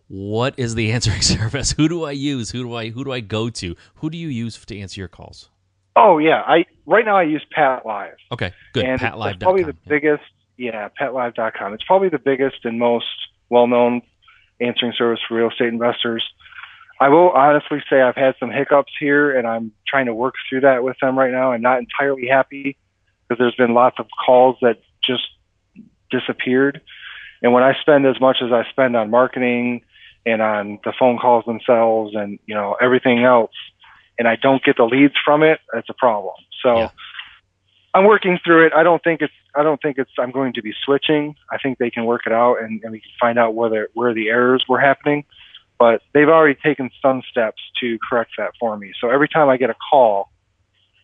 What 0.08 0.56
is 0.58 0.76
the 0.76 0.92
answering 0.92 1.22
service? 1.22 1.72
Who 1.72 1.88
do 1.88 2.04
I 2.04 2.12
use? 2.12 2.52
Who 2.52 2.64
do 2.64 2.74
I? 2.76 2.90
Who 2.90 3.04
do 3.04 3.12
I 3.12 3.20
go 3.20 3.50
to? 3.50 3.76
Who 3.96 4.10
do 4.10 4.18
you 4.18 4.28
use 4.28 4.58
to 4.66 4.80
answer 4.80 5.02
your 5.02 5.08
calls? 5.08 5.50
Oh 5.96 6.18
yeah, 6.18 6.42
I 6.46 6.66
right 6.86 7.06
now 7.06 7.18
I 7.18 7.24
use 7.24 7.46
PatLive. 7.56 8.14
Okay, 8.32 8.52
good. 8.74 8.86
and 8.86 9.00
PatLive.com. 9.00 9.30
it's 9.34 9.44
probably 9.44 9.64
the 9.64 9.78
biggest. 9.88 10.24
Yeah, 10.58 10.90
PatLive.com. 11.00 11.74
It's 11.74 11.84
probably 11.84 12.10
the 12.10 12.20
biggest 12.20 12.58
and 12.64 12.78
most 12.78 13.06
well-known 13.50 14.02
answering 14.62 14.94
service 14.96 15.20
for 15.28 15.36
real 15.36 15.50
estate 15.50 15.68
investors. 15.68 16.24
I 17.00 17.10
will 17.10 17.32
honestly 17.32 17.84
say 17.90 18.02
I've 18.02 18.16
had 18.16 18.36
some 18.40 18.52
hiccups 18.52 18.94
here, 19.00 19.36
and 19.36 19.48
I'm 19.48 19.72
trying 19.88 20.06
to 20.06 20.14
work 20.14 20.36
through 20.48 20.62
that 20.62 20.84
with 20.84 20.96
them 21.02 21.18
right 21.18 21.32
now. 21.32 21.52
I'm 21.52 21.62
not 21.62 21.80
entirely 21.80 22.28
happy 22.28 22.78
because 23.28 23.40
there's 23.40 23.56
been 23.56 23.74
lots 23.74 23.98
of 24.00 24.06
calls 24.26 24.58
that 24.62 24.82
just 25.04 25.24
disappeared. 26.12 26.82
And 27.42 27.52
when 27.52 27.64
I 27.64 27.74
spend 27.82 28.06
as 28.06 28.22
much 28.22 28.38
as 28.42 28.52
I 28.52 28.64
spend 28.70 28.96
on 28.96 29.10
marketing 29.10 29.82
and 30.26 30.42
on 30.42 30.80
the 30.84 30.94
phone 30.98 31.18
calls 31.18 31.46
themselves 31.46 32.16
and 32.16 32.40
you 32.46 32.56
know 32.56 32.76
everything 32.82 33.24
else, 33.24 33.52
and 34.18 34.28
I 34.28 34.36
don't 34.36 34.64
get 34.64 34.78
the 34.78 34.86
leads 34.86 35.16
from 35.24 35.44
it, 35.44 35.60
it's 35.74 35.90
a 35.90 35.94
problem. 35.94 36.36
So 36.62 36.78
Yeah. 36.78 36.90
I'm 37.94 38.06
working 38.06 38.40
through 38.44 38.66
it. 38.66 38.74
I 38.74 38.84
don't 38.84 39.04
think 39.04 39.22
it's. 39.22 39.34
I 39.56 39.62
don't 39.62 39.82
think 39.82 39.98
it's. 39.98 40.12
I'm 40.18 40.32
going 40.32 40.54
to 40.54 40.64
be 40.64 40.74
switching. 40.84 41.36
I 41.52 41.58
think 41.60 41.78
they 41.78 41.92
can 41.92 42.06
work 42.06 42.22
it 42.26 42.34
out, 42.34 42.56
and, 42.62 42.82
and 42.84 42.92
we 42.92 43.00
can 43.00 43.12
find 43.20 43.38
out 43.38 43.54
whether 43.54 43.90
where 43.94 44.14
the 44.14 44.30
errors 44.30 44.66
were 44.68 44.80
happening. 44.80 45.26
But 45.78 46.02
they've 46.14 46.30
already 46.30 46.58
taken 46.64 46.90
some 47.02 47.22
steps 47.30 47.62
to 47.82 48.00
correct 48.08 48.32
that 48.38 48.52
for 48.60 48.78
me. 48.78 48.94
So 49.00 49.10
every 49.10 49.28
time 49.28 49.50
I 49.50 49.58
get 49.58 49.70
a 49.70 49.76
call, 49.92 50.32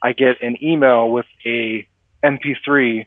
I 0.01 0.13
get 0.13 0.41
an 0.41 0.57
email 0.63 1.11
with 1.11 1.25
a 1.45 1.87
MP3 2.23 3.05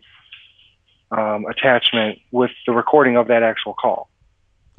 um, 1.10 1.46
attachment 1.46 2.18
with 2.30 2.50
the 2.66 2.72
recording 2.72 3.16
of 3.16 3.28
that 3.28 3.42
actual 3.42 3.74
call. 3.74 4.08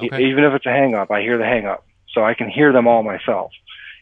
Okay. 0.08 0.26
Even 0.26 0.44
if 0.44 0.54
it's 0.54 0.66
a 0.66 0.72
hang 0.72 0.96
up, 0.96 1.12
I 1.12 1.22
hear 1.22 1.38
the 1.38 1.46
hang 1.46 1.66
up, 1.66 1.86
so 2.14 2.24
I 2.24 2.34
can 2.34 2.50
hear 2.50 2.72
them 2.72 2.88
all 2.88 3.04
myself. 3.04 3.52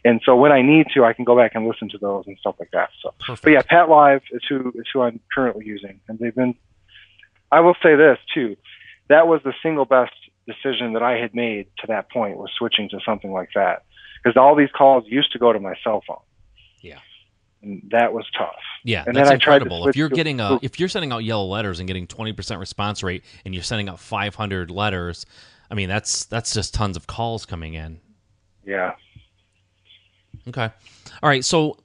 And 0.03 0.21
so 0.25 0.35
when 0.35 0.51
I 0.51 0.61
need 0.61 0.87
to, 0.95 1.05
I 1.05 1.13
can 1.13 1.25
go 1.25 1.35
back 1.35 1.51
and 1.53 1.67
listen 1.67 1.89
to 1.89 1.97
those 1.97 2.25
and 2.25 2.37
stuff 2.39 2.55
like 2.59 2.71
that. 2.71 2.89
So, 3.03 3.13
Perfect. 3.19 3.43
but 3.43 3.51
yeah, 3.51 3.61
PatLive 3.61 4.21
is 4.31 4.41
who 4.49 4.71
is 4.75 4.85
who 4.91 5.01
I'm 5.01 5.19
currently 5.33 5.65
using, 5.65 5.99
and 6.07 6.17
they've 6.19 6.35
been. 6.35 6.55
I 7.51 7.59
will 7.59 7.75
say 7.83 7.95
this 7.95 8.17
too, 8.33 8.55
that 9.09 9.27
was 9.27 9.41
the 9.43 9.53
single 9.61 9.85
best 9.85 10.13
decision 10.47 10.93
that 10.93 11.03
I 11.03 11.17
had 11.17 11.35
made 11.35 11.67
to 11.79 11.87
that 11.87 12.09
point 12.09 12.37
was 12.37 12.49
switching 12.57 12.89
to 12.89 12.99
something 13.05 13.31
like 13.31 13.49
that, 13.55 13.83
because 14.23 14.37
all 14.37 14.55
these 14.55 14.71
calls 14.75 15.03
used 15.07 15.31
to 15.33 15.39
go 15.39 15.51
to 15.53 15.59
my 15.59 15.75
cell 15.83 16.01
phone. 16.07 16.17
Yeah. 16.79 16.99
And 17.61 17.87
that 17.91 18.13
was 18.13 18.25
tough. 18.35 18.55
Yeah, 18.83 19.03
And 19.05 19.15
that's 19.15 19.29
then 19.29 19.35
I 19.35 19.37
tried 19.37 19.61
incredible. 19.61 19.87
If 19.87 19.95
you're 19.95 20.09
getting 20.09 20.39
a, 20.39 20.59
if 20.61 20.79
you're 20.79 20.89
sending 20.89 21.11
out 21.11 21.23
yellow 21.23 21.45
letters 21.45 21.79
and 21.79 21.87
getting 21.87 22.07
20% 22.07 22.59
response 22.59 23.03
rate, 23.03 23.23
and 23.45 23.53
you're 23.53 23.63
sending 23.63 23.87
out 23.89 23.99
500 23.99 24.71
letters, 24.71 25.25
I 25.71 25.73
mean 25.73 25.87
that's 25.87 26.25
that's 26.25 26.53
just 26.53 26.73
tons 26.73 26.97
of 26.97 27.07
calls 27.07 27.45
coming 27.45 27.73
in. 27.73 28.01
Yeah. 28.65 28.93
Okay. 30.47 30.69
All 31.23 31.29
right. 31.29 31.45
So 31.45 31.77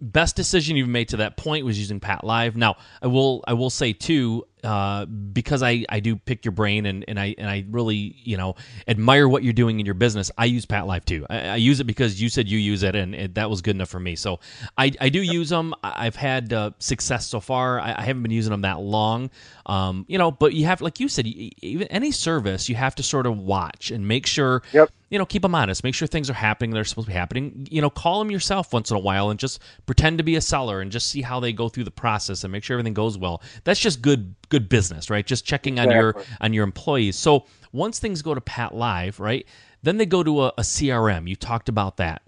best 0.00 0.36
decision 0.36 0.76
you've 0.76 0.88
made 0.88 1.08
to 1.08 1.16
that 1.18 1.36
point 1.36 1.64
was 1.64 1.78
using 1.78 2.00
PatLive. 2.00 2.54
Now 2.54 2.76
I 3.02 3.06
will 3.06 3.42
I 3.48 3.54
will 3.54 3.70
say 3.70 3.94
too 3.94 4.44
uh, 4.64 5.06
because 5.06 5.62
I, 5.62 5.84
I 5.88 6.00
do 6.00 6.16
pick 6.16 6.44
your 6.44 6.52
brain 6.52 6.86
and, 6.86 7.04
and 7.08 7.18
I 7.18 7.34
and 7.38 7.48
I 7.48 7.64
really 7.70 8.16
you 8.22 8.36
know 8.36 8.56
admire 8.88 9.28
what 9.28 9.42
you're 9.42 9.52
doing 9.52 9.80
in 9.80 9.86
your 9.86 9.94
business. 9.94 10.30
I 10.38 10.46
use 10.46 10.66
PatLive 10.66 11.04
too. 11.04 11.26
I, 11.30 11.40
I 11.48 11.56
use 11.56 11.80
it 11.80 11.84
because 11.84 12.20
you 12.20 12.28
said 12.28 12.48
you 12.48 12.58
use 12.58 12.82
it 12.82 12.94
and 12.94 13.14
it, 13.14 13.34
that 13.34 13.50
was 13.50 13.62
good 13.62 13.76
enough 13.76 13.88
for 13.88 14.00
me. 14.00 14.16
So 14.16 14.40
I, 14.76 14.92
I 15.00 15.08
do 15.08 15.20
use 15.22 15.48
them. 15.48 15.74
I've 15.82 16.16
had 16.16 16.52
uh, 16.52 16.70
success 16.78 17.26
so 17.26 17.40
far. 17.40 17.80
I, 17.80 17.94
I 17.98 18.02
haven't 18.02 18.22
been 18.22 18.32
using 18.32 18.50
them 18.50 18.62
that 18.62 18.80
long, 18.80 19.30
um, 19.66 20.04
you 20.08 20.18
know. 20.18 20.30
But 20.30 20.54
you 20.54 20.66
have 20.66 20.80
like 20.80 21.00
you 21.00 21.08
said, 21.08 21.26
even 21.26 21.86
any 21.88 22.12
service 22.12 22.68
you 22.68 22.74
have 22.76 22.94
to 22.96 23.02
sort 23.02 23.26
of 23.26 23.38
watch 23.38 23.90
and 23.90 24.06
make 24.06 24.26
sure 24.26 24.62
Yep. 24.72 24.90
you 25.10 25.18
know, 25.18 25.26
keep 25.26 25.42
them 25.42 25.54
honest. 25.54 25.82
Make 25.84 25.94
sure 25.94 26.06
things 26.06 26.30
are 26.30 26.34
happening 26.34 26.70
that 26.70 26.78
are 26.80 26.84
supposed 26.84 27.06
to 27.06 27.10
be 27.12 27.16
happening. 27.18 27.66
You 27.70 27.80
know, 27.80 27.90
call 27.90 28.18
them 28.20 28.30
yourself 28.30 28.72
once 28.72 28.90
in 28.90 28.96
a 28.96 29.00
while 29.00 29.30
and 29.30 29.38
just 29.40 29.60
pretend 29.86 30.18
to 30.18 30.24
be 30.24 30.36
a 30.36 30.40
seller 30.40 30.80
and 30.80 30.92
just 30.92 31.08
see 31.08 31.22
how 31.22 31.40
they 31.40 31.52
go 31.52 31.68
through 31.68 31.84
the 31.84 31.90
process 31.90 32.44
and 32.44 32.52
make 32.52 32.62
sure 32.64 32.74
everything 32.74 32.94
goes 32.94 33.18
well. 33.18 33.42
That's 33.64 33.80
just 33.80 34.02
good 34.02 34.34
good 34.50 34.68
business, 34.68 35.08
right? 35.08 35.26
Just 35.26 35.44
checking 35.46 35.80
on 35.80 35.90
your 35.90 36.14
on 36.40 36.52
your 36.52 36.64
employees. 36.64 37.16
So 37.16 37.46
once 37.72 37.98
things 37.98 38.20
go 38.20 38.34
to 38.34 38.40
PatLive, 38.40 39.18
right? 39.18 39.46
Then 39.82 39.96
they 39.96 40.04
go 40.04 40.22
to 40.22 40.42
a, 40.42 40.48
a 40.58 40.60
CRM. 40.60 41.26
You 41.26 41.36
talked 41.36 41.70
about 41.70 41.96
that. 41.96 42.20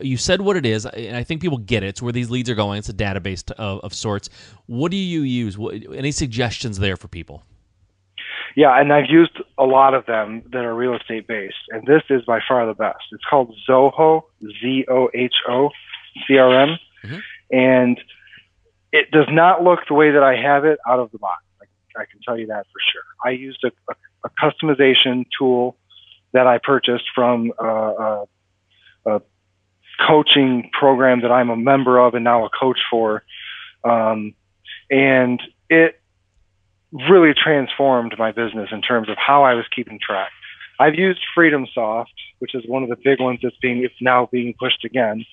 You 0.00 0.16
said 0.16 0.40
what 0.40 0.56
it 0.56 0.64
is, 0.64 0.86
and 0.86 1.16
I 1.16 1.24
think 1.24 1.40
people 1.40 1.58
get 1.58 1.82
it. 1.82 1.88
It's 1.88 2.00
where 2.00 2.12
these 2.12 2.30
leads 2.30 2.48
are 2.48 2.54
going. 2.54 2.78
It's 2.78 2.88
a 2.88 2.94
database 2.94 3.42
to, 3.46 3.60
of, 3.60 3.80
of 3.80 3.92
sorts. 3.92 4.30
What 4.66 4.92
do 4.92 4.96
you 4.96 5.22
use? 5.22 5.58
What, 5.58 5.74
any 5.92 6.12
suggestions 6.12 6.78
there 6.78 6.96
for 6.96 7.08
people? 7.08 7.42
Yeah, 8.54 8.78
and 8.80 8.92
I've 8.92 9.10
used 9.10 9.32
a 9.58 9.64
lot 9.64 9.94
of 9.94 10.06
them 10.06 10.42
that 10.52 10.64
are 10.64 10.74
real 10.74 10.94
estate 10.94 11.26
based, 11.26 11.56
and 11.70 11.84
this 11.86 12.02
is 12.08 12.22
by 12.24 12.38
far 12.46 12.64
the 12.66 12.74
best. 12.74 13.02
It's 13.10 13.24
called 13.28 13.52
Zoho, 13.68 14.22
Z 14.62 14.84
O 14.88 15.10
H 15.12 15.34
O, 15.48 15.70
CRM, 16.28 16.78
Mhm. 17.04 17.22
and 17.50 18.00
it 18.92 19.10
does 19.10 19.26
not 19.28 19.62
look 19.62 19.80
the 19.88 19.94
way 19.94 20.12
that 20.12 20.22
I 20.22 20.36
have 20.36 20.64
it 20.64 20.78
out 20.88 21.00
of 21.00 21.10
the 21.10 21.18
box. 21.18 21.42
I, 21.98 22.04
can 22.04 22.20
tell 22.24 22.38
you 22.38 22.48
that 22.48 22.66
for 22.72 22.80
sure. 22.92 23.02
I 23.24 23.30
used 23.30 23.64
a, 23.64 23.70
a, 23.90 23.94
a 24.24 24.30
customization 24.30 25.26
tool 25.38 25.76
that 26.32 26.46
I 26.46 26.58
purchased 26.58 27.04
from 27.14 27.52
uh, 27.62 27.66
a, 27.66 28.24
a 29.06 29.22
coaching 30.06 30.70
program 30.78 31.22
that 31.22 31.30
I'm 31.30 31.50
a 31.50 31.56
member 31.56 31.98
of 31.98 32.14
and 32.14 32.24
now 32.24 32.44
a 32.44 32.50
coach 32.50 32.78
for, 32.90 33.22
um, 33.84 34.34
and 34.90 35.40
it 35.70 36.00
really 36.92 37.34
transformed 37.34 38.14
my 38.18 38.32
business 38.32 38.68
in 38.72 38.82
terms 38.82 39.08
of 39.08 39.16
how 39.18 39.42
I 39.44 39.54
was 39.54 39.64
keeping 39.74 39.98
track. 40.00 40.30
I've 40.78 40.94
used 40.94 41.20
FreedomSoft, 41.36 42.06
which 42.38 42.54
is 42.54 42.64
one 42.66 42.82
of 42.82 42.88
the 42.88 42.96
big 43.02 43.20
ones 43.20 43.40
that's 43.42 43.56
being 43.62 43.82
it's 43.82 43.94
now 44.00 44.28
being 44.30 44.54
pushed 44.58 44.84
again. 44.84 45.24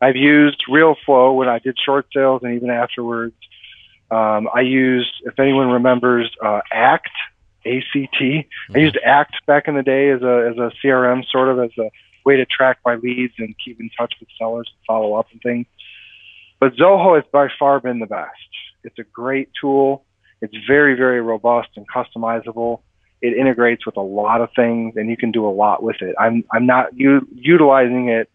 I've 0.00 0.16
used 0.16 0.62
RealFlow 0.68 1.36
when 1.36 1.48
I 1.48 1.58
did 1.58 1.76
short 1.84 2.06
sales 2.14 2.42
and 2.44 2.54
even 2.54 2.70
afterwards. 2.70 3.34
Um, 4.10 4.48
I 4.52 4.60
used, 4.60 5.12
if 5.24 5.38
anyone 5.38 5.68
remembers, 5.68 6.30
uh, 6.42 6.60
ACT, 6.72 7.10
A-C-T. 7.66 8.48
I 8.74 8.78
used 8.78 8.96
ACT 9.04 9.34
back 9.46 9.68
in 9.68 9.74
the 9.74 9.82
day 9.82 10.10
as 10.10 10.22
a 10.22 10.48
as 10.50 10.56
a 10.56 10.72
CRM, 10.82 11.24
sort 11.30 11.48
of 11.48 11.58
as 11.58 11.70
a 11.78 11.90
way 12.24 12.36
to 12.36 12.46
track 12.46 12.78
my 12.84 12.96
leads 12.96 13.34
and 13.38 13.54
keep 13.62 13.80
in 13.80 13.90
touch 13.98 14.14
with 14.20 14.28
sellers 14.38 14.68
and 14.70 14.84
follow 14.86 15.14
up 15.14 15.26
and 15.32 15.40
things. 15.42 15.66
But 16.60 16.74
Zoho 16.74 17.16
has 17.16 17.24
by 17.32 17.48
far 17.58 17.80
been 17.80 17.98
the 17.98 18.06
best. 18.06 18.30
It's 18.84 18.98
a 18.98 19.04
great 19.04 19.50
tool. 19.60 20.04
It's 20.40 20.54
very, 20.66 20.94
very 20.94 21.20
robust 21.20 21.70
and 21.76 21.86
customizable. 21.88 22.80
It 23.20 23.36
integrates 23.36 23.84
with 23.84 23.96
a 23.96 24.02
lot 24.02 24.40
of 24.40 24.50
things, 24.54 24.94
and 24.96 25.10
you 25.10 25.16
can 25.16 25.32
do 25.32 25.46
a 25.46 25.50
lot 25.50 25.82
with 25.82 26.00
it. 26.00 26.14
I'm 26.18 26.44
I'm 26.52 26.66
not 26.66 26.96
u- 26.96 27.26
utilizing 27.34 28.08
it 28.08 28.30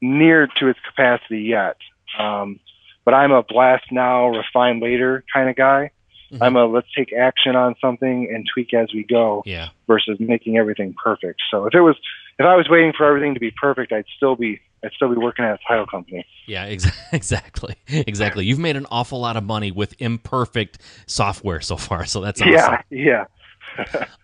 near 0.00 0.46
to 0.58 0.68
its 0.68 0.78
capacity 0.80 1.42
yet, 1.42 1.76
um, 2.18 2.60
but 3.04 3.14
I'm 3.14 3.32
a 3.32 3.42
blast 3.42 3.84
now, 3.90 4.28
refine 4.28 4.80
later 4.80 5.24
kind 5.32 5.48
of 5.50 5.56
guy. 5.56 5.90
Mhm. 6.32 6.38
I'm 6.40 6.56
a 6.56 6.64
let's 6.66 6.88
take 6.96 7.12
action 7.12 7.54
on 7.54 7.74
something 7.80 8.28
and 8.32 8.48
tweak 8.52 8.72
as 8.74 8.92
we 8.94 9.04
go 9.04 9.42
Yeah. 9.46 9.68
versus 9.86 10.18
making 10.18 10.56
everything 10.56 10.94
perfect. 11.02 11.40
So 11.50 11.66
if 11.66 11.74
it 11.74 11.80
was 11.80 11.96
if 12.38 12.44
I 12.46 12.56
was 12.56 12.68
waiting 12.68 12.92
for 12.96 13.06
everything 13.06 13.34
to 13.34 13.40
be 13.40 13.50
perfect, 13.52 13.92
I'd 13.92 14.06
still 14.16 14.34
be 14.36 14.60
I'd 14.84 14.92
still 14.92 15.08
be 15.08 15.16
working 15.16 15.44
at 15.44 15.54
a 15.54 15.58
title 15.68 15.86
company. 15.86 16.26
Yeah, 16.46 16.64
ex- 16.64 16.90
exactly. 17.12 17.76
Exactly. 17.88 18.44
You've 18.44 18.58
made 18.58 18.76
an 18.76 18.86
awful 18.90 19.20
lot 19.20 19.36
of 19.36 19.44
money 19.44 19.70
with 19.70 19.94
imperfect 20.00 20.78
software 21.06 21.60
so 21.60 21.76
far. 21.76 22.04
So 22.04 22.20
that's 22.20 22.40
awesome. 22.42 22.52
Yeah, 22.52 22.80
yeah. 22.90 23.24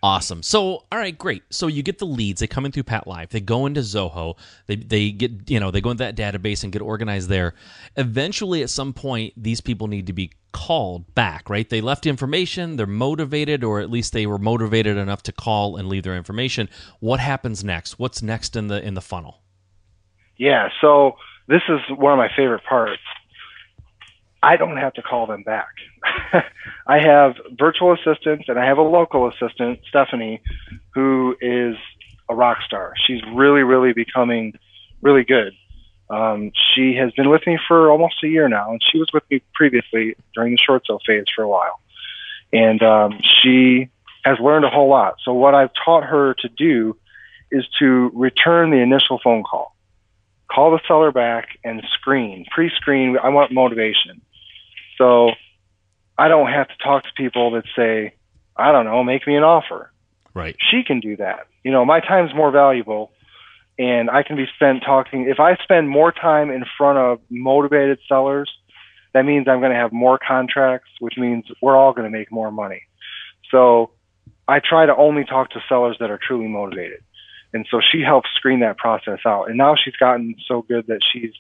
Awesome. 0.02 0.42
So, 0.42 0.84
all 0.90 0.98
right, 0.98 1.16
great. 1.16 1.42
So 1.50 1.66
you 1.66 1.82
get 1.82 1.98
the 1.98 2.06
leads. 2.06 2.40
They 2.40 2.46
come 2.46 2.64
in 2.64 2.72
through 2.72 2.84
PatLive. 2.84 3.28
They 3.28 3.40
go 3.40 3.66
into 3.66 3.80
Zoho. 3.80 4.36
They 4.66 4.76
they 4.76 5.10
get 5.10 5.50
you 5.50 5.60
know 5.60 5.70
they 5.70 5.80
go 5.80 5.90
into 5.90 6.04
that 6.04 6.16
database 6.16 6.64
and 6.64 6.72
get 6.72 6.80
organized 6.80 7.28
there. 7.28 7.54
Eventually, 7.96 8.62
at 8.62 8.70
some 8.70 8.92
point, 8.92 9.34
these 9.36 9.60
people 9.60 9.88
need 9.88 10.06
to 10.06 10.14
be 10.14 10.32
called 10.52 11.14
back. 11.14 11.50
Right? 11.50 11.68
They 11.68 11.82
left 11.82 12.06
information. 12.06 12.76
They're 12.76 12.86
motivated, 12.86 13.62
or 13.62 13.80
at 13.80 13.90
least 13.90 14.12
they 14.12 14.26
were 14.26 14.38
motivated 14.38 14.96
enough 14.96 15.22
to 15.24 15.32
call 15.32 15.76
and 15.76 15.88
leave 15.88 16.04
their 16.04 16.16
information. 16.16 16.70
What 17.00 17.20
happens 17.20 17.62
next? 17.62 17.98
What's 17.98 18.22
next 18.22 18.56
in 18.56 18.68
the 18.68 18.82
in 18.82 18.94
the 18.94 19.02
funnel? 19.02 19.42
Yeah, 20.38 20.70
so 20.80 21.16
this 21.46 21.60
is 21.68 21.80
one 21.90 22.12
of 22.12 22.18
my 22.18 22.30
favorite 22.34 22.64
parts. 22.66 23.02
I 24.42 24.56
don't 24.56 24.78
have 24.78 24.94
to 24.94 25.02
call 25.02 25.26
them 25.26 25.42
back. 25.42 25.68
I 26.86 26.98
have 26.98 27.36
virtual 27.58 27.92
assistants 27.92 28.44
and 28.48 28.58
I 28.58 28.66
have 28.66 28.78
a 28.78 28.82
local 28.82 29.28
assistant, 29.28 29.80
Stephanie, 29.88 30.42
who 30.94 31.36
is 31.40 31.76
a 32.28 32.34
rock 32.34 32.58
star. 32.66 32.94
She's 33.06 33.20
really, 33.34 33.62
really 33.62 33.92
becoming 33.92 34.58
really 35.02 35.24
good. 35.24 35.52
Um, 36.08 36.50
she 36.74 36.94
has 36.96 37.12
been 37.12 37.28
with 37.28 37.46
me 37.46 37.58
for 37.68 37.90
almost 37.90 38.22
a 38.24 38.28
year 38.28 38.48
now, 38.48 38.72
and 38.72 38.82
she 38.82 38.98
was 38.98 39.10
with 39.12 39.22
me 39.30 39.42
previously 39.54 40.16
during 40.34 40.52
the 40.52 40.58
short 40.58 40.84
sale 40.86 40.98
phase 41.06 41.26
for 41.34 41.42
a 41.42 41.48
while. 41.48 41.80
And 42.52 42.82
um, 42.82 43.20
she 43.42 43.88
has 44.24 44.38
learned 44.40 44.64
a 44.64 44.70
whole 44.70 44.88
lot. 44.88 45.16
So, 45.24 45.32
what 45.32 45.54
I've 45.54 45.70
taught 45.84 46.02
her 46.02 46.34
to 46.34 46.48
do 46.48 46.96
is 47.52 47.64
to 47.78 48.10
return 48.12 48.70
the 48.70 48.78
initial 48.78 49.20
phone 49.22 49.44
call 49.44 49.74
call 50.50 50.72
the 50.72 50.80
seller 50.86 51.12
back 51.12 51.58
and 51.64 51.82
screen, 51.92 52.44
pre-screen. 52.50 53.16
I 53.22 53.28
want 53.28 53.52
motivation. 53.52 54.20
So 54.98 55.30
I 56.20 56.28
don't 56.28 56.52
have 56.52 56.68
to 56.68 56.74
talk 56.84 57.04
to 57.04 57.08
people 57.16 57.52
that 57.52 57.64
say, 57.74 58.12
I 58.54 58.72
don't 58.72 58.84
know, 58.84 59.02
make 59.02 59.26
me 59.26 59.36
an 59.36 59.42
offer. 59.42 59.90
Right. 60.34 60.54
She 60.70 60.82
can 60.86 61.00
do 61.00 61.16
that. 61.16 61.46
You 61.64 61.72
know, 61.72 61.86
my 61.86 62.00
time's 62.00 62.34
more 62.34 62.50
valuable 62.50 63.10
and 63.78 64.10
I 64.10 64.22
can 64.22 64.36
be 64.36 64.44
spent 64.54 64.82
talking. 64.84 65.26
If 65.30 65.40
I 65.40 65.56
spend 65.62 65.88
more 65.88 66.12
time 66.12 66.50
in 66.50 66.64
front 66.76 66.98
of 66.98 67.20
motivated 67.30 68.00
sellers, 68.06 68.50
that 69.14 69.24
means 69.24 69.48
I'm 69.48 69.60
going 69.60 69.72
to 69.72 69.78
have 69.78 69.92
more 69.92 70.18
contracts, 70.18 70.90
which 71.00 71.14
means 71.16 71.46
we're 71.62 71.74
all 71.74 71.94
going 71.94 72.10
to 72.10 72.16
make 72.16 72.30
more 72.30 72.50
money. 72.50 72.82
So 73.50 73.92
I 74.46 74.60
try 74.60 74.84
to 74.84 74.94
only 74.94 75.24
talk 75.24 75.50
to 75.52 75.60
sellers 75.70 75.96
that 76.00 76.10
are 76.10 76.20
truly 76.22 76.48
motivated. 76.48 77.00
And 77.54 77.66
so 77.70 77.80
she 77.80 78.02
helps 78.02 78.28
screen 78.36 78.60
that 78.60 78.76
process 78.76 79.20
out. 79.24 79.48
And 79.48 79.56
now 79.56 79.74
she's 79.82 79.96
gotten 79.96 80.34
so 80.46 80.60
good 80.68 80.86
that 80.88 81.00
she's 81.10 81.32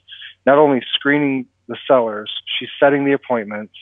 not 0.46 0.56
only 0.56 0.80
screening 0.94 1.48
the 1.68 1.76
sellers, 1.86 2.32
she's 2.58 2.70
setting 2.80 3.04
the 3.04 3.12
appointments. 3.12 3.74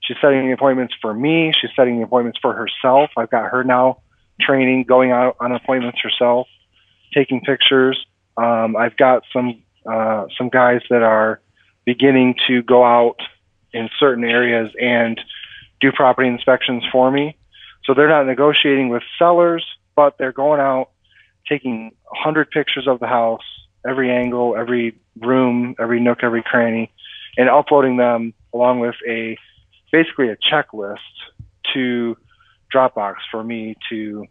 She's 0.00 0.16
setting 0.20 0.46
the 0.46 0.52
appointments 0.52 0.94
for 1.00 1.12
me. 1.12 1.52
She's 1.58 1.70
setting 1.76 1.98
the 1.98 2.04
appointments 2.04 2.38
for 2.40 2.54
herself. 2.54 3.10
I've 3.16 3.30
got 3.30 3.50
her 3.50 3.64
now 3.64 4.02
training, 4.40 4.84
going 4.84 5.10
out 5.10 5.36
on 5.40 5.52
appointments 5.52 5.98
herself, 6.02 6.46
taking 7.12 7.40
pictures. 7.40 7.98
Um, 8.36 8.76
I've 8.76 8.96
got 8.96 9.24
some 9.32 9.62
uh, 9.90 10.26
some 10.36 10.48
guys 10.48 10.82
that 10.90 11.02
are 11.02 11.40
beginning 11.84 12.36
to 12.46 12.62
go 12.62 12.84
out 12.84 13.16
in 13.72 13.88
certain 13.98 14.24
areas 14.24 14.70
and 14.80 15.20
do 15.80 15.92
property 15.92 16.28
inspections 16.28 16.84
for 16.92 17.10
me. 17.10 17.36
So 17.84 17.94
they're 17.94 18.08
not 18.08 18.26
negotiating 18.26 18.90
with 18.90 19.02
sellers, 19.18 19.64
but 19.96 20.16
they're 20.18 20.32
going 20.32 20.60
out, 20.60 20.90
taking 21.48 21.92
100 22.10 22.50
pictures 22.50 22.86
of 22.86 23.00
the 23.00 23.06
house, 23.06 23.42
every 23.88 24.10
angle, 24.10 24.56
every 24.56 24.98
room, 25.20 25.74
every 25.80 26.00
nook, 26.00 26.18
every 26.22 26.42
cranny, 26.42 26.92
and 27.36 27.48
uploading 27.48 27.96
them 27.96 28.34
along 28.52 28.80
with 28.80 28.96
a 29.08 29.38
basically 29.90 30.28
a 30.28 30.36
checklist 30.36 30.98
to 31.74 32.16
Dropbox 32.74 33.16
for 33.30 33.42
me 33.42 33.76
to 33.90 34.26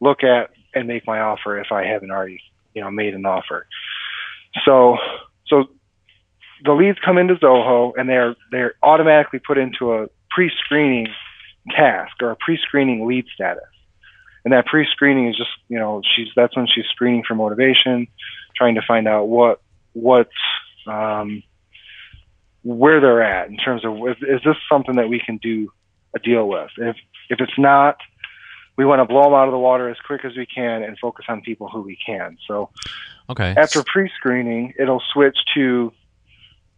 look 0.00 0.22
at 0.22 0.50
and 0.74 0.86
make 0.86 1.06
my 1.06 1.20
offer 1.20 1.58
if 1.58 1.72
I 1.72 1.84
haven't 1.84 2.10
already, 2.10 2.40
you 2.74 2.82
know, 2.82 2.90
made 2.90 3.14
an 3.14 3.26
offer. 3.26 3.66
So, 4.64 4.96
so 5.46 5.64
the 6.64 6.72
leads 6.72 6.98
come 7.04 7.18
into 7.18 7.34
Zoho 7.34 7.92
and 7.96 8.08
they're 8.08 8.36
they're 8.50 8.74
automatically 8.82 9.38
put 9.38 9.58
into 9.58 9.94
a 9.94 10.06
pre-screening 10.30 11.08
task 11.70 12.12
or 12.20 12.30
a 12.30 12.36
pre-screening 12.36 13.06
lead 13.06 13.26
status. 13.34 13.64
And 14.44 14.52
that 14.54 14.66
pre-screening 14.66 15.28
is 15.28 15.36
just, 15.36 15.50
you 15.68 15.78
know, 15.78 16.02
she's 16.16 16.28
that's 16.34 16.56
when 16.56 16.66
she's 16.66 16.86
screening 16.86 17.24
for 17.26 17.34
motivation, 17.34 18.06
trying 18.56 18.74
to 18.76 18.82
find 18.86 19.06
out 19.06 19.24
what 19.28 19.60
what 19.92 20.28
um, 20.86 21.42
where 22.62 23.00
they're 23.00 23.22
at 23.22 23.48
in 23.48 23.56
terms 23.56 23.84
of 23.84 23.96
is, 24.08 24.16
is 24.22 24.40
this 24.44 24.56
something 24.70 24.96
that 24.96 25.08
we 25.08 25.20
can 25.20 25.38
do 25.38 25.72
a 26.14 26.18
deal 26.18 26.48
with. 26.48 26.70
If 26.76 26.96
if 27.28 27.40
it's 27.40 27.58
not, 27.58 27.96
we 28.76 28.84
want 28.84 29.00
to 29.00 29.04
blow 29.04 29.24
them 29.24 29.34
out 29.34 29.46
of 29.46 29.52
the 29.52 29.58
water 29.58 29.88
as 29.88 29.96
quick 30.06 30.24
as 30.24 30.36
we 30.36 30.46
can 30.46 30.82
and 30.82 30.98
focus 30.98 31.26
on 31.28 31.40
people 31.42 31.68
who 31.68 31.82
we 31.82 31.96
can. 32.04 32.38
So, 32.46 32.70
okay. 33.28 33.54
After 33.56 33.84
pre-screening, 33.84 34.74
it'll 34.78 35.02
switch 35.12 35.38
to 35.54 35.92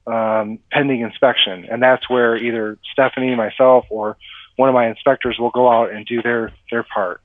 um, 0.07 0.59
pending 0.71 1.01
inspection, 1.01 1.67
and 1.71 1.83
that's 1.83 2.09
where 2.11 2.37
either 2.37 2.79
Stephanie, 2.93 3.35
myself, 3.35 3.87
or 3.89 4.17
one 4.57 4.69
of 4.69 4.75
my 4.75 4.89
inspectors 4.89 5.39
will 5.39 5.51
go 5.51 5.71
out 5.71 5.93
and 5.93 6.05
do 6.07 6.23
their 6.23 6.53
their 6.71 6.83
part. 6.83 7.21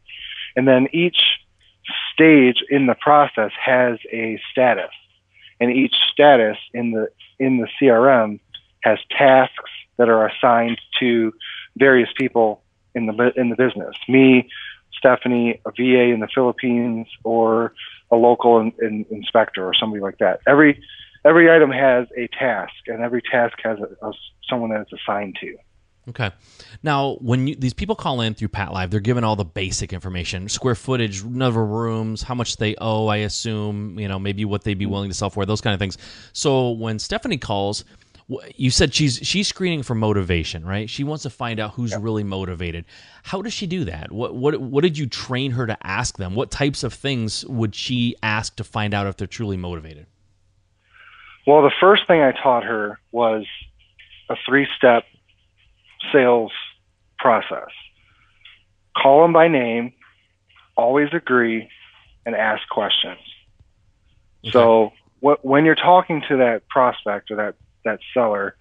And 0.55 0.67
then 0.67 0.87
each 0.93 1.19
stage 2.13 2.63
in 2.69 2.87
the 2.87 2.95
process 2.95 3.51
has 3.63 3.97
a 4.11 4.39
status, 4.51 4.91
and 5.59 5.71
each 5.71 5.95
status 6.11 6.57
in 6.73 6.91
the 6.91 7.09
in 7.39 7.57
the 7.57 7.67
CRM 7.79 8.39
has 8.87 8.99
tasks 9.09 9.71
that 9.97 10.09
are 10.09 10.27
assigned 10.27 10.79
to 10.99 11.33
various 11.77 12.09
people 12.17 12.61
in 12.95 13.05
the 13.07 13.33
in 13.35 13.49
the 13.49 13.55
business. 13.55 13.95
Me, 14.07 14.49
Stephanie, 14.97 15.59
a 15.65 15.71
VA 15.71 16.13
in 16.13 16.19
the 16.19 16.27
Philippines, 16.33 17.07
or 17.23 17.73
a 18.11 18.15
local 18.15 18.59
in, 18.59 18.71
in, 18.81 19.05
inspector 19.11 19.65
or 19.65 19.73
somebody 19.73 20.01
like 20.01 20.17
that. 20.19 20.39
Every 20.47 20.81
every 21.25 21.51
item 21.51 21.71
has 21.71 22.07
a 22.17 22.27
task, 22.27 22.73
and 22.87 23.01
every 23.01 23.21
task 23.21 23.57
has 23.63 23.77
a, 23.79 24.07
a, 24.07 24.11
someone 24.49 24.69
that 24.71 24.81
it's 24.81 24.93
assigned 24.93 25.37
to. 25.41 25.57
Okay. 26.09 26.31
Now, 26.83 27.15
when 27.15 27.47
you, 27.47 27.55
these 27.55 27.73
people 27.73 27.93
call 27.93 28.21
in 28.21 28.33
through 28.33 28.47
PatLive, 28.47 28.91
they're 28.91 29.01
given 29.01 29.25
all 29.25 29.35
the 29.35 29.43
basic 29.43 29.91
information: 29.91 30.47
square 30.47 30.75
footage, 30.75 31.23
number 31.23 31.61
of 31.61 31.69
rooms, 31.69 32.23
how 32.23 32.33
much 32.33 32.57
they 32.57 32.75
owe. 32.79 33.07
I 33.07 33.17
assume, 33.17 33.99
you 33.99 34.07
know, 34.07 34.17
maybe 34.17 34.45
what 34.45 34.63
they'd 34.63 34.79
be 34.79 34.85
willing 34.85 35.09
to 35.09 35.13
sell 35.13 35.29
for, 35.29 35.45
those 35.45 35.61
kind 35.61 35.73
of 35.73 35.79
things. 35.79 35.97
So 36.31 36.71
when 36.71 36.97
Stephanie 36.97 37.37
calls, 37.37 37.83
you 38.55 38.71
said 38.71 38.93
she's 38.93 39.19
she's 39.23 39.47
screening 39.47 39.83
for 39.83 39.95
motivation, 39.95 40.65
right? 40.65 40.89
She 40.89 41.03
wants 41.03 41.23
to 41.23 41.29
find 41.29 41.59
out 41.59 41.73
who's 41.73 41.95
really 41.95 42.23
motivated. 42.23 42.85
How 43.23 43.41
does 43.41 43.53
she 43.53 43.67
do 43.67 43.85
that? 43.85 44.11
What 44.11 44.35
what 44.35 44.59
what 44.59 44.81
did 44.81 44.97
you 44.97 45.07
train 45.07 45.51
her 45.51 45.65
to 45.65 45.77
ask 45.85 46.17
them? 46.17 46.35
What 46.35 46.51
types 46.51 46.83
of 46.83 46.93
things 46.93 47.45
would 47.45 47.73
she 47.73 48.15
ask 48.21 48.57
to 48.57 48.65
find 48.65 48.93
out 48.93 49.07
if 49.07 49.15
they're 49.15 49.27
truly 49.27 49.55
motivated? 49.55 50.07
Well, 51.45 51.61
the 51.61 51.71
first 51.79 52.05
thing 52.07 52.21
I 52.21 52.33
taught 52.33 52.65
her 52.65 52.99
was 53.13 53.45
a 54.29 54.35
three-step 54.45 55.05
sales 56.11 56.51
process. 57.17 57.69
Call 59.01 59.21
them 59.21 59.31
by 59.31 59.47
name, 59.47 59.93
always 60.75 61.07
agree, 61.13 61.69
and 62.25 62.35
ask 62.35 62.67
questions. 62.67 63.19
Okay. 64.43 64.51
So 64.51 64.91
when 65.21 65.63
you're 65.63 65.75
talking 65.75 66.21
to 66.27 66.37
that 66.37 66.67
prospect 66.67 67.31
or 67.31 67.37
that 67.37 67.55
that 67.87 67.99
seller, 68.13 68.55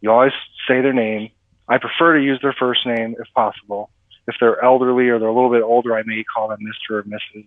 you 0.00 0.10
always 0.10 0.32
say 0.68 0.80
their 0.80 0.92
name. 0.92 1.30
I 1.68 1.78
prefer 1.78 2.18
to 2.18 2.22
use 2.22 2.38
their 2.42 2.52
first 2.52 2.86
name 2.86 3.16
if 3.18 3.26
possible. 3.34 3.90
If 4.26 4.36
they're 4.40 4.62
elderly 4.62 5.08
or 5.08 5.18
they're 5.18 5.28
a 5.28 5.34
little 5.34 5.50
bit 5.50 5.62
older, 5.62 5.96
I 5.96 6.02
may 6.04 6.24
call 6.24 6.48
them 6.48 6.60
Mr. 6.60 6.98
or 6.98 7.02
Mrs. 7.04 7.46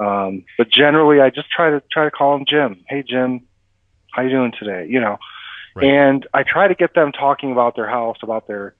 Um, 0.00 0.44
but 0.58 0.70
generally, 0.70 1.20
I 1.20 1.30
just 1.30 1.50
try 1.50 1.70
to 1.70 1.82
try 1.90 2.04
to 2.04 2.10
call 2.10 2.36
them 2.36 2.46
Jim. 2.48 2.84
Hey, 2.88 3.04
Jim, 3.06 3.46
how 4.10 4.22
you 4.22 4.30
doing 4.30 4.52
today? 4.58 4.86
You 4.88 5.00
know, 5.00 5.18
right. 5.74 5.86
and 5.86 6.26
I 6.34 6.42
try 6.42 6.68
to 6.68 6.74
get 6.74 6.94
them 6.94 7.12
talking 7.12 7.52
about 7.52 7.76
their 7.76 7.88
house, 7.88 8.16
about 8.22 8.48
their 8.48 8.74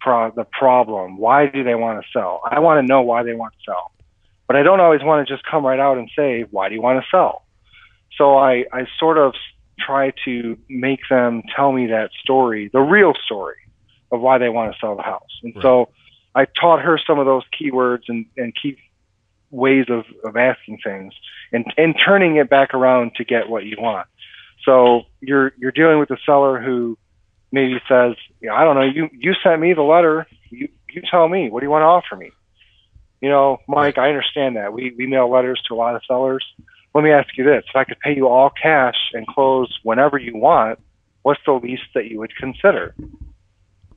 pro- 0.00 0.30
the 0.30 0.44
problem. 0.44 1.18
Why 1.18 1.46
do 1.46 1.62
they 1.62 1.74
want 1.74 2.02
to 2.02 2.08
sell? 2.12 2.40
I 2.44 2.60
want 2.60 2.82
to 2.82 2.86
know 2.86 3.02
why 3.02 3.22
they 3.22 3.34
want 3.34 3.52
to 3.52 3.58
sell, 3.66 3.92
but 4.46 4.56
I 4.56 4.62
don't 4.62 4.80
always 4.80 5.02
want 5.02 5.26
to 5.26 5.34
just 5.34 5.44
come 5.44 5.64
right 5.64 5.80
out 5.80 5.98
and 5.98 6.10
say, 6.16 6.46
why 6.50 6.68
do 6.68 6.74
you 6.74 6.82
want 6.82 7.02
to 7.02 7.06
sell? 7.10 7.44
So 8.16 8.38
I 8.38 8.64
I 8.72 8.86
sort 8.98 9.18
of 9.18 9.34
try 9.78 10.12
to 10.24 10.58
make 10.68 11.00
them 11.08 11.42
tell 11.54 11.72
me 11.72 11.86
that 11.88 12.10
story, 12.22 12.68
the 12.72 12.80
real 12.80 13.14
story 13.24 13.56
of 14.10 14.20
why 14.20 14.38
they 14.38 14.48
want 14.48 14.72
to 14.72 14.78
sell 14.78 14.96
the 14.96 15.02
house. 15.02 15.40
And 15.42 15.54
right. 15.56 15.62
so 15.62 15.88
I 16.34 16.46
taught 16.46 16.82
her 16.82 16.98
some 17.06 17.18
of 17.18 17.26
those 17.26 17.42
keywords 17.58 18.02
and, 18.08 18.26
and 18.36 18.52
key 18.60 18.78
ways 19.50 19.86
of, 19.88 20.04
of 20.24 20.36
asking 20.36 20.78
things 20.84 21.14
and, 21.52 21.64
and 21.76 21.94
turning 22.04 22.36
it 22.36 22.48
back 22.48 22.74
around 22.74 23.12
to 23.16 23.24
get 23.24 23.48
what 23.48 23.64
you 23.64 23.76
want. 23.78 24.06
So 24.64 25.02
you're, 25.20 25.52
you're 25.58 25.72
dealing 25.72 25.98
with 25.98 26.10
a 26.10 26.18
seller 26.26 26.60
who 26.60 26.98
maybe 27.52 27.80
says, 27.88 28.14
yeah, 28.40 28.54
I 28.54 28.64
don't 28.64 28.74
know, 28.74 28.82
you, 28.82 29.08
you 29.12 29.34
sent 29.42 29.60
me 29.60 29.72
the 29.72 29.82
letter. 29.82 30.26
You, 30.50 30.68
you 30.90 31.02
tell 31.08 31.28
me, 31.28 31.50
what 31.50 31.60
do 31.60 31.66
you 31.66 31.70
want 31.70 31.82
to 31.82 31.86
offer 31.86 32.16
me? 32.16 32.30
You 33.20 33.28
know, 33.28 33.58
Mike, 33.66 33.98
I 33.98 34.08
understand 34.08 34.56
that. 34.56 34.72
We, 34.72 34.94
we 34.96 35.06
mail 35.06 35.30
letters 35.30 35.62
to 35.68 35.74
a 35.74 35.76
lot 35.76 35.96
of 35.96 36.02
sellers 36.06 36.44
let 36.96 37.04
me 37.04 37.12
ask 37.12 37.36
you 37.36 37.44
this. 37.44 37.62
If 37.68 37.76
I 37.76 37.84
could 37.84 38.00
pay 38.00 38.16
you 38.16 38.26
all 38.26 38.50
cash 38.50 38.96
and 39.12 39.26
close 39.26 39.78
whenever 39.82 40.16
you 40.16 40.34
want, 40.34 40.78
what's 41.20 41.40
the 41.44 41.52
least 41.52 41.82
that 41.94 42.06
you 42.06 42.18
would 42.20 42.34
consider? 42.34 42.94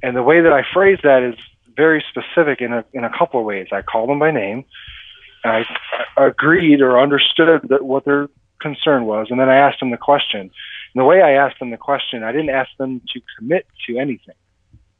And 0.03 0.17
the 0.17 0.21
way 0.21 0.41
that 0.41 0.51
I 0.51 0.63
phrase 0.73 0.99
that 1.03 1.23
is 1.23 1.35
very 1.77 2.03
specific 2.09 2.59
in 2.59 2.73
a, 2.73 2.83
in 2.91 3.05
a 3.05 3.17
couple 3.17 3.39
of 3.39 3.45
ways. 3.45 3.67
I 3.71 3.83
call 3.83 4.05
them 4.05 4.19
by 4.19 4.31
name. 4.31 4.65
I, 5.45 5.63
I 6.17 6.27
agreed 6.27 6.81
or 6.81 6.99
understood 6.99 7.69
that 7.69 7.85
what 7.85 8.03
their 8.03 8.27
concern 8.59 9.05
was, 9.05 9.27
and 9.29 9.39
then 9.39 9.47
I 9.47 9.55
asked 9.55 9.79
them 9.79 9.91
the 9.91 9.97
question. 9.97 10.41
And 10.41 10.51
the 10.95 11.05
way 11.05 11.21
I 11.21 11.31
asked 11.31 11.59
them 11.59 11.69
the 11.69 11.77
question, 11.77 12.23
I 12.23 12.33
didn't 12.33 12.49
ask 12.49 12.69
them 12.77 13.01
to 13.13 13.21
commit 13.37 13.65
to 13.87 13.97
anything. 13.97 14.35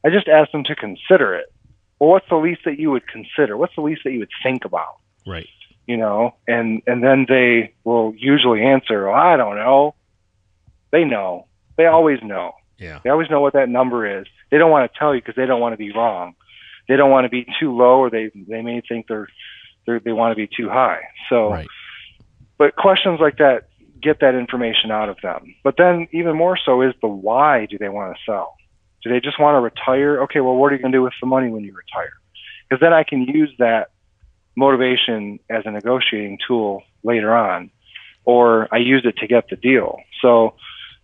I 0.06 0.08
just 0.08 0.26
asked 0.26 0.52
them 0.52 0.64
to 0.64 0.74
consider 0.74 1.34
it. 1.34 1.52
Well, 1.98 2.08
what's 2.08 2.28
the 2.30 2.36
least 2.36 2.62
that 2.64 2.78
you 2.78 2.90
would 2.92 3.06
consider? 3.06 3.58
What's 3.58 3.74
the 3.74 3.82
least 3.82 4.04
that 4.04 4.12
you 4.12 4.20
would 4.20 4.30
think 4.42 4.64
about? 4.64 4.96
Right 5.26 5.46
you 5.86 5.96
know, 5.96 6.34
and 6.46 6.82
and 6.86 7.02
then 7.02 7.26
they 7.28 7.74
will 7.84 8.14
usually 8.16 8.62
answer, 8.62 9.06
well, 9.06 9.14
I 9.14 9.36
don't 9.36 9.56
know. 9.56 9.94
They 10.92 11.04
know. 11.04 11.46
They 11.76 11.86
always 11.86 12.18
know. 12.22 12.52
Yeah. 12.78 13.00
They 13.04 13.10
always 13.10 13.30
know 13.30 13.40
what 13.40 13.52
that 13.52 13.68
number 13.68 14.20
is. 14.20 14.26
They 14.50 14.58
don't 14.58 14.70
want 14.70 14.90
to 14.90 14.98
tell 14.98 15.14
you 15.14 15.20
because 15.20 15.36
they 15.36 15.46
don't 15.46 15.60
want 15.60 15.74
to 15.74 15.76
be 15.76 15.92
wrong. 15.92 16.34
They 16.88 16.96
don't 16.96 17.10
want 17.10 17.24
to 17.24 17.28
be 17.28 17.46
too 17.60 17.76
low, 17.76 17.98
or 17.98 18.10
they 18.10 18.30
they 18.34 18.62
may 18.62 18.82
think 18.88 19.06
they're, 19.08 19.28
they're 19.86 20.00
they 20.00 20.12
want 20.12 20.32
to 20.32 20.36
be 20.36 20.48
too 20.54 20.68
high. 20.68 21.02
So, 21.28 21.50
right. 21.50 21.68
but 22.58 22.76
questions 22.76 23.20
like 23.20 23.38
that 23.38 23.68
get 24.00 24.20
that 24.20 24.34
information 24.34 24.90
out 24.90 25.08
of 25.08 25.18
them. 25.22 25.54
But 25.62 25.76
then 25.76 26.08
even 26.12 26.36
more 26.36 26.58
so 26.64 26.82
is 26.82 26.94
the 27.02 27.08
why 27.08 27.66
do 27.66 27.78
they 27.78 27.88
want 27.88 28.16
to 28.16 28.22
sell? 28.24 28.56
Do 29.02 29.10
they 29.10 29.20
just 29.20 29.40
want 29.40 29.56
to 29.56 29.60
retire? 29.60 30.22
Okay, 30.24 30.40
well, 30.40 30.54
what 30.54 30.72
are 30.72 30.76
you 30.76 30.82
going 30.82 30.92
to 30.92 30.98
do 30.98 31.02
with 31.02 31.12
the 31.20 31.26
money 31.26 31.50
when 31.50 31.64
you 31.64 31.74
retire? 31.74 32.12
Because 32.68 32.80
then 32.80 32.92
I 32.92 33.02
can 33.02 33.22
use 33.22 33.52
that 33.58 33.90
motivation 34.56 35.38
as 35.48 35.62
a 35.64 35.70
negotiating 35.70 36.38
tool 36.46 36.82
later 37.02 37.34
on, 37.34 37.70
or 38.24 38.68
I 38.72 38.78
use 38.78 39.02
it 39.04 39.16
to 39.18 39.26
get 39.26 39.48
the 39.48 39.56
deal. 39.56 40.00
So 40.20 40.54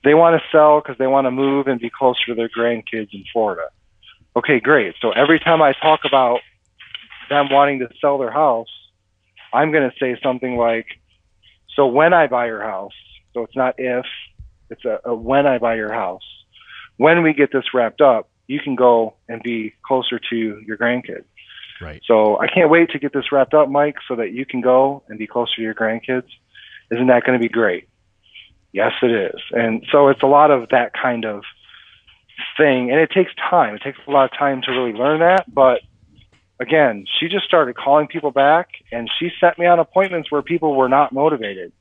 they 0.05 0.15
want 0.15 0.41
to 0.41 0.49
sell 0.57 0.81
because 0.81 0.99
they 0.99 1.07
want 1.07 1.27
to 1.27 1.31
move 1.31 1.67
and 1.67 1.81
be 1.81 1.91
closer 1.91 2.27
to 2.27 2.35
their 2.35 2.49
grandkids 2.49 3.13
in 3.13 3.25
Florida. 3.33 3.69
Okay, 4.37 4.61
great. 4.61 4.95
So 5.01 5.11
every 5.11 5.41
time 5.41 5.63
I 5.63 5.73
talk 5.73 6.01
about 6.05 6.41
them 7.29 7.49
wanting 7.51 7.81
to 7.81 7.89
sell 8.01 8.19
their 8.19 8.31
house, 8.31 8.69
I'm 9.53 9.73
going 9.73 9.89
to 9.91 9.97
say 9.99 10.21
something 10.23 10.57
like, 10.57 10.87
so 11.75 11.87
when 11.87 12.13
I 12.13 12.27
buy 12.27 12.47
your 12.47 12.63
house, 12.63 12.93
so 13.33 13.43
it's 13.43 13.57
not 13.57 13.75
if, 13.79 14.05
it's 14.71 14.85
a, 14.85 15.01
a 15.05 15.15
when 15.15 15.47
I 15.47 15.59
buy 15.59 15.77
your 15.77 15.93
house, 15.93 16.23
when 16.97 17.23
we 17.23 17.33
get 17.33 17.53
this 17.53 17.65
wrapped 17.75 18.01
up, 18.01 18.29
you 18.47 18.61
can 18.61 18.75
go 18.75 19.15
and 19.29 19.43
be 19.43 19.75
closer 19.85 20.21
to 20.31 20.37
your 20.67 20.77
grandkids. 20.77 21.25
Right. 21.81 22.03
So 22.07 22.39
I 22.39 22.49
can't 22.49 22.71
wait 22.71 22.91
to 22.91 22.99
get 22.99 23.13
this 23.13 23.31
wrapped 23.33 23.55
up, 23.55 23.69
Mike, 23.69 23.97
so 24.09 24.17
that 24.17 24.33
you 24.33 24.47
can 24.47 24.61
go 24.61 25.03
and 25.09 25.19
be 25.19 25.27
closer 25.27 25.57
to 25.57 25.63
your 25.63 25.75
grandkids. 25.75 26.29
Isn't 26.91 27.09
that 27.09 27.25
going 27.25 27.39
to 27.39 27.43
be 27.43 27.49
great? 27.49 27.89
Yes, 28.73 28.93
it 29.03 29.11
is. 29.11 29.41
And 29.53 29.85
so 29.91 30.09
it's 30.09 30.23
a 30.23 30.27
lot 30.27 30.51
of 30.51 30.69
that 30.71 30.93
kind 30.93 31.25
of 31.25 31.43
thing. 32.57 32.91
And 32.91 33.01
it 33.01 33.11
takes 33.11 33.33
time. 33.35 33.75
It 33.75 33.83
takes 33.83 33.99
a 34.07 34.11
lot 34.11 34.25
of 34.25 34.39
time 34.39 34.63
to 34.63 34.71
really 34.71 34.93
learn 34.93 35.21
that. 35.21 35.53
But 35.53 35.81
again, 36.61 37.07
she 37.19 37.29
just 37.29 37.45
started 37.45 37.77
calling 37.77 38.07
people 38.07 38.31
back 38.31 38.69
and 38.93 39.11
she 39.19 39.31
set 39.41 39.59
me 39.59 39.67
on 39.67 39.79
appointments 39.79 40.31
where 40.31 40.43
people 40.43 40.75
were 40.75 40.89
not 40.89 41.13
motivated. 41.13 41.73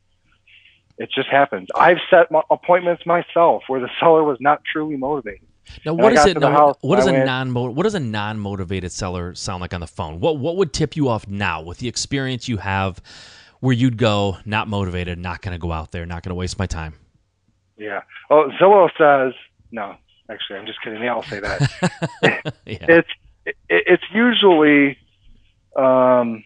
It 0.97 1.09
just 1.13 1.27
happens. 1.27 1.67
I've 1.75 1.97
set 2.09 2.27
appointments 2.49 3.05
myself 3.05 3.63
where 3.67 3.81
the 3.81 3.89
seller 3.99 4.23
was 4.23 4.37
not 4.39 4.61
truly 4.63 4.97
motivated. 4.97 5.47
Now, 5.85 5.93
what 5.93 6.13
is 6.13 6.25
it? 6.25 6.39
Now, 6.39 6.75
what 6.81 6.97
does 6.97 7.07
a 7.07 7.25
non 7.25 7.53
what 7.53 7.83
does 7.83 7.95
a 7.95 7.99
non 7.99 8.39
motivated 8.39 8.91
seller 8.91 9.35
sound 9.35 9.61
like 9.61 9.73
on 9.73 9.81
the 9.81 9.87
phone? 9.87 10.19
What 10.19 10.37
what 10.37 10.57
would 10.57 10.73
tip 10.73 10.95
you 10.95 11.09
off 11.09 11.27
now 11.27 11.61
with 11.61 11.79
the 11.79 11.87
experience 11.87 12.47
you 12.47 12.57
have, 12.57 13.01
where 13.59 13.73
you'd 13.73 13.97
go 13.97 14.37
not 14.45 14.67
motivated, 14.67 15.17
not 15.17 15.41
going 15.41 15.53
to 15.53 15.59
go 15.59 15.71
out 15.71 15.91
there, 15.91 16.05
not 16.05 16.23
going 16.23 16.31
to 16.31 16.35
waste 16.35 16.59
my 16.59 16.65
time? 16.65 16.93
Yeah. 17.77 18.01
Well, 18.29 18.51
Zillow 18.59 18.89
says 18.97 19.33
no. 19.71 19.95
Actually, 20.29 20.59
I'm 20.59 20.65
just 20.65 20.81
kidding. 20.81 20.99
They 20.99 21.07
all 21.07 21.23
say 21.23 21.39
that. 21.39 21.71
yeah. 22.65 22.85
It's 22.87 23.09
it, 23.45 23.55
it's 23.69 24.03
usually, 24.11 24.97
um, 25.75 26.43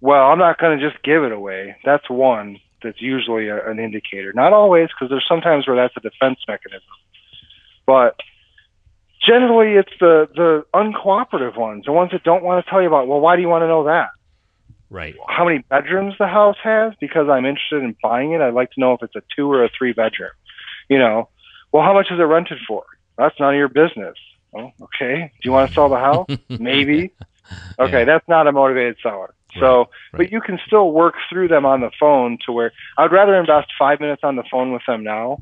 well, 0.00 0.26
I'm 0.30 0.38
not 0.38 0.58
going 0.58 0.78
to 0.78 0.90
just 0.90 1.02
give 1.02 1.22
it 1.22 1.32
away. 1.32 1.76
That's 1.84 2.08
one. 2.08 2.58
That's 2.82 3.00
usually 3.00 3.48
a, 3.48 3.68
an 3.68 3.78
indicator. 3.78 4.32
Not 4.32 4.52
always, 4.52 4.88
because 4.88 5.10
there's 5.10 5.26
sometimes 5.28 5.66
where 5.66 5.76
that's 5.76 5.94
a 5.96 6.00
defense 6.00 6.38
mechanism. 6.46 6.82
But 7.88 8.16
generally, 9.26 9.76
it's 9.76 9.92
the 9.98 10.28
the 10.34 10.66
uncooperative 10.74 11.56
ones, 11.56 11.86
the 11.86 11.92
ones 11.92 12.10
that 12.12 12.22
don't 12.22 12.44
want 12.44 12.62
to 12.62 12.70
tell 12.70 12.82
you 12.82 12.86
about. 12.86 13.08
Well, 13.08 13.20
why 13.20 13.34
do 13.34 13.40
you 13.40 13.48
want 13.48 13.62
to 13.62 13.66
know 13.66 13.84
that? 13.84 14.10
Right. 14.90 15.16
How 15.26 15.46
many 15.46 15.64
bedrooms 15.70 16.12
the 16.18 16.26
house 16.26 16.58
has? 16.62 16.92
Because 17.00 17.30
I'm 17.30 17.46
interested 17.46 17.82
in 17.82 17.96
buying 18.02 18.32
it. 18.32 18.42
I'd 18.42 18.52
like 18.52 18.72
to 18.72 18.80
know 18.80 18.92
if 18.92 19.02
it's 19.02 19.16
a 19.16 19.22
two 19.34 19.50
or 19.50 19.64
a 19.64 19.70
three 19.76 19.94
bedroom. 19.94 20.32
You 20.90 20.98
know, 20.98 21.30
well, 21.72 21.82
how 21.82 21.94
much 21.94 22.08
is 22.10 22.20
it 22.20 22.22
rented 22.22 22.58
for? 22.68 22.84
That's 23.16 23.34
none 23.40 23.54
of 23.54 23.58
your 23.58 23.68
business. 23.68 24.16
Oh, 24.54 24.70
okay. 24.82 25.32
Do 25.40 25.48
you 25.48 25.52
want 25.52 25.70
to 25.70 25.74
sell 25.74 25.88
the 25.88 25.96
house? 25.96 26.26
Maybe. 26.50 27.14
Okay, 27.78 28.00
yeah. 28.00 28.04
that's 28.04 28.28
not 28.28 28.46
a 28.46 28.52
motivated 28.52 28.98
seller. 29.02 29.34
Right, 29.54 29.60
so, 29.60 29.78
right. 29.78 29.88
but 30.12 30.32
you 30.32 30.42
can 30.42 30.58
still 30.66 30.92
work 30.92 31.14
through 31.30 31.48
them 31.48 31.64
on 31.64 31.80
the 31.80 31.90
phone 31.98 32.36
to 32.44 32.52
where 32.52 32.72
I'd 32.98 33.12
rather 33.12 33.34
invest 33.34 33.68
five 33.78 33.98
minutes 33.98 34.20
on 34.24 34.36
the 34.36 34.44
phone 34.50 34.74
with 34.74 34.82
them 34.86 35.04
now 35.04 35.40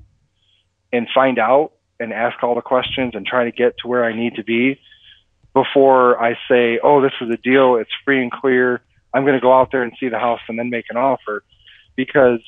and 0.93 1.09
find 1.13 1.41
out 1.41 1.73
and 1.99 2.13
ask 2.13 2.43
all 2.43 2.55
the 2.55 2.63
questions 2.63 3.15
and 3.15 3.27
try 3.27 3.45
to 3.45 3.53
get 3.53 3.79
to 3.79 3.89
where 3.89 4.05
I 4.05 4.15
need 4.15 4.37
to 4.37 4.45
be 4.45 4.81
before 5.55 6.23
I 6.23 6.39
say, 6.49 6.79
oh, 6.83 7.01
this 7.01 7.13
is 7.21 7.31
a 7.31 7.37
deal. 7.39 7.77
It's 7.77 7.91
free 8.05 8.23
and 8.23 8.31
clear. 8.31 8.83
I'm 9.15 9.25
going 9.25 9.35
to 9.35 9.41
go 9.41 9.59
out 9.59 9.71
there 9.73 9.83
and 9.83 9.93
see 9.99 10.09
the 10.09 10.19
house 10.19 10.41
and 10.49 10.59
then 10.59 10.69
make 10.69 10.87
an 10.91 10.99
offer 10.99 11.43
because 11.97 12.41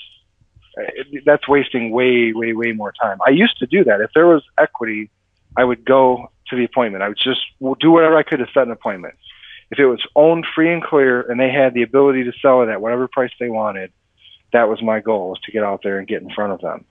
eh, 0.78 1.20
that's 1.24 1.48
wasting 1.48 1.90
way, 1.90 2.32
way, 2.34 2.52
way 2.52 2.72
more 2.72 2.92
time. 2.92 3.18
I 3.26 3.30
used 3.30 3.58
to 3.60 3.66
do 3.66 3.84
that. 3.84 4.02
If 4.02 4.10
there 4.14 4.26
was 4.26 4.42
equity, 4.58 5.10
I 5.56 5.64
would 5.64 5.84
go 5.84 6.30
to 6.48 6.56
the 6.56 6.64
appointment. 6.64 7.02
I 7.02 7.08
would 7.08 7.18
just 7.18 7.40
do 7.80 7.90
whatever 7.90 8.16
I 8.16 8.22
could 8.22 8.40
to 8.40 8.46
set 8.52 8.64
an 8.64 8.70
appointment. 8.70 9.14
If 9.70 9.78
it 9.78 9.86
was 9.86 10.06
owned 10.14 10.46
free 10.54 10.72
and 10.72 10.82
clear 10.82 11.22
and 11.22 11.40
they 11.40 11.50
had 11.50 11.74
the 11.74 11.82
ability 11.82 12.24
to 12.24 12.32
sell 12.40 12.62
it 12.62 12.68
at 12.68 12.80
whatever 12.80 13.08
price 13.08 13.32
they 13.40 13.48
wanted, 13.48 13.92
that 14.52 14.68
was 14.68 14.82
my 14.82 15.00
goal 15.00 15.30
was 15.30 15.40
to 15.40 15.52
get 15.52 15.62
out 15.62 15.80
there 15.82 15.98
and 15.98 16.08
get 16.08 16.22
in 16.22 16.30
front 16.34 16.52
of 16.52 16.60
them. 16.60 16.84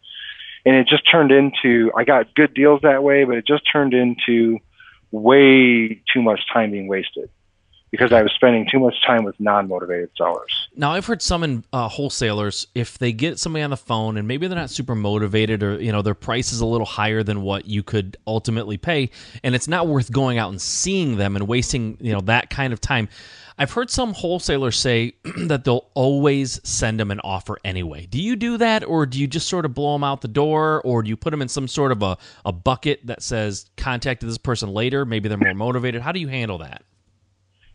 And 0.67 0.75
it 0.75 0.85
just 0.85 1.09
turned 1.09 1.31
into 1.31 1.93
I 1.95 2.03
got 2.03 2.35
good 2.35 2.53
deals 2.53 2.81
that 2.81 3.01
way, 3.01 3.23
but 3.23 3.37
it 3.37 3.47
just 3.47 3.63
turned 3.71 3.93
into 3.93 4.59
way 5.11 6.01
too 6.13 6.21
much 6.21 6.41
time 6.51 6.71
being 6.71 6.89
wasted 6.89 7.29
because 7.89 8.11
I 8.11 8.21
was 8.21 8.33
spending 8.33 8.67
too 8.69 8.79
much 8.79 8.95
time 9.05 9.23
with 9.23 9.39
non-motivated 9.39 10.09
sellers. 10.17 10.67
Now, 10.75 10.91
I've 10.91 11.05
heard 11.05 11.21
some 11.21 11.41
in, 11.45 11.63
uh, 11.71 11.87
wholesalers 11.87 12.67
if 12.75 12.97
they 12.97 13.13
get 13.13 13.39
somebody 13.39 13.63
on 13.63 13.69
the 13.69 13.77
phone 13.77 14.17
and 14.17 14.27
maybe 14.27 14.45
they're 14.47 14.57
not 14.57 14.69
super 14.69 14.93
motivated 14.93 15.63
or 15.63 15.81
you 15.81 15.93
know 15.93 16.01
their 16.01 16.13
price 16.13 16.51
is 16.51 16.59
a 16.59 16.65
little 16.65 16.85
higher 16.85 17.23
than 17.23 17.43
what 17.43 17.65
you 17.65 17.81
could 17.81 18.17
ultimately 18.27 18.77
pay, 18.77 19.09
and 19.43 19.55
it's 19.55 19.69
not 19.69 19.87
worth 19.87 20.11
going 20.11 20.37
out 20.37 20.49
and 20.49 20.61
seeing 20.61 21.15
them 21.15 21.37
and 21.37 21.47
wasting 21.47 21.97
you 22.01 22.11
know 22.11 22.19
that 22.21 22.49
kind 22.49 22.73
of 22.73 22.81
time. 22.81 23.07
I've 23.59 23.71
heard 23.71 23.89
some 23.89 24.13
wholesalers 24.13 24.77
say 24.77 25.13
that 25.47 25.63
they'll 25.63 25.89
always 25.95 26.61
send 26.67 26.99
them 26.99 27.09
an 27.09 27.19
offer 27.23 27.57
anyway. 27.65 28.05
Do 28.05 28.21
you 28.21 28.35
do 28.35 28.57
that, 28.57 28.83
or 28.83 29.05
do 29.05 29.19
you 29.19 29.27
just 29.27 29.47
sort 29.47 29.65
of 29.65 29.73
blow 29.73 29.93
them 29.93 30.03
out 30.03 30.21
the 30.21 30.27
door, 30.27 30.81
or 30.83 31.01
do 31.01 31.09
you 31.09 31.17
put 31.17 31.31
them 31.31 31.41
in 31.41 31.47
some 31.47 31.67
sort 31.67 31.91
of 31.91 32.03
a, 32.03 32.17
a 32.45 32.51
bucket 32.51 33.05
that 33.07 33.23
says 33.23 33.69
contact 33.75 34.21
this 34.21 34.37
person 34.37 34.69
later? 34.69 35.05
Maybe 35.05 35.27
they're 35.27 35.37
more 35.37 35.53
motivated. 35.53 36.01
How 36.01 36.11
do 36.11 36.19
you 36.19 36.27
handle 36.27 36.59
that? 36.59 36.83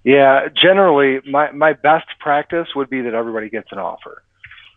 Yeah, 0.05 0.49
generally, 0.61 1.21
my 1.29 1.53
my 1.53 1.75
best 1.75 2.07
practice 2.19 2.69
would 2.75 2.91
be 2.91 3.03
that 3.03 3.15
everybody 3.15 3.51
gets 3.51 3.69
an 3.73 3.79
offer. 3.79 4.23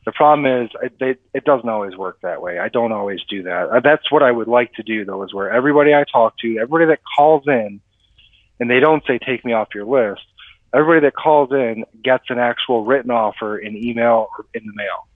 The 0.06 0.12
problem 0.12 0.46
is, 0.46 0.70
it, 0.84 0.94
it, 1.00 1.22
it 1.34 1.44
doesn't 1.46 1.68
always 1.68 1.96
work 1.96 2.20
that 2.22 2.40
way. 2.40 2.60
I 2.60 2.70
don't 2.70 2.92
always 2.92 3.22
do 3.28 3.42
that. 3.44 3.70
Uh, 3.70 3.80
that's 3.80 4.12
what 4.12 4.22
I 4.22 4.32
would 4.32 4.48
like 4.48 4.72
to 4.74 4.84
do, 4.84 5.04
though, 5.04 5.24
is 5.24 5.34
where 5.34 5.52
everybody 5.52 5.96
I 5.96 6.04
talk 6.04 6.38
to, 6.40 6.60
everybody 6.60 6.86
that 6.92 7.00
calls 7.18 7.44
in, 7.48 7.82
and 8.60 8.70
they 8.70 8.80
don't 8.80 9.04
say 9.08 9.18
take 9.18 9.44
me 9.44 9.54
off 9.54 9.70
your 9.74 9.86
list. 9.86 10.22
Everybody 10.76 11.08
that 11.08 11.16
calls 11.16 11.52
in 11.52 11.86
gets 12.04 12.26
an 12.30 12.40
actual 12.40 12.84
written 12.84 13.12
offer 13.12 13.58
in 13.58 13.78
email 13.78 14.28
or 14.38 14.46
in 14.54 14.66
the 14.66 14.74
mail, 14.76 15.08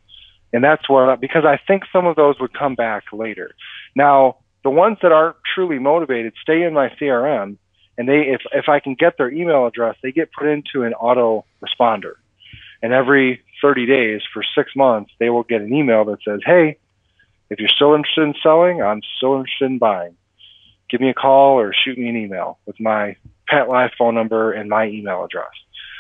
and 0.54 0.64
that's 0.64 0.88
what 0.90 1.20
because 1.20 1.44
I 1.46 1.60
think 1.68 1.84
some 1.92 2.06
of 2.06 2.16
those 2.16 2.40
would 2.40 2.58
come 2.58 2.76
back 2.76 3.04
later. 3.12 3.52
Now, 3.96 4.38
the 4.64 4.70
ones 4.70 4.98
that 5.02 5.12
aren't 5.12 5.38
truly 5.54 5.80
motivated 5.80 6.34
stay 6.42 6.64
in 6.64 6.74
my 6.74 6.90
CRM 7.02 7.58
and 8.00 8.08
they 8.08 8.22
if 8.22 8.42
if 8.54 8.70
I 8.70 8.80
can 8.80 8.96
get 8.96 9.18
their 9.18 9.30
email 9.30 9.68
address, 9.68 9.98
they 10.02 10.14
get 10.14 10.32
put 10.32 10.48
into 10.48 10.84
an 10.84 10.94
auto 10.94 11.46
responder. 11.62 12.14
And 12.82 12.94
every 12.94 13.44
30 13.62 13.86
days 13.86 14.22
for 14.34 14.42
six 14.56 14.74
months, 14.74 15.12
they 15.20 15.30
will 15.30 15.44
get 15.44 15.62
an 15.62 15.74
email 15.74 16.06
that 16.06 16.20
says, 16.24 16.40
"Hey, 16.46 16.78
if 17.50 17.60
you're 17.60 17.68
still 17.68 17.94
interested 17.94 18.22
in 18.22 18.36
selling, 18.42 18.82
I'm 18.82 19.02
still 19.18 19.36
interested 19.36 19.66
in 19.66 19.80
buying. 19.80 20.16
Give 20.90 21.02
me 21.02 21.10
a 21.10 21.14
call 21.14 21.60
or 21.60 21.74
shoot 21.74 21.98
me 21.98 22.08
an 22.08 22.16
email 22.16 22.58
with 22.66 22.80
my 22.80 23.18
PatLive 23.52 23.92
phone 23.98 24.16
number 24.16 24.52
and 24.52 24.70
my 24.70 24.88
email 24.88 25.24
address." 25.24 25.52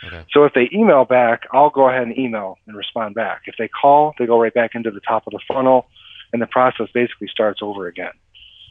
Okay. 0.05 0.23
So 0.31 0.45
if 0.45 0.53
they 0.53 0.69
email 0.73 1.05
back, 1.05 1.43
I'll 1.51 1.69
go 1.69 1.89
ahead 1.89 2.03
and 2.03 2.17
email 2.17 2.57
and 2.67 2.75
respond 2.75 3.15
back. 3.15 3.43
If 3.45 3.55
they 3.57 3.67
call, 3.67 4.13
they 4.17 4.25
go 4.25 4.39
right 4.39 4.53
back 4.53 4.71
into 4.75 4.91
the 4.91 5.01
top 5.01 5.27
of 5.27 5.33
the 5.33 5.39
funnel, 5.47 5.87
and 6.31 6.41
the 6.41 6.47
process 6.47 6.87
basically 6.93 7.27
starts 7.27 7.59
over 7.61 7.87
again. 7.87 8.11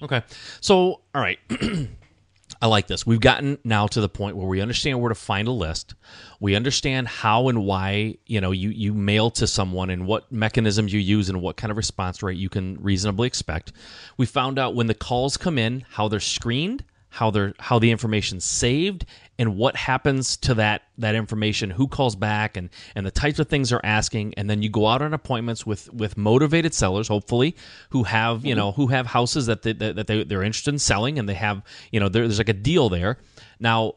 Okay. 0.03 0.23
So, 0.61 1.01
all 1.15 1.21
right. 1.21 1.39
I 2.61 2.67
like 2.67 2.89
this. 2.89 3.07
We've 3.07 3.21
gotten 3.21 3.59
now 3.63 3.87
to 3.89 4.01
the 4.01 4.09
point 4.09 4.37
where 4.37 4.47
we 4.47 4.61
understand 4.61 5.01
where 5.01 5.11
to 5.11 5.15
find 5.15 5.47
a 5.47 5.53
list. 5.53 5.95
We 6.41 6.57
understand 6.57 7.07
how 7.07 7.49
and 7.49 7.65
why, 7.65 8.17
you 8.27 8.41
know, 8.41 8.51
you, 8.51 8.71
you 8.71 8.95
mail 8.95 9.31
to 9.33 9.47
someone 9.47 9.91
and 9.91 10.07
what 10.07 10.33
mechanisms 10.33 10.93
you 10.93 10.99
use 10.99 11.29
and 11.29 11.41
what 11.41 11.57
kind 11.57 11.71
of 11.71 11.77
response 11.77 12.23
rate 12.23 12.39
you 12.39 12.49
can 12.49 12.77
reasonably 12.83 13.29
expect. 13.29 13.73
We 14.17 14.27
found 14.27 14.59
out 14.59 14.75
when 14.75 14.89
the 14.89 14.95
calls 14.95 15.37
come 15.37 15.57
in, 15.57 15.85
how 15.91 16.09
they're 16.09 16.21
screened, 16.21 16.85
how 17.11 17.31
they're 17.31 17.55
how 17.59 17.79
the 17.79 17.91
information's 17.91 18.45
saved 18.45 19.05
and 19.39 19.57
what 19.57 19.77
happens 19.77 20.37
to 20.37 20.55
that 20.55 20.83
that 20.99 21.15
information 21.15 21.71
who 21.71 21.87
calls 21.87 22.17
back 22.17 22.57
and 22.57 22.71
and 22.95 23.07
the 23.07 23.11
types 23.11 23.39
of 23.39 23.49
things 23.49 23.71
they're 23.71 23.85
asking 23.85 24.35
and 24.35 24.49
then 24.51 24.63
you 24.63 24.69
go 24.69 24.87
out 24.87 25.01
on 25.01 25.15
appointments 25.15 25.65
with 25.65 25.93
with 25.93 26.17
motivated 26.17 26.75
sellers 26.75 27.09
hopefully 27.09 27.57
who 27.91 28.03
have 28.03 28.45
you 28.45 28.53
mm-hmm. 28.53 28.59
know 28.59 28.73
who 28.73 28.89
have 28.89 29.07
houses 29.07 29.47
that 29.47 29.63
they, 29.63 29.73
that 29.73 30.07
they, 30.07 30.25
they're 30.25 30.43
interested 30.43 30.75
in 30.75 30.79
selling 30.79 31.19
and 31.19 31.29
they 31.29 31.35
have 31.35 31.63
you 31.93 32.01
know 32.01 32.09
there's 32.09 32.39
like 32.39 32.49
a 32.49 32.55
deal 32.55 32.89
there 32.89 33.19
now 33.61 33.95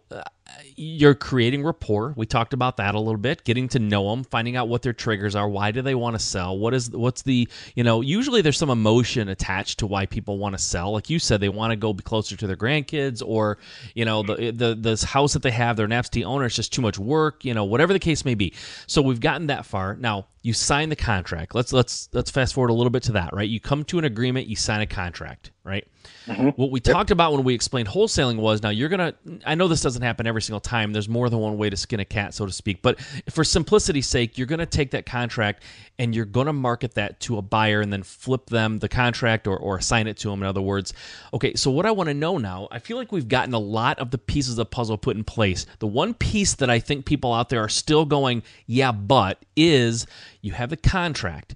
you're 0.76 1.16
creating 1.16 1.64
rapport. 1.64 2.14
We 2.16 2.26
talked 2.26 2.54
about 2.54 2.78
that 2.78 2.96
a 2.96 3.00
little 3.00 3.20
bit, 3.20 3.44
getting 3.44 3.68
to 3.70 3.80
know 3.80 4.10
them, 4.10 4.24
finding 4.24 4.56
out 4.56 4.68
what 4.68 4.82
their 4.82 4.94
triggers 4.94 5.36
are, 5.36 5.48
why 5.48 5.72
do 5.72 5.82
they 5.82 5.96
want 5.96 6.16
to 6.16 6.20
sell? 6.20 6.58
What 6.58 6.74
is 6.74 6.90
what's 6.90 7.22
the, 7.22 7.48
you 7.76 7.84
know, 7.84 8.02
usually 8.02 8.42
there's 8.42 8.58
some 8.58 8.70
emotion 8.70 9.30
attached 9.30 9.80
to 9.80 9.88
why 9.88 10.06
people 10.06 10.38
want 10.38 10.54
to 10.54 10.64
sell. 10.64 10.92
Like 10.92 11.10
you 11.10 11.20
said 11.20 11.40
they 11.40 11.50
want 11.50 11.72
to 11.72 11.76
go 11.76 11.94
be 11.94 12.04
closer 12.04 12.36
to 12.36 12.48
their 12.48 12.56
grandkids 12.56 13.22
or, 13.26 13.58
you 13.94 14.06
know, 14.06 14.24
the 14.24 14.52
the 14.52 14.76
this 14.76 15.04
house 15.04 15.34
that 15.34 15.44
they 15.44 15.52
have, 15.52 15.78
they're 15.78 15.92
absentee 15.92 16.24
owner, 16.24 16.46
it's 16.46 16.56
just 16.56 16.74
too 16.74 16.82
much 16.82 16.98
work, 16.98 17.46
you 17.46 17.54
know, 17.54 17.66
whatever 17.66 17.94
the 17.94 18.00
case 18.00 18.26
may 18.26 18.36
be. 18.36 18.54
So 18.88 19.02
we've 19.02 19.20
gotten 19.20 19.48
that 19.48 19.66
far. 19.66 19.96
Now, 19.96 20.28
you 20.42 20.54
sign 20.54 20.90
the 20.90 20.96
contract. 20.96 21.54
Let's 21.54 21.72
let's 21.72 22.10
let's 22.14 22.32
fast 22.32 22.54
forward 22.54 22.70
a 22.70 22.74
little 22.74 22.90
bit 22.90 23.04
to 23.04 23.12
that, 23.14 23.34
right? 23.34 23.48
You 23.48 23.60
come 23.60 23.84
to 23.86 24.00
an 24.00 24.06
agreement, 24.06 24.48
you 24.48 24.56
sign 24.56 24.82
a 24.82 24.88
contract, 24.88 25.52
right? 25.64 25.88
Mm-hmm. 26.28 26.50
What 26.50 26.72
we 26.72 26.80
yep. 26.84 26.94
talked 26.94 27.12
about 27.12 27.34
when 27.34 27.44
we 27.44 27.54
explained 27.54 27.88
wholesaling 27.88 28.38
was 28.38 28.62
now 28.62 28.70
you're 28.70 28.90
gonna. 28.90 29.14
I 29.46 29.56
know 29.56 29.68
this 29.68 29.82
doesn't 29.82 30.02
happen 30.02 30.28
every 30.28 30.42
single 30.42 30.60
time. 30.60 30.94
There's 30.94 31.10
more 31.10 31.30
than 31.30 31.40
one 31.40 31.58
way 31.58 31.70
to 31.70 31.78
skin 31.78 32.00
a 32.00 32.06
cat, 32.06 32.34
so 32.34 32.46
to 32.46 32.52
speak. 32.52 32.82
But 32.82 33.00
for 33.30 33.44
simplicity's 33.44 34.08
sake, 34.08 34.38
you're 34.38 34.48
gonna 34.48 34.66
take 34.66 34.92
that 34.92 35.06
contract 35.06 35.64
and 36.00 36.16
you're 36.16 36.26
gonna 36.26 36.54
market 36.54 36.96
that 36.96 37.20
to 37.22 37.38
a 37.38 37.42
buyer 37.42 37.82
and 37.82 37.92
then 37.92 38.04
flip 38.04 38.48
them 38.48 38.80
the 38.80 38.90
contract 38.90 39.48
or 39.48 39.58
or 39.58 39.78
assign 39.78 40.08
it 40.08 40.18
to 40.18 40.30
them. 40.30 40.42
In 40.42 40.48
other 40.48 40.62
words, 40.62 40.94
okay. 41.34 41.56
So 41.56 41.72
what 41.72 41.86
I 41.86 41.92
want 41.92 42.08
to 42.10 42.14
know 42.14 42.38
now, 42.38 42.68
I 42.72 42.80
feel 42.80 42.98
like 42.98 43.12
we've 43.12 43.28
gotten 43.28 43.54
a 43.54 43.60
lot 43.60 44.00
of 44.00 44.12
the 44.12 44.18
pieces 44.18 44.54
of 44.54 44.58
the 44.58 44.66
puzzle 44.66 44.98
put 44.98 45.16
in 45.16 45.24
place. 45.24 45.66
The 45.80 45.88
one 45.88 46.14
piece 46.14 46.56
that 46.56 46.70
I 46.70 46.80
think 46.80 47.06
people 47.06 47.34
out 47.34 47.50
there 47.50 47.64
are 47.64 47.70
still 47.70 48.06
going, 48.06 48.44
yeah, 48.68 48.92
but 48.92 49.44
is 49.56 50.06
you 50.42 50.54
have 50.54 50.70
the 50.70 50.78
contract 50.78 51.56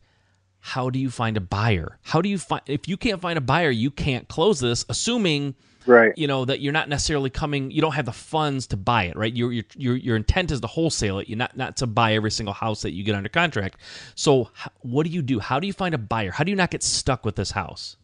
how 0.66 0.90
do 0.90 0.98
you 0.98 1.12
find 1.12 1.38
a 1.38 1.42
buyer? 1.42 2.00
How 2.02 2.24
do 2.24 2.28
you 2.28 2.40
find 2.40 2.64
if 2.66 2.88
you 2.88 2.98
can't 2.98 3.22
find 3.22 3.38
a 3.38 3.42
buyer 3.42 3.70
you 3.70 3.92
can't 3.92 4.28
close 4.28 4.60
this 4.60 4.84
assuming 4.90 5.54
right. 5.86 6.12
you 6.18 6.26
know 6.26 6.44
that 6.44 6.60
you're 6.60 6.74
not 6.74 6.90
necessarily 6.90 7.30
coming 7.30 7.70
you 7.70 7.84
don't 7.84 7.94
have 7.94 8.08
the 8.08 8.12
funds 8.12 8.66
to 8.68 8.76
buy 8.76 9.04
it 9.04 9.16
right? 9.16 9.32
Your 9.32 9.52
your 9.52 9.64
your, 9.76 9.96
your 9.96 10.16
intent 10.16 10.50
is 10.50 10.62
to 10.62 10.68
wholesale 10.68 11.20
it. 11.20 11.30
You're 11.30 11.38
not 11.38 11.56
not 11.56 11.78
to 11.78 11.88
buy 11.88 12.16
every 12.16 12.32
single 12.32 12.56
house 12.56 12.82
that 12.82 12.94
you 12.94 13.04
get 13.04 13.14
under 13.14 13.30
contract. 13.30 13.78
So 14.16 14.50
what 14.80 15.06
do 15.06 15.12
you 15.12 15.22
do? 15.22 15.40
How 15.40 15.60
do 15.60 15.68
you 15.68 15.74
find 15.74 15.94
a 15.94 16.00
buyer? 16.00 16.32
How 16.32 16.44
do 16.44 16.50
you 16.50 16.58
not 16.58 16.72
get 16.72 16.82
stuck 16.82 17.26
with 17.26 17.36
this 17.36 17.52
house? 17.52 17.98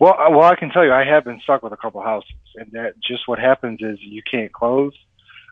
Well 0.00 0.16
uh, 0.18 0.30
well 0.30 0.44
i 0.44 0.56
can 0.56 0.70
tell 0.70 0.86
you 0.86 0.92
i 0.92 1.04
have 1.04 1.22
been 1.22 1.40
stuck 1.42 1.62
with 1.62 1.74
a 1.74 1.76
couple 1.76 2.00
houses 2.00 2.32
and 2.56 2.72
that 2.72 2.94
just 3.06 3.28
what 3.28 3.38
happens 3.38 3.80
is 3.82 3.98
you 4.00 4.22
can't 4.22 4.52
close. 4.52 4.94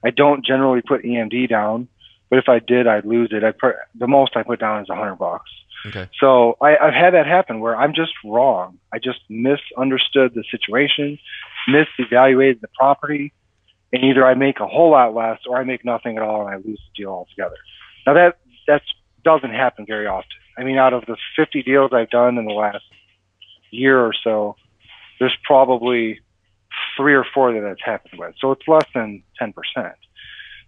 I 0.02 0.08
don't 0.08 0.46
generally 0.46 0.80
put 0.80 1.02
emd 1.02 1.46
down 1.50 1.88
but 2.30 2.38
if 2.38 2.48
I 2.48 2.60
did, 2.60 2.86
I'd 2.86 3.04
lose 3.04 3.30
it. 3.32 3.42
I 3.42 3.50
put 3.50 3.74
the 3.94 4.06
most 4.06 4.36
I 4.36 4.44
put 4.44 4.60
down 4.60 4.80
is 4.80 4.88
a 4.88 4.94
hundred 4.94 5.16
bucks. 5.16 5.50
Okay. 5.86 6.08
So 6.20 6.56
I, 6.60 6.76
I've 6.76 6.94
had 6.94 7.14
that 7.14 7.26
happen 7.26 7.60
where 7.60 7.76
I'm 7.76 7.94
just 7.94 8.12
wrong. 8.24 8.78
I 8.92 8.98
just 8.98 9.20
misunderstood 9.28 10.34
the 10.34 10.44
situation, 10.50 11.18
misevaluated 11.68 12.60
the 12.60 12.68
property, 12.78 13.32
and 13.92 14.04
either 14.04 14.24
I 14.24 14.34
make 14.34 14.60
a 14.60 14.66
whole 14.66 14.90
lot 14.90 15.14
less 15.14 15.38
or 15.46 15.56
I 15.56 15.64
make 15.64 15.84
nothing 15.84 16.16
at 16.16 16.22
all 16.22 16.46
and 16.46 16.50
I 16.50 16.56
lose 16.56 16.80
the 16.94 17.02
deal 17.02 17.10
altogether. 17.10 17.56
Now 18.06 18.14
that 18.14 18.38
that 18.66 18.82
doesn't 19.24 19.50
happen 19.50 19.86
very 19.86 20.06
often. 20.06 20.30
I 20.56 20.64
mean, 20.64 20.76
out 20.76 20.92
of 20.92 21.06
the 21.06 21.16
50 21.36 21.62
deals 21.62 21.92
I've 21.92 22.10
done 22.10 22.38
in 22.38 22.44
the 22.44 22.52
last 22.52 22.84
year 23.70 23.98
or 23.98 24.12
so, 24.12 24.56
there's 25.18 25.36
probably 25.44 26.20
three 26.96 27.14
or 27.14 27.24
four 27.34 27.52
that 27.52 27.70
it's 27.70 27.84
happened 27.84 28.18
with. 28.18 28.34
So 28.40 28.52
it's 28.52 28.66
less 28.68 28.86
than 28.94 29.22
10%. 29.40 29.54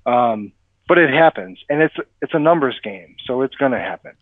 Um, 0.07 0.53
but 0.89 0.99
it 0.99 1.11
happens, 1.11 1.59
and 1.69 1.81
it's 1.81 1.95
it's 2.21 2.35
a 2.35 2.39
numbers 2.39 2.79
game, 2.83 3.15
so 3.25 3.43
it's 3.43 3.55
going 3.55 3.73
to 3.73 3.79
happen. 3.79 4.13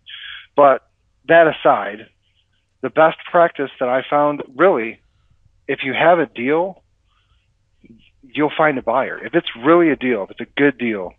But 0.57 0.83
that 1.29 1.47
aside, 1.47 2.09
the 2.83 2.91
best 2.91 3.19
practice 3.31 3.71
that 3.79 3.89
I 3.89 4.03
found 4.09 4.43
really, 4.57 5.01
if 5.69 5.81
you 5.83 5.93
have 5.93 6.19
a 6.19 6.27
deal, 6.27 6.83
you'll 8.23 8.53
find 8.57 8.79
a 8.79 8.83
buyer. 8.83 9.19
If 9.25 9.35
it's 9.35 9.49
really 9.57 9.91
a 9.91 9.97
deal, 9.97 10.25
if 10.25 10.31
it's 10.31 10.41
a 10.41 10.61
good 10.61 10.79
deal, 10.79 11.15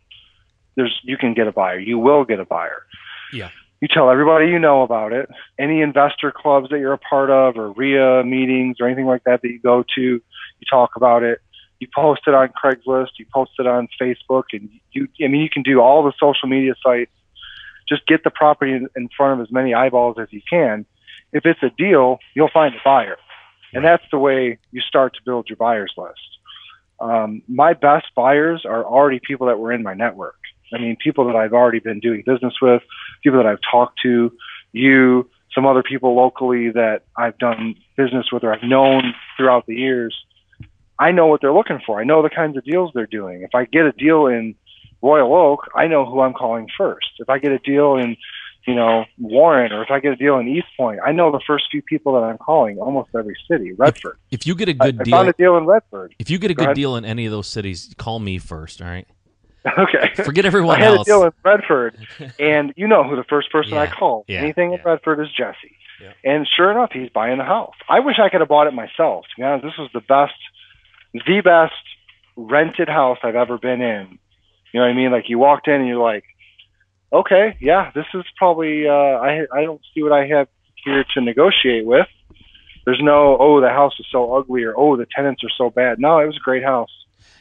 there's 0.76 1.00
you 1.04 1.18
can 1.18 1.34
get 1.34 1.48
a 1.48 1.52
buyer. 1.52 1.80
You 1.80 2.00
will 2.00 2.24
get 2.24 2.40
a 2.40 2.46
buyer. 2.46 2.84
Yeah. 3.34 3.50
You 3.82 3.88
tell 3.88 4.12
everybody 4.12 4.48
you 4.48 4.60
know 4.60 4.84
about 4.84 5.12
it. 5.12 5.28
Any 5.58 5.82
investor 5.82 6.32
clubs 6.32 6.70
that 6.70 6.80
you're 6.80 6.94
a 6.94 7.00
part 7.00 7.32
of, 7.32 7.58
or 7.58 7.72
RIA 7.72 8.24
meetings, 8.24 8.78
or 8.80 8.86
anything 8.86 9.08
like 9.08 9.24
that 9.24 9.42
that 9.42 9.50
you 9.50 9.60
go 9.60 9.84
to, 9.96 10.02
you 10.02 10.22
talk 10.70 10.92
about 10.96 11.24
it. 11.24 11.40
You 11.80 11.88
post 11.94 12.22
it 12.28 12.36
on 12.36 12.50
Craigslist. 12.50 13.18
You 13.18 13.26
post 13.34 13.52
it 13.58 13.66
on 13.66 13.88
Facebook, 14.00 14.44
and 14.54 14.70
you. 14.92 15.08
I 15.24 15.28
mean, 15.28 15.42
you 15.42 15.50
can 15.50 15.64
do 15.64 15.82
all 15.82 16.04
the 16.04 16.14
social 16.20 16.48
media 16.48 16.76
sites. 16.84 17.12
Just 17.92 18.08
get 18.08 18.24
the 18.24 18.30
property 18.30 18.72
in, 18.72 19.10
front 19.18 19.40
of 19.40 19.46
as 19.46 19.52
many 19.52 19.74
eyeballs 19.74 20.16
as 20.18 20.30
you 20.32 20.42
can. 20.50 20.86
If 21.34 21.46
it's 21.46 21.62
a 21.62 21.70
deal, 21.78 22.20
you'll 22.34 22.50
find 22.54 22.74
a 22.74 22.80
buyer, 22.86 23.18
and 23.74 23.84
that's 23.84 24.04
the 24.12 24.18
way 24.18 24.60
you 24.72 24.80
start 24.80 25.14
to 25.16 25.20
build 25.26 25.50
your 25.50 25.58
buyers 25.58 25.92
list. 25.98 26.20
Um, 27.02 27.42
my 27.50 27.74
best 27.74 28.06
buyers 28.16 28.64
are 28.66 28.86
already 28.86 29.20
people 29.20 29.48
that 29.48 29.60
were 29.60 29.74
in 29.74 29.84
my 29.84 29.94
network. 29.94 30.38
I 30.74 30.78
mean, 30.78 30.96
people 31.04 31.26
that 31.26 31.36
I've 31.36 31.52
already 31.52 31.80
been 31.80 32.00
doing 32.00 32.24
business 32.26 32.54
with, 32.62 32.82
people 33.24 33.38
that 33.44 33.46
I've 33.46 33.60
talked 33.70 34.00
to, 34.04 34.32
you, 34.72 35.30
some 35.54 35.66
other 35.66 35.84
people 35.84 36.16
locally 36.16 36.72
that 36.72 37.04
I've 37.18 37.38
done 37.38 37.76
business 37.98 38.32
with 38.32 38.46
or 38.46 38.54
I've 38.54 38.64
known 38.64 39.14
throughout 39.36 39.66
the 39.66 39.76
years. 39.76 40.16
I 40.98 41.12
know 41.12 41.28
what 41.28 41.42
they're 41.42 41.54
looking 41.54 41.82
for. 41.86 42.00
I 42.00 42.04
know 42.04 42.22
the 42.22 42.30
kinds 42.30 42.56
of 42.56 42.64
deals 42.64 42.92
they're 42.94 43.08
doing. 43.08 43.42
If 43.42 43.54
I 43.54 43.66
get 43.66 43.86
a 43.86 43.92
deal 43.92 44.28
in 44.28 44.56
Royal 45.02 45.34
Oak, 45.34 45.62
I 45.76 45.88
know 45.88 46.06
who 46.06 46.22
I'm 46.22 46.34
calling 46.34 46.68
first. 46.78 47.08
If 47.20 47.30
I 47.30 47.40
get 47.40 47.52
a 47.52 47.60
deal 47.60 47.96
in, 47.96 48.16
you 48.68 48.76
know, 48.76 49.06
Warren 49.18 49.72
or 49.72 49.84
if 49.84 49.90
I 49.90 50.00
get 50.00 50.12
a 50.12 50.16
deal 50.16 50.38
in 50.38 50.48
East 50.48 50.68
Point, 50.78 51.00
I 51.06 51.12
know 51.12 51.32
the 51.32 51.42
first 51.48 51.66
few 51.72 51.82
people 51.82 52.14
that 52.14 52.20
I'm 52.24 52.38
calling 52.38 52.78
almost 52.78 53.10
every 53.18 53.36
city. 53.50 53.72
Redford. 53.74 54.18
If 54.30 54.46
you 54.46 54.54
get 54.56 54.70
a 54.70 54.74
good 54.74 55.00
I, 55.02 55.04
deal, 55.04 55.16
I 55.16 55.18
found 55.18 55.30
a 55.30 55.34
deal 55.34 55.58
in 55.58 55.66
Redford. 55.66 56.14
if 56.20 56.30
you 56.30 56.38
get 56.38 56.52
a 56.52 56.54
good 56.54 56.66
ahead. 56.66 56.76
deal 56.76 56.96
in 56.96 57.06
any 57.06 57.26
of 57.26 57.32
those 57.32 57.48
cities, 57.48 57.94
call 57.98 58.20
me 58.20 58.38
first. 58.38 58.82
All 58.82 58.88
right. 58.88 59.08
Okay. 59.78 60.24
Forget 60.24 60.46
everyone 60.46 60.82
I 60.82 60.86
had 60.86 60.96
else. 60.96 61.08
a 61.08 61.12
deal 61.12 61.24
in 61.24 61.32
Redford, 61.46 61.96
and 62.40 62.74
you 62.76 62.88
know 62.88 63.04
who 63.04 63.16
the 63.16 63.24
first 63.30 63.52
person 63.52 63.74
I 63.74 63.84
Yeah, 63.86 63.92
called. 63.92 64.26
yeah, 64.28 64.40
Anything 64.40 64.74
in. 64.74 64.80
Redford 64.84 65.20
is 65.20 65.28
Jesse. 65.38 65.76
Yeah. 66.02 66.14
And 66.24 66.48
sure 66.56 66.72
enough, 66.72 66.90
he's 66.92 67.10
buying 67.10 67.38
the 67.38 67.44
house. 67.44 67.76
I 67.88 68.00
wish 68.00 68.16
I 68.20 68.30
could 68.30 68.40
have 68.42 68.50
bought 68.50 68.66
it 68.66 68.74
myself. 68.74 69.26
To 69.26 69.30
be 69.38 69.44
honest, 69.44 69.64
this 69.64 69.78
was 69.78 69.92
the 69.94 70.00
best, 70.02 70.34
the 71.14 71.42
best 71.44 71.74
rented 72.36 72.90
house 72.90 73.20
I've 73.24 73.36
ever 73.36 73.60
been 73.60 73.82
in. 73.82 74.18
You 74.74 74.80
know 74.80 74.86
what 74.86 74.92
I 74.92 74.96
mean? 74.96 75.12
Like 75.12 75.26
you 75.30 75.38
walked 75.40 75.68
in 75.68 75.76
and 75.76 75.88
you're 75.88 76.02
like, 76.02 76.24
okay, 77.12 77.58
yeah, 77.60 77.92
this 77.94 78.06
is 78.14 78.24
probably. 78.38 78.88
Uh, 78.88 78.92
I 78.92 79.46
I 79.54 79.64
don't 79.64 79.82
see 79.94 80.04
what 80.04 80.12
I 80.14 80.26
have 80.28 80.48
here 80.84 81.04
to 81.14 81.22
negotiate 81.22 81.86
with. 81.86 82.08
There's 82.86 83.00
no, 83.02 83.38
oh, 83.40 83.62
the 83.62 83.70
house 83.70 83.94
is 84.00 84.08
so 84.12 84.34
ugly, 84.36 84.64
or 84.64 84.76
oh, 84.76 84.98
the 84.98 85.06
tenants 85.16 85.44
are 85.44 85.52
so 85.56 85.70
bad. 85.70 86.00
No, 86.00 86.18
it 86.20 86.26
was 86.26 86.38
a 86.38 86.40
great 86.40 86.64
house. 86.64 86.90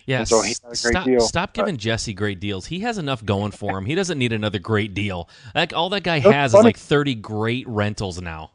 Yeah, 0.05 0.25
so 0.25 0.43
he 0.43 0.49
had 0.49 0.57
a 0.65 0.67
great 0.67 0.77
stop, 0.77 1.05
deal. 1.05 1.21
stop 1.21 1.53
giving 1.55 1.77
Jesse 1.77 2.13
great 2.13 2.41
deals. 2.41 2.67
He 2.67 2.81
has 2.81 2.99
enough 2.99 3.25
going 3.25 3.53
for 3.53 3.79
him. 3.79 3.87
He 3.87 3.95
doesn't 3.95 4.19
need 4.19 4.33
another 4.33 4.59
great 4.59 4.93
deal. 4.93 5.29
Like 5.55 5.73
all 5.73 5.89
that 5.91 6.03
guy 6.03 6.19
has 6.19 6.53
is 6.53 6.63
like 6.65 6.77
thirty 6.77 7.15
great 7.15 7.67
rentals 7.69 8.21
now. 8.21 8.51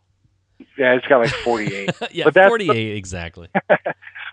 Yeah, 0.78 0.96
it's 0.96 1.08
got 1.08 1.20
like 1.20 1.30
48. 1.30 1.90
yeah, 2.12 2.26
But 2.26 2.34
that's- 2.34 2.50
forty-eight 2.50 2.98
exactly. 2.98 3.48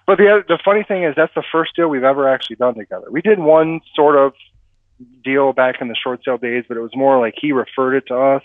But 0.06 0.18
the 0.18 0.44
the 0.46 0.58
funny 0.64 0.82
thing 0.82 1.04
is 1.04 1.14
that's 1.16 1.34
the 1.34 1.44
first 1.52 1.76
deal 1.76 1.88
we've 1.88 2.04
ever 2.04 2.28
actually 2.28 2.56
done 2.56 2.74
together. 2.74 3.06
We 3.10 3.22
did 3.22 3.38
one 3.38 3.80
sort 3.94 4.16
of 4.16 4.32
deal 5.24 5.52
back 5.52 5.76
in 5.80 5.88
the 5.88 5.94
short 5.94 6.20
sale 6.24 6.38
days, 6.38 6.64
but 6.68 6.76
it 6.76 6.80
was 6.80 6.94
more 6.94 7.18
like 7.20 7.34
he 7.40 7.52
referred 7.52 7.96
it 7.96 8.06
to 8.08 8.16
us, 8.16 8.42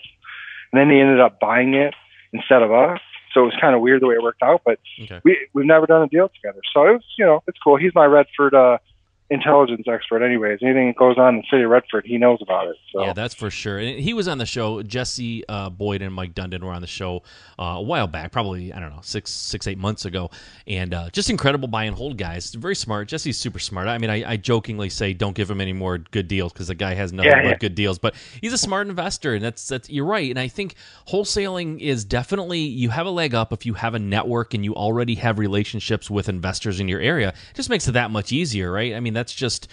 and 0.72 0.80
then 0.80 0.90
he 0.90 1.00
ended 1.00 1.20
up 1.20 1.40
buying 1.40 1.74
it 1.74 1.94
instead 2.32 2.62
of 2.62 2.72
us. 2.72 3.00
So 3.34 3.42
it 3.42 3.44
was 3.44 3.54
kind 3.60 3.74
of 3.74 3.80
weird 3.80 4.00
the 4.02 4.06
way 4.06 4.14
it 4.14 4.22
worked 4.22 4.42
out. 4.42 4.62
But 4.64 4.78
Okay. 5.02 5.20
we 5.24 5.48
we've 5.52 5.66
never 5.66 5.86
done 5.86 6.02
a 6.02 6.08
deal 6.08 6.28
together, 6.28 6.60
so 6.72 6.86
it 6.86 6.92
was 6.92 7.04
you 7.18 7.26
know 7.26 7.42
it's 7.46 7.58
cool. 7.58 7.76
He's 7.76 7.94
my 7.94 8.06
Redford 8.06 8.54
uh, 8.54 8.78
intelligence 9.30 9.86
expert, 9.86 10.22
anyways. 10.22 10.60
Anything 10.62 10.88
that 10.88 10.96
goes 10.96 11.18
on 11.18 11.34
in 11.34 11.40
the 11.40 11.46
city 11.50 11.62
of 11.64 11.70
Redford, 11.70 12.06
he 12.06 12.16
knows 12.16 12.38
about 12.40 12.68
it. 12.68 12.76
So 12.92 13.02
Yeah, 13.02 13.12
that's 13.12 13.34
for 13.34 13.50
sure. 13.50 13.78
And 13.78 14.00
he 14.00 14.14
was 14.14 14.26
on 14.26 14.38
the 14.38 14.46
show. 14.46 14.82
Jesse 14.82 15.44
uh, 15.48 15.68
Boyd 15.68 16.00
and 16.02 16.14
Mike 16.14 16.34
Dundon 16.34 16.62
were 16.62 16.72
on 16.72 16.80
the 16.80 16.86
show 16.86 17.22
uh, 17.58 17.76
a 17.76 17.82
while 17.82 18.06
back, 18.06 18.32
probably 18.32 18.72
I 18.72 18.80
don't 18.80 18.90
know 18.90 19.00
six, 19.02 19.30
six, 19.30 19.66
eight 19.66 19.78
months 19.78 20.04
ago, 20.04 20.30
and 20.66 20.94
uh, 20.94 21.10
just 21.10 21.28
incredible 21.28 21.68
buy 21.68 21.84
and 21.84 21.96
hold 21.96 22.16
guys. 22.16 22.54
Very 22.54 22.76
smart. 22.76 23.08
Jesse's 23.08 23.38
super 23.38 23.58
smart. 23.58 23.88
I 23.88 23.98
mean, 23.98 24.10
I, 24.10 24.32
I 24.32 24.36
jokingly 24.36 24.88
say 24.88 25.12
don't 25.12 25.34
give 25.34 25.50
him 25.50 25.60
any 25.60 25.72
more 25.72 25.98
good 25.98 26.28
deals 26.28 26.52
because 26.52 26.68
the 26.68 26.74
guy 26.74 26.94
has 26.94 27.12
nothing 27.12 27.30
Yeah, 27.30 27.50
but 27.50 27.60
good 27.60 27.74
deals. 27.74 27.98
But 27.98 28.14
he's 28.40 28.52
a 28.52 28.58
smart 28.58 28.88
investor, 28.88 29.34
and 29.34 29.44
that's 29.44 29.68
that's 29.68 29.90
you're 29.90 30.06
right. 30.06 30.30
And 30.30 30.38
I 30.38 30.48
think 30.48 30.74
wholesaling 31.08 31.80
is 31.80 32.04
definitely 32.04 32.60
you 32.60 32.88
have 32.90 33.06
a 33.06 33.10
leg 33.10 33.34
up 33.34 33.52
if 33.52 33.66
you 33.66 33.74
have 33.74 33.94
a 33.94 33.98
network 33.98 34.54
and 34.54 34.64
you 34.64 34.74
already 34.74 35.16
have 35.16 35.38
relationships 35.38 36.10
with 36.10 36.28
investors 36.28 36.80
in 36.80 36.88
your 36.88 37.00
area. 37.00 37.28
It 37.28 37.56
just 37.56 37.68
makes 37.68 37.86
it 37.88 37.92
that 37.92 38.10
much 38.10 38.32
easier, 38.32 38.72
right? 38.72 38.94
I 38.94 39.00
mean, 39.00 39.17
that's 39.18 39.34
just 39.34 39.68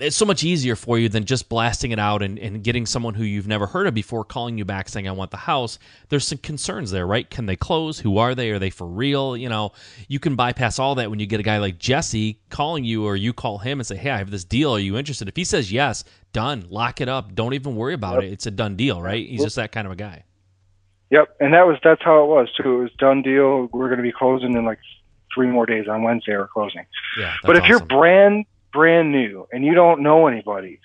it's 0.00 0.16
so 0.16 0.24
much 0.24 0.42
easier 0.42 0.74
for 0.76 0.98
you 0.98 1.08
than 1.08 1.24
just 1.24 1.48
blasting 1.48 1.90
it 1.90 1.98
out 1.98 2.22
and, 2.22 2.38
and 2.38 2.64
getting 2.64 2.86
someone 2.86 3.12
who 3.14 3.22
you've 3.22 3.46
never 3.46 3.66
heard 3.66 3.86
of 3.86 3.92
before 3.92 4.24
calling 4.24 4.56
you 4.56 4.64
back 4.64 4.88
saying, 4.88 5.06
I 5.06 5.12
want 5.12 5.30
the 5.30 5.36
house. 5.36 5.78
There's 6.08 6.26
some 6.26 6.38
concerns 6.38 6.90
there, 6.90 7.06
right? 7.06 7.28
Can 7.28 7.46
they 7.46 7.56
close? 7.56 7.98
Who 8.00 8.16
are 8.16 8.34
they? 8.34 8.50
Are 8.50 8.58
they 8.58 8.70
for 8.70 8.86
real? 8.86 9.36
You 9.36 9.50
know, 9.50 9.72
you 10.08 10.18
can 10.18 10.36
bypass 10.36 10.78
all 10.78 10.94
that 10.94 11.10
when 11.10 11.20
you 11.20 11.26
get 11.26 11.38
a 11.38 11.42
guy 11.42 11.58
like 11.58 11.78
Jesse 11.78 12.40
calling 12.48 12.84
you 12.84 13.04
or 13.04 13.14
you 13.14 13.32
call 13.32 13.58
him 13.58 13.78
and 13.78 13.86
say, 13.86 13.96
Hey, 13.96 14.10
I 14.10 14.18
have 14.18 14.30
this 14.30 14.44
deal. 14.44 14.74
Are 14.74 14.78
you 14.78 14.96
interested? 14.96 15.28
If 15.28 15.36
he 15.36 15.44
says 15.44 15.70
yes, 15.70 16.04
done. 16.32 16.66
Lock 16.70 17.00
it 17.00 17.08
up. 17.08 17.34
Don't 17.34 17.54
even 17.54 17.76
worry 17.76 17.94
about 17.94 18.24
it. 18.24 18.32
It's 18.32 18.46
a 18.46 18.50
done 18.50 18.76
deal, 18.76 19.02
right? 19.02 19.28
He's 19.28 19.42
just 19.42 19.56
that 19.56 19.72
kind 19.72 19.86
of 19.86 19.92
a 19.92 19.96
guy. 19.96 20.24
Yep, 21.10 21.36
and 21.40 21.52
that 21.54 21.66
was 21.66 21.76
that's 21.82 22.02
how 22.02 22.22
it 22.22 22.28
was 22.28 22.48
too. 22.56 22.78
It 22.78 22.82
was 22.82 22.92
done 22.98 23.22
deal. 23.22 23.68
We're 23.72 23.88
going 23.88 23.96
to 23.96 24.02
be 24.02 24.12
closing 24.12 24.56
in 24.56 24.64
like 24.64 24.78
three 25.34 25.48
more 25.48 25.66
days 25.66 25.88
on 25.88 26.04
Wednesday. 26.04 26.36
We're 26.36 26.46
closing. 26.46 26.86
Yeah. 27.18 27.34
but 27.42 27.56
if 27.56 27.62
that's 27.62 27.68
you're 27.68 27.80
brand 27.80 28.46
brand 28.72 29.12
new 29.12 29.46
and 29.52 29.64
you 29.64 29.74
don't 29.74 30.02
know 30.02 30.26
anybody, 30.26 30.80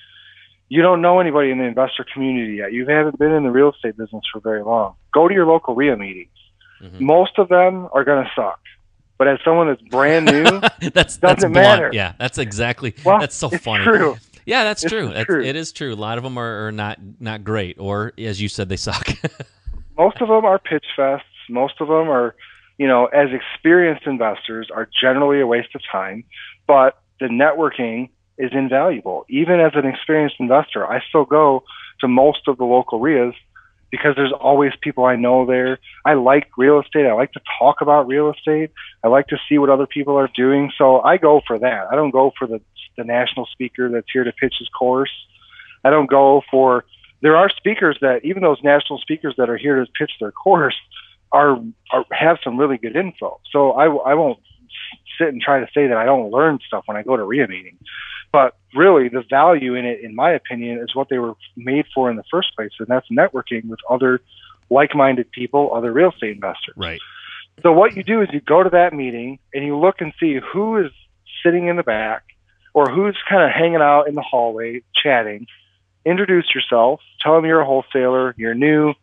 you 0.69 0.81
don't 0.81 1.01
know 1.01 1.19
anybody 1.19 1.51
in 1.51 1.57
the 1.59 1.63
investor 1.65 2.05
community 2.13 2.55
yet. 2.55 2.73
You 2.73 2.85
haven't 2.87 3.19
been 3.19 3.31
in 3.31 3.43
the 3.43 3.51
real 3.51 3.71
estate 3.71 3.97
business 3.97 4.23
for 4.31 4.39
very 4.39 4.63
long. 4.63 4.95
Go 5.13 5.27
to 5.27 5.33
your 5.33 5.45
local 5.45 5.75
RIA 5.75 5.95
meetings. 5.97 6.29
Mhm. 6.81 6.99
Most 7.01 7.37
of 7.37 7.49
them 7.49 7.87
are 7.93 8.03
going 8.03 8.23
to 8.23 8.31
suck. 8.35 8.59
But 9.17 9.27
as 9.29 9.39
someone 9.45 9.67
that's 9.67 9.81
brand 9.83 10.25
new, 10.25 10.43
that's 10.91 11.17
that's 11.17 11.17
Doesn't 11.17 11.53
blunt. 11.53 11.53
matter. 11.53 11.89
Yeah, 11.93 12.13
that's 12.19 12.37
exactly. 12.37 12.93
well, 13.05 13.19
that's 13.19 13.35
so 13.35 13.49
funny. 13.49 13.83
true. 13.83 14.17
Yeah, 14.45 14.63
that's 14.63 14.83
It's 14.83 14.91
true. 14.91 15.07
That's, 15.13 15.25
true. 15.25 15.43
It 15.43 15.55
is 15.55 15.71
true. 15.71 15.93
A 15.93 15.95
lot 15.95 16.17
of 16.17 16.23
them 16.23 16.37
are, 16.37 16.67
are 16.67 16.71
not 16.71 16.99
not 17.19 17.43
great, 17.43 17.77
or 17.79 18.11
as 18.17 18.41
you 18.41 18.49
said, 18.49 18.67
they 18.69 18.75
suck. 18.75 19.07
most 19.97 20.19
of 20.21 20.27
them 20.27 20.43
are 20.45 20.59
pitch 20.59 20.85
fests. 20.97 21.21
Most 21.49 21.75
of 21.79 21.87
them 21.87 22.09
are, 22.09 22.35
you 22.77 22.87
know, 22.87 23.05
as 23.05 23.29
experienced 23.31 24.05
investors 24.05 24.69
are 24.73 24.89
generally 25.01 25.39
a 25.39 25.47
waste 25.47 25.73
of 25.75 25.81
time, 25.91 26.25
but 26.67 26.99
the 27.19 27.27
networking 27.27 28.09
is 28.37 28.51
invaluable. 28.53 29.25
Even 29.29 29.59
as 29.59 29.71
an 29.75 29.85
experienced 29.85 30.35
investor, 30.39 30.85
I 30.85 31.01
still 31.07 31.25
go 31.25 31.63
to 32.01 32.07
most 32.07 32.47
of 32.47 32.57
the 32.57 32.65
local 32.65 32.99
RIAs 32.99 33.33
because 33.91 34.15
there's 34.15 34.33
always 34.33 34.73
people 34.81 35.05
I 35.05 35.15
know 35.15 35.45
there. 35.45 35.79
I 36.03 36.15
like 36.15 36.49
real 36.57 36.81
estate. 36.81 37.05
I 37.05 37.13
like 37.13 37.31
to 37.33 37.41
talk 37.59 37.81
about 37.81 38.07
real 38.07 38.31
estate. 38.31 38.71
I 39.03 39.07
like 39.07 39.27
to 39.27 39.37
see 39.47 39.57
what 39.57 39.69
other 39.69 39.87
people 39.87 40.17
are 40.17 40.29
doing. 40.35 40.71
So 40.77 41.01
I 41.01 41.17
go 41.17 41.41
for 41.47 41.57
that. 41.59 41.87
I 41.91 41.95
don't 41.95 42.11
go 42.11 42.31
for 42.37 42.47
the 42.47 42.61
the 42.97 43.03
national 43.03 43.45
speaker 43.47 43.89
that's 43.89 44.07
here 44.11 44.23
to 44.23 44.31
pitch 44.31 44.55
his 44.57 44.69
course. 44.69 45.11
I 45.83 45.89
don't 45.89 46.09
go 46.09 46.41
for 46.49 46.85
there 47.21 47.35
are 47.35 47.49
speakers 47.49 47.97
that 48.01 48.23
even 48.23 48.41
those 48.41 48.61
national 48.63 48.99
speakers 48.99 49.35
that 49.37 49.49
are 49.49 49.57
here 49.57 49.83
to 49.83 49.91
pitch 49.91 50.11
their 50.19 50.31
course 50.31 50.75
are, 51.31 51.59
are 51.91 52.05
have 52.11 52.37
some 52.43 52.57
really 52.57 52.77
good 52.77 52.95
info. 52.95 53.39
So 53.51 53.71
I, 53.71 53.85
I 53.85 54.13
won't 54.13 54.39
sit 55.17 55.29
and 55.29 55.41
try 55.41 55.59
to 55.59 55.67
say 55.73 55.87
that 55.87 55.97
I 55.97 56.05
don't 56.05 56.31
learn 56.31 56.59
stuff 56.65 56.83
when 56.87 56.97
I 56.97 57.03
go 57.03 57.17
to 57.17 57.23
RIA 57.23 57.47
meetings. 57.47 57.79
But 58.31 58.57
really, 58.73 59.07
the 59.07 59.23
value 59.29 59.75
in 59.75 59.85
it, 59.85 60.01
in 60.01 60.15
my 60.15 60.31
opinion, 60.31 60.79
is 60.79 60.93
what 60.93 61.09
they 61.09 61.17
were 61.17 61.35
made 61.55 61.85
for 61.93 62.09
in 62.09 62.17
the 62.17 62.23
first 62.29 62.55
place, 62.55 62.71
and 62.79 62.87
that's 62.87 63.07
networking 63.09 63.67
with 63.69 63.79
other 63.89 64.21
like-minded 64.69 65.31
people, 65.31 65.71
other 65.73 65.91
real 65.91 66.11
estate 66.11 66.35
investors. 66.35 66.75
right. 66.75 66.99
So 67.63 67.71
what 67.71 67.95
you 67.95 68.03
do 68.03 68.21
is 68.21 68.27
you 68.33 68.41
go 68.41 68.63
to 68.63 68.69
that 68.71 68.93
meeting 68.93 69.39
and 69.53 69.63
you 69.63 69.77
look 69.77 70.01
and 70.01 70.13
see 70.19 70.39
who 70.51 70.77
is 70.77 70.91
sitting 71.41 71.67
in 71.67 71.77
the 71.77 71.83
back 71.83 72.23
or 72.73 72.89
who's 72.89 73.17
kind 73.29 73.43
of 73.43 73.51
hanging 73.51 73.81
out 73.81 74.09
in 74.09 74.15
the 74.15 74.21
hallway 74.21 74.81
chatting. 75.01 75.47
Introduce 76.05 76.53
yourself. 76.53 76.99
Tell 77.21 77.35
them 77.35 77.45
you're 77.45 77.61
a 77.61 77.65
wholesaler. 77.65 78.35
You're 78.37 78.53
new. 78.55 78.93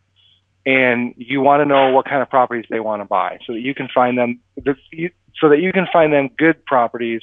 And 0.65 1.13
you 1.17 1.41
want 1.41 1.61
to 1.61 1.65
know 1.65 1.91
what 1.91 2.05
kind 2.05 2.21
of 2.21 2.29
properties 2.29 2.65
they 2.69 2.79
want 2.79 3.01
to 3.01 3.05
buy 3.05 3.39
so 3.45 3.53
that 3.53 3.59
you 3.59 3.75
can 3.75 3.89
find 3.93 4.17
them 4.17 4.39
so 4.63 5.49
that 5.49 5.59
you 5.59 5.73
can 5.73 5.87
find 5.91 6.13
them 6.13 6.29
good 6.37 6.65
properties 6.65 7.21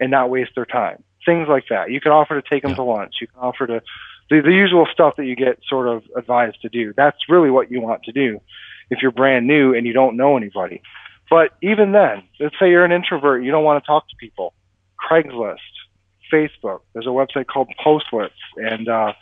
and 0.00 0.10
not 0.10 0.30
waste 0.30 0.50
their 0.54 0.66
time. 0.66 1.02
Things 1.24 1.46
like 1.48 1.64
that. 1.70 1.90
You 1.90 2.00
can 2.00 2.12
offer 2.12 2.40
to 2.40 2.48
take 2.48 2.62
them 2.62 2.72
yeah. 2.72 2.76
to 2.76 2.82
lunch. 2.82 3.14
You 3.20 3.28
can 3.28 3.38
offer 3.38 3.66
to 3.66 3.82
the, 4.28 4.42
the 4.42 4.52
usual 4.52 4.86
stuff 4.92 5.14
that 5.16 5.26
you 5.26 5.36
get 5.36 5.60
sort 5.68 5.88
of 5.88 6.02
advised 6.16 6.60
to 6.62 6.68
do. 6.68 6.92
That's 6.96 7.18
really 7.28 7.50
what 7.50 7.70
you 7.70 7.80
want 7.80 8.02
to 8.04 8.12
do 8.12 8.40
if 8.90 9.00
you're 9.00 9.12
brand 9.12 9.46
new 9.46 9.74
and 9.74 9.86
you 9.86 9.92
don't 9.92 10.16
know 10.16 10.36
anybody. 10.36 10.82
But 11.30 11.50
even 11.62 11.92
then, 11.92 12.24
let's 12.40 12.56
say 12.58 12.68
you're 12.68 12.84
an 12.84 12.92
introvert, 12.92 13.42
you 13.42 13.50
don't 13.50 13.64
want 13.64 13.82
to 13.82 13.86
talk 13.86 14.08
to 14.08 14.16
people. 14.16 14.52
Craigslist, 15.00 15.56
Facebook. 16.32 16.80
There's 16.92 17.06
a 17.06 17.10
website 17.10 17.46
called 17.46 17.68
Postlets 17.82 18.30
and 18.56 18.88
uh, 18.88 19.12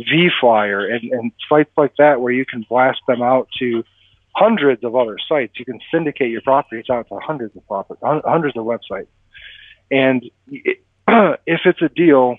VFlyer 0.00 0.92
and, 0.92 1.12
and 1.12 1.32
sites 1.48 1.70
like 1.76 1.94
that 1.98 2.20
where 2.20 2.32
you 2.32 2.44
can 2.46 2.64
blast 2.68 3.00
them 3.06 3.22
out 3.22 3.48
to 3.58 3.84
hundreds 4.34 4.84
of 4.84 4.94
other 4.94 5.16
sites. 5.28 5.58
You 5.58 5.64
can 5.64 5.80
syndicate 5.92 6.30
your 6.30 6.42
properties 6.42 6.86
out 6.90 7.08
to 7.08 7.18
hundreds 7.18 7.56
of 7.56 7.66
properties, 7.66 8.00
hundreds 8.02 8.56
of 8.56 8.64
websites. 8.64 9.08
And 9.90 10.24
it, 10.48 10.78
if 11.46 11.60
it's 11.64 11.82
a 11.82 11.88
deal, 11.88 12.38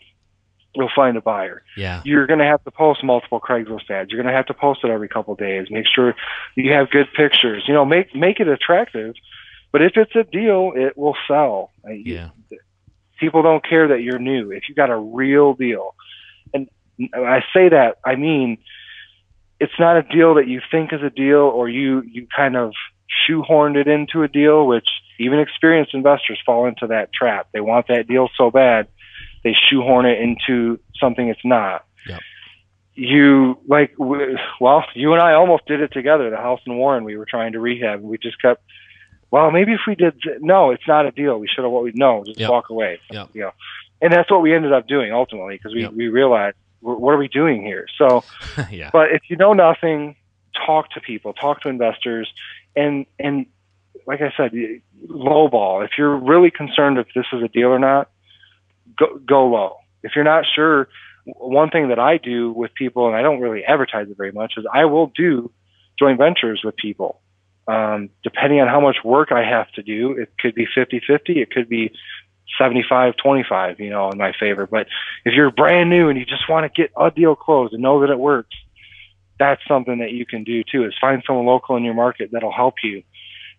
you'll 0.75 0.91
find 0.95 1.17
a 1.17 1.21
buyer. 1.21 1.63
Yeah. 1.75 2.01
You're 2.05 2.27
going 2.27 2.39
to 2.39 2.45
have 2.45 2.63
to 2.63 2.71
post 2.71 3.03
multiple 3.03 3.39
Craigslist 3.39 3.89
ads. 3.89 4.11
You're 4.11 4.21
going 4.21 4.31
to 4.31 4.37
have 4.37 4.47
to 4.47 4.53
post 4.53 4.81
it 4.83 4.89
every 4.89 5.09
couple 5.09 5.33
of 5.33 5.39
days. 5.39 5.67
Make 5.69 5.85
sure 5.93 6.15
you 6.55 6.71
have 6.73 6.89
good 6.89 7.07
pictures. 7.15 7.63
You 7.67 7.73
know, 7.73 7.85
make 7.85 8.15
make 8.15 8.39
it 8.39 8.47
attractive. 8.47 9.15
But 9.71 9.81
if 9.81 9.93
it's 9.95 10.15
a 10.15 10.23
deal, 10.23 10.73
it 10.75 10.97
will 10.97 11.15
sell. 11.27 11.71
Yeah. 11.87 12.29
People 13.19 13.43
don't 13.43 13.63
care 13.63 13.89
that 13.89 14.01
you're 14.01 14.19
new. 14.19 14.51
If 14.51 14.63
you 14.67 14.75
got 14.75 14.89
a 14.89 14.97
real 14.97 15.53
deal, 15.53 15.95
and 16.53 16.69
I 17.13 17.41
say 17.53 17.69
that, 17.69 17.97
I 18.05 18.15
mean, 18.15 18.57
it's 19.59 19.73
not 19.79 19.97
a 19.97 20.03
deal 20.03 20.35
that 20.35 20.47
you 20.47 20.61
think 20.71 20.91
is 20.91 21.01
a 21.03 21.09
deal 21.09 21.39
or 21.39 21.69
you 21.69 22.01
you 22.01 22.27
kind 22.35 22.55
of 22.55 22.73
shoehorned 23.29 23.75
it 23.75 23.87
into 23.87 24.23
a 24.23 24.27
deal, 24.27 24.65
which 24.65 24.87
even 25.19 25.39
experienced 25.39 25.93
investors 25.93 26.39
fall 26.45 26.65
into 26.65 26.87
that 26.87 27.13
trap. 27.13 27.47
They 27.53 27.61
want 27.61 27.87
that 27.87 28.07
deal 28.07 28.29
so 28.37 28.49
bad, 28.49 28.87
they 29.43 29.55
shoehorn 29.69 30.05
it 30.05 30.19
into 30.19 30.79
something 30.99 31.27
it's 31.27 31.45
not. 31.45 31.85
Yep. 32.07 32.19
You 32.95 33.59
like, 33.67 33.93
well, 33.97 34.83
you 34.95 35.13
and 35.13 35.21
I 35.21 35.33
almost 35.33 35.65
did 35.67 35.81
it 35.81 35.93
together. 35.93 36.29
The 36.29 36.37
house 36.37 36.59
in 36.65 36.75
Warren 36.75 37.03
we 37.03 37.15
were 37.15 37.27
trying 37.29 37.53
to 37.53 37.59
rehab. 37.59 37.99
and 37.99 38.09
We 38.09 38.17
just 38.17 38.41
kept, 38.41 38.63
well, 39.29 39.51
maybe 39.51 39.73
if 39.73 39.81
we 39.87 39.95
did, 39.95 40.15
no, 40.39 40.71
it's 40.71 40.87
not 40.87 41.05
a 41.05 41.11
deal. 41.11 41.37
We 41.37 41.47
should 41.47 41.63
have 41.63 41.71
what 41.71 41.83
we 41.83 41.91
know. 41.93 42.23
Just 42.25 42.39
yep. 42.39 42.49
walk 42.49 42.69
away. 42.69 42.99
Yeah. 43.09 43.27
You 43.33 43.41
know, 43.41 43.51
and 44.01 44.11
that's 44.11 44.29
what 44.29 44.41
we 44.41 44.53
ended 44.53 44.73
up 44.73 44.87
doing 44.87 45.13
ultimately 45.13 45.55
because 45.55 45.73
we 45.73 45.81
yep. 45.81 45.93
we 45.93 46.07
realized 46.07 46.57
what 46.81 47.13
are 47.13 47.17
we 47.17 47.27
doing 47.27 47.63
here? 47.63 47.85
So, 47.97 48.23
yeah. 48.71 48.89
but 48.91 49.11
if 49.11 49.23
you 49.29 49.37
know 49.37 49.53
nothing, 49.53 50.15
talk 50.65 50.91
to 50.91 51.01
people, 51.01 51.33
talk 51.33 51.61
to 51.61 51.69
investors, 51.69 52.31
and 52.75 53.05
and 53.19 53.45
like 54.07 54.21
I 54.21 54.33
said, 54.35 54.51
low 55.07 55.47
ball. 55.47 55.81
If 55.81 55.91
you're 55.97 56.15
really 56.15 56.51
concerned 56.51 56.97
if 56.97 57.07
this 57.15 57.25
is 57.33 57.43
a 57.43 57.47
deal 57.47 57.69
or 57.69 57.79
not, 57.79 58.09
go 58.97 59.17
go 59.17 59.47
low. 59.47 59.77
If 60.03 60.13
you're 60.15 60.25
not 60.25 60.45
sure, 60.53 60.87
one 61.25 61.69
thing 61.69 61.89
that 61.89 61.99
I 61.99 62.17
do 62.17 62.51
with 62.51 62.73
people, 62.73 63.07
and 63.07 63.15
I 63.15 63.21
don't 63.21 63.39
really 63.39 63.63
advertise 63.63 64.09
it 64.09 64.17
very 64.17 64.31
much, 64.31 64.53
is 64.57 64.65
I 64.71 64.85
will 64.85 65.11
do 65.15 65.51
joint 65.99 66.17
ventures 66.17 66.61
with 66.63 66.75
people. 66.75 67.21
Um, 67.67 68.09
depending 68.23 68.59
on 68.59 68.67
how 68.67 68.81
much 68.81 68.97
work 69.03 69.31
I 69.31 69.43
have 69.47 69.71
to 69.73 69.83
do, 69.83 70.13
it 70.13 70.33
could 70.39 70.55
be 70.55 70.65
50 70.73 71.01
50, 71.05 71.41
it 71.41 71.51
could 71.51 71.69
be 71.69 71.93
75 72.57 73.15
25, 73.17 73.79
you 73.79 73.89
know, 73.89 74.09
in 74.09 74.17
my 74.17 74.33
favor. 74.39 74.67
But 74.67 74.87
if 75.25 75.33
you're 75.33 75.51
brand 75.51 75.89
new 75.89 76.09
and 76.09 76.17
you 76.17 76.25
just 76.25 76.49
want 76.49 76.71
to 76.71 76.81
get 76.81 76.91
a 76.99 77.11
deal 77.11 77.35
closed 77.35 77.73
and 77.73 77.81
know 77.81 78.01
that 78.01 78.09
it 78.09 78.19
works, 78.19 78.55
that's 79.39 79.61
something 79.67 79.99
that 79.99 80.11
you 80.11 80.25
can 80.25 80.43
do 80.43 80.63
too 80.63 80.85
is 80.85 80.93
find 81.01 81.23
someone 81.25 81.45
local 81.45 81.75
in 81.75 81.83
your 81.83 81.93
market 81.93 82.29
that'll 82.31 82.51
help 82.51 82.75
you 82.83 83.03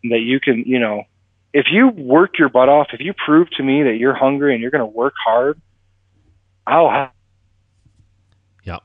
and 0.02 0.12
that 0.12 0.20
you 0.20 0.40
can, 0.40 0.64
you 0.66 0.78
know, 0.78 1.04
if 1.52 1.66
you 1.70 1.88
work 1.88 2.38
your 2.38 2.48
butt 2.48 2.68
off, 2.68 2.88
if 2.92 3.00
you 3.00 3.12
prove 3.12 3.50
to 3.50 3.62
me 3.62 3.82
that 3.82 3.96
you're 3.96 4.14
hungry 4.14 4.54
and 4.54 4.62
you're 4.62 4.70
going 4.70 4.80
to 4.80 4.86
work 4.86 5.14
hard, 5.22 5.60
I'll 6.66 6.90
have. 6.90 7.10
Yep. 8.64 8.82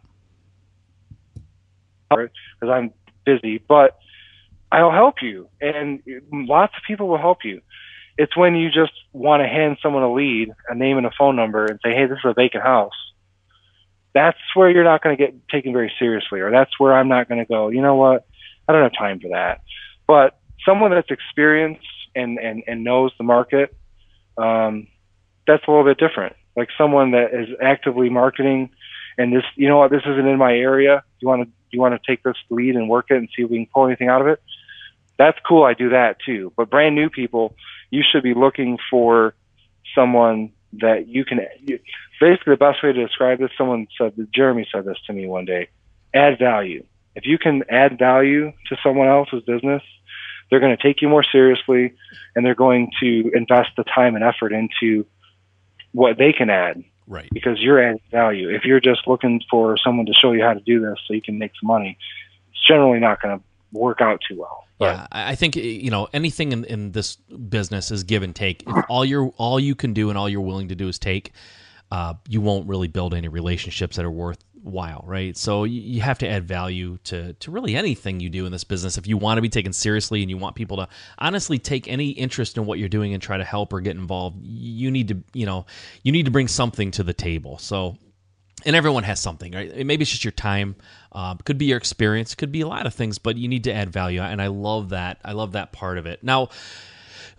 Because 2.10 2.30
I'm 2.70 2.94
busy, 3.26 3.60
but 3.60 3.98
I'll 4.72 4.92
help 4.92 5.22
you, 5.22 5.48
and 5.62 6.02
lots 6.32 6.74
of 6.76 6.84
people 6.86 7.08
will 7.08 7.18
help 7.18 7.46
you. 7.46 7.62
It's 8.18 8.36
when 8.36 8.56
you 8.56 8.70
just 8.70 8.94
want 9.14 9.42
to 9.42 9.48
hand 9.48 9.78
someone 9.82 10.04
a 10.04 10.12
lead, 10.12 10.52
a 10.68 10.76
name 10.76 10.98
and 10.98 11.06
a 11.06 11.12
phone 11.18 11.36
number, 11.36 11.66
and 11.66 11.80
say, 11.84 11.94
"Hey, 11.94 12.06
this 12.08 12.18
is 12.18 12.26
a 12.26 12.34
vacant 12.34 12.64
house." 12.64 12.94
That's 14.14 14.38
where 14.56 14.70
you're 14.70 14.84
not 14.84 15.04
going 15.04 15.16
to 15.16 15.24
get 15.24 15.48
taken 15.50 15.74
very 15.74 15.94
seriously, 16.00 16.40
or 16.40 16.50
that's 16.50 16.80
where 16.80 16.94
I'm 16.94 17.08
not 17.08 17.30
going 17.30 17.40
to 17.40 17.46
go. 17.46 17.70
You 17.70 17.82
know 17.82 17.96
what? 17.96 18.26
I 18.68 18.74
don't 18.74 18.82
have 18.82 18.94
time 18.94 19.20
for 19.20 19.30
that. 19.30 19.62
But 20.08 20.40
someone 20.66 20.92
that's 20.92 21.12
experienced 21.12 21.86
and 22.16 22.40
and 22.40 22.64
and 22.68 22.84
knows 22.84 23.12
the 23.18 23.24
market, 23.24 23.76
um, 24.38 24.88
that's 25.46 25.64
a 25.68 25.72
little 25.72 25.86
bit 25.86 25.98
different. 25.98 26.36
Like 26.56 26.70
someone 26.78 27.12
that 27.12 27.34
is 27.34 27.50
actively 27.62 28.10
marketing, 28.10 28.72
and 29.18 29.32
this, 29.32 29.44
you 29.56 29.68
know 29.68 29.78
what, 29.78 29.92
this 29.92 30.02
isn't 30.06 30.28
in 30.28 30.38
my 30.38 30.56
area. 30.56 31.04
You 31.20 31.28
want 31.28 31.44
to 31.44 31.50
you 31.72 31.80
want 31.80 32.02
to 32.02 32.12
take 32.12 32.24
this 32.24 32.38
lead 32.50 32.76
and 32.76 32.90
work 32.90 33.08
it 33.10 33.18
and 33.18 33.30
see 33.36 33.44
if 33.44 33.50
we 33.50 33.58
can 33.58 33.68
pull 33.68 33.86
anything 33.86 34.08
out 34.08 34.22
of 34.22 34.28
it? 34.28 34.42
That's 35.18 35.38
cool. 35.48 35.64
I 35.64 35.74
do 35.74 35.90
that 35.90 36.18
too. 36.26 36.54
But 36.56 36.70
brand 36.70 36.96
new 36.96 37.10
people, 37.10 37.56
you 37.90 38.04
should 38.10 38.24
be 38.24 38.34
looking 38.34 38.78
for 38.90 39.34
someone 39.96 40.52
that 40.74 41.08
you 41.08 41.26
can. 41.26 41.40
You, 41.62 41.80
basically, 42.20 42.54
the 42.54 42.58
best 42.58 42.84
way 42.84 42.92
to 42.94 43.06
describe 43.06 43.40
this, 43.40 43.52
someone 43.58 43.88
said, 43.98 44.14
Jeremy 44.34 44.68
said 44.72 44.86
this 44.86 44.98
to 45.08 45.14
me 45.14 45.28
one 45.28 45.46
day: 45.46 45.70
add 46.14 46.40
value. 46.40 46.84
If 47.16 47.26
you 47.26 47.38
can 47.38 47.64
add 47.70 47.98
value 47.98 48.52
to 48.68 48.78
someone 48.84 49.08
else's 49.08 49.42
business, 49.44 49.82
they're 50.50 50.60
going 50.60 50.76
to 50.76 50.82
take 50.82 51.02
you 51.02 51.10
more 51.10 51.24
seriously, 51.24 51.94
and 52.36 52.46
they're 52.46 52.56
going 52.56 52.92
to 53.00 53.32
invest 53.34 53.70
the 53.76 53.84
time 53.84 54.16
and 54.16 54.24
effort 54.24 54.54
into 54.54 55.06
what 55.94 56.18
they 56.18 56.32
can 56.34 56.50
add. 56.50 56.84
Right. 57.08 57.30
Because 57.32 57.60
you're 57.60 57.82
adding 57.82 58.02
value. 58.12 58.50
If 58.50 58.66
you're 58.66 58.82
just 58.82 59.08
looking 59.08 59.42
for 59.50 59.78
someone 59.78 60.06
to 60.08 60.14
show 60.14 60.34
you 60.34 60.44
how 60.44 60.54
to 60.54 60.60
do 60.60 60.82
this 60.82 61.00
so 61.08 61.14
you 61.14 61.22
can 61.22 61.40
make 61.40 61.54
some 61.60 61.68
money, 61.68 61.98
it's 62.52 62.68
generally 62.68 63.00
not 63.00 63.22
going 63.22 63.40
to 63.40 63.44
work 63.72 64.02
out 64.02 64.20
too 64.28 64.38
well. 64.38 64.67
Yeah, 64.80 65.08
I 65.12 65.36
think 65.36 65.56
you 65.56 65.90
know 65.90 66.08
anything 66.14 66.52
in, 66.52 66.64
in 66.66 66.92
this 66.92 67.16
business 67.16 67.90
is 67.90 68.04
give 68.04 68.22
and 68.22 68.36
take. 68.36 68.64
If 68.68 68.86
all 68.90 69.04
you're 69.04 69.30
all 69.38 69.60
you 69.60 69.74
can 69.74 69.94
do 69.94 70.10
and 70.10 70.18
all 70.18 70.30
you're 70.30 70.42
willing 70.42 70.68
to 70.68 70.76
do 70.76 70.88
is 70.88 71.00
take, 71.00 71.32
uh, 71.92 72.14
you 72.28 72.42
won't 72.42 72.68
really 72.68 72.88
build 72.88 73.14
any 73.14 73.28
relationships 73.28 73.96
that 73.96 74.06
are 74.06 74.12
worthwhile, 74.12 75.04
right? 75.08 75.36
So 75.36 75.64
you 75.64 76.02
have 76.02 76.20
to 76.20 76.30
add 76.30 76.48
value 76.48 77.00
to 77.06 77.34
to 77.34 77.52
really 77.52 77.76
anything 77.76 78.20
you 78.20 78.30
do 78.30 78.46
in 78.46 78.52
this 78.52 78.64
business. 78.64 79.00
If 79.00 79.08
you 79.08 79.18
want 79.18 79.40
to 79.40 79.42
be 79.42 79.50
taken 79.50 79.74
seriously 79.74 80.22
and 80.22 80.30
you 80.30 80.38
want 80.38 80.56
people 80.56 80.78
to 80.78 80.88
honestly 81.18 81.58
take 81.58 81.88
any 81.88 82.10
interest 82.10 82.56
in 82.56 82.68
what 82.68 82.78
you're 82.78 82.88
doing 82.88 83.14
and 83.14 83.22
try 83.22 83.38
to 83.38 83.44
help 83.44 83.74
or 83.74 83.82
get 83.82 83.96
involved, 83.96 84.38
you 84.44 84.92
need 84.92 85.08
to 85.08 85.18
you 85.34 85.48
know 85.48 85.66
you 86.04 86.12
need 86.12 86.26
to 86.26 86.32
bring 86.32 86.48
something 86.48 86.92
to 86.92 87.04
the 87.04 87.14
table. 87.14 87.58
So 87.58 87.98
and 88.66 88.76
everyone 88.76 89.04
has 89.04 89.20
something, 89.20 89.54
right? 89.54 89.86
Maybe 89.86 90.02
it's 90.02 90.12
just 90.12 90.26
your 90.26 90.32
time, 90.32 90.76
uh, 91.12 91.36
could 91.36 91.58
be 91.58 91.66
your 91.66 91.78
experience, 91.78 92.36
could 92.36 92.52
be 92.52 92.62
a 92.62 92.68
lot 92.68 92.86
of 92.86 92.94
things, 92.94 93.18
but 93.18 93.38
you 93.38 93.48
need 93.48 93.64
to 93.66 93.74
add 93.74 93.90
value, 93.90 94.22
and 94.22 94.42
I 94.42 94.48
love 94.48 94.90
that. 94.90 95.20
I 95.24 95.34
love 95.34 95.54
that 95.54 95.72
part 95.72 95.98
of 95.98 96.06
it. 96.06 96.24
Now, 96.24 96.50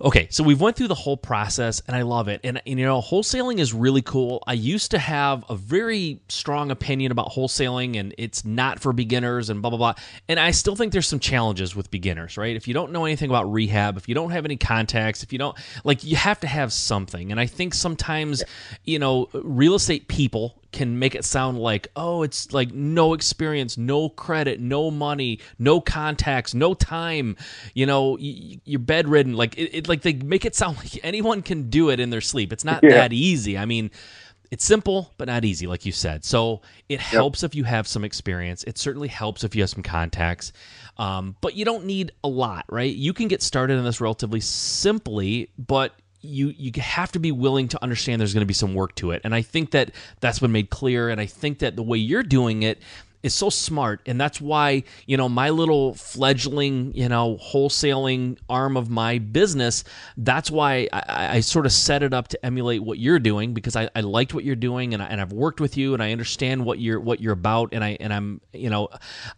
Okay, 0.01 0.29
so 0.31 0.45
we've 0.45 0.61
went 0.61 0.77
through 0.77 0.87
the 0.87 0.95
whole 0.95 1.17
process 1.17 1.83
and 1.89 1.97
I 1.97 2.03
love 2.03 2.29
it. 2.29 2.41
And, 2.45 2.63
and, 2.65 2.79
you 2.79 2.87
know, 2.87 3.01
wholesaling 3.01 3.59
is 3.59 3.75
really 3.75 4.03
cool. 4.03 4.45
I 4.47 4.53
used 4.53 4.93
to 4.93 4.99
have 4.99 5.45
a 5.49 5.57
very 5.57 6.21
strong 6.29 6.71
opinion 6.71 7.11
about 7.11 7.31
wholesaling 7.31 7.99
and 7.99 8.15
it's 8.17 8.45
not 8.45 8.79
for 8.79 8.93
beginners 8.93 9.51
and 9.51 9.61
blah 9.61 9.71
blah 9.71 9.79
blah. 9.79 9.95
And 10.29 10.39
I 10.39 10.53
still 10.53 10.77
think 10.77 10.93
there's 10.93 11.09
some 11.09 11.19
challenges 11.19 11.75
with 11.75 11.91
beginners, 11.91 12.37
right? 12.37 12.55
If 12.55 12.69
you 12.69 12.75
don't 12.75 12.93
know 12.93 13.07
anything 13.07 13.29
about 13.29 13.53
rehab, 13.53 13.97
if 13.97 14.09
you 14.09 14.15
don't 14.15 14.31
have 14.31 14.45
any 14.45 14.57
contacts, 14.57 15.25
if 15.25 15.33
you 15.33 15.39
don't 15.41 15.57
like 15.83 16.05
you 16.05 16.15
have 16.15 16.39
to 16.41 16.47
have 16.47 16.73
something. 16.73 17.33
And 17.33 17.41
I 17.41 17.47
think 17.47 17.75
sometimes, 17.75 18.45
you 18.85 19.01
know, 19.01 19.29
real 19.33 19.75
estate 19.75 20.07
people 20.07 20.58
can 20.79 20.97
make 20.97 21.17
it 21.17 21.25
sound 21.25 21.59
like, 21.59 21.89
oh, 21.97 22.23
it's 22.23 22.53
like 22.53 22.73
no 22.73 23.13
experience, 23.13 23.77
no 23.77 24.09
credit, 24.09 24.61
no 24.61 24.93
money, 24.93 25.41
no 25.59 25.81
contacts, 25.81 26.55
no 26.55 26.73
time. 26.73 27.37
You 27.75 27.85
know, 27.85 28.17
you're 28.17 28.79
bedridden. 28.79 29.35
Like 29.35 29.59
it, 29.59 29.75
it 29.75 29.89
like 29.89 30.03
they 30.03 30.13
make 30.13 30.45
it 30.45 30.55
sound 30.55 30.77
like 30.79 31.01
anyone 31.03 31.43
can 31.43 31.69
do 31.69 31.91
it 31.91 31.99
in 31.99 32.11
their 32.11 32.21
sleep. 32.21 32.53
It's 32.53 32.65
not 32.65 32.85
yeah. 32.85 32.91
that 32.91 33.13
easy. 33.13 33.59
I 33.59 33.65
mean, 33.65 33.91
it's 34.53 34.65
simple 34.65 35.13
but 35.19 35.27
not 35.27 35.45
easy, 35.45 35.67
like 35.67 35.85
you 35.85 35.91
said. 35.91 36.25
So 36.25 36.63
it 36.89 37.01
helps 37.01 37.43
yep. 37.43 37.51
if 37.51 37.55
you 37.57 37.65
have 37.65 37.89
some 37.89 38.05
experience. 38.05 38.63
It 38.63 38.79
certainly 38.79 39.09
helps 39.09 39.43
if 39.43 39.57
you 39.57 39.63
have 39.63 39.71
some 39.71 39.83
contacts. 39.83 40.53
Um, 40.97 41.35
but 41.41 41.57
you 41.57 41.65
don't 41.65 41.87
need 41.87 42.13
a 42.23 42.29
lot, 42.29 42.67
right? 42.69 42.95
You 42.95 43.13
can 43.13 43.27
get 43.27 43.43
started 43.43 43.79
in 43.79 43.85
this 43.85 44.01
relatively 44.01 44.41
simply, 44.41 45.51
but 45.59 45.93
you 46.29 46.55
you 46.57 46.71
have 46.81 47.11
to 47.13 47.19
be 47.19 47.33
willing 47.33 47.69
to 47.69 47.83
understand 47.83 48.21
there's 48.21 48.35
going 48.35 48.43
to 48.43 48.47
be 48.47 48.55
some 48.55 48.75
work 48.75 48.95
to 48.97 49.11
it. 49.11 49.21
And 49.25 49.35
i 49.35 49.43
think 49.43 49.71
that 49.73 49.91
that's 50.21 50.39
been 50.39 50.53
made 50.53 50.71
clear 50.71 51.09
and 51.09 51.21
i 51.21 51.27
think 51.27 51.59
that 51.61 51.77
the 51.77 51.83
way 51.83 51.99
you're 51.99 52.23
doing 52.23 52.63
it 52.63 52.79
is 53.23 53.35
so 53.35 53.51
smart 53.51 54.01
and 54.07 54.21
that's 54.21 54.41
why 54.41 54.83
you 55.07 55.17
know 55.17 55.29
my 55.29 55.51
little 55.51 55.95
fledgling 55.95 56.93
you 56.95 57.09
know 57.09 57.37
wholesaling 57.43 58.39
arm 58.49 58.77
of 58.77 58.91
my 58.91 59.19
business 59.19 59.83
that's 60.19 60.51
why 60.51 60.89
i, 60.93 61.37
I 61.37 61.41
sort 61.41 61.67
of 61.67 61.73
set 61.73 62.03
it 62.03 62.15
up 62.15 62.29
to 62.29 62.47
emulate 62.47 62.83
what 62.83 62.99
you're 62.99 63.19
doing 63.19 63.55
because 63.55 63.75
i, 63.75 63.91
I 63.97 64.01
liked 64.03 64.35
what 64.35 64.45
you're 64.45 64.57
doing 64.57 64.95
and, 64.95 65.03
I, 65.03 65.07
and 65.07 65.21
i've 65.21 65.33
worked 65.33 65.61
with 65.61 65.77
you 65.77 65.95
and 65.95 66.03
i 66.03 66.13
understand 66.13 66.65
what 66.65 66.79
you're 66.79 67.01
what 67.01 67.21
you're 67.21 67.33
about 67.33 67.71
and 67.73 67.83
i 67.83 67.97
and 67.99 68.13
i'm 68.13 68.41
you 68.53 68.71
know 68.71 68.89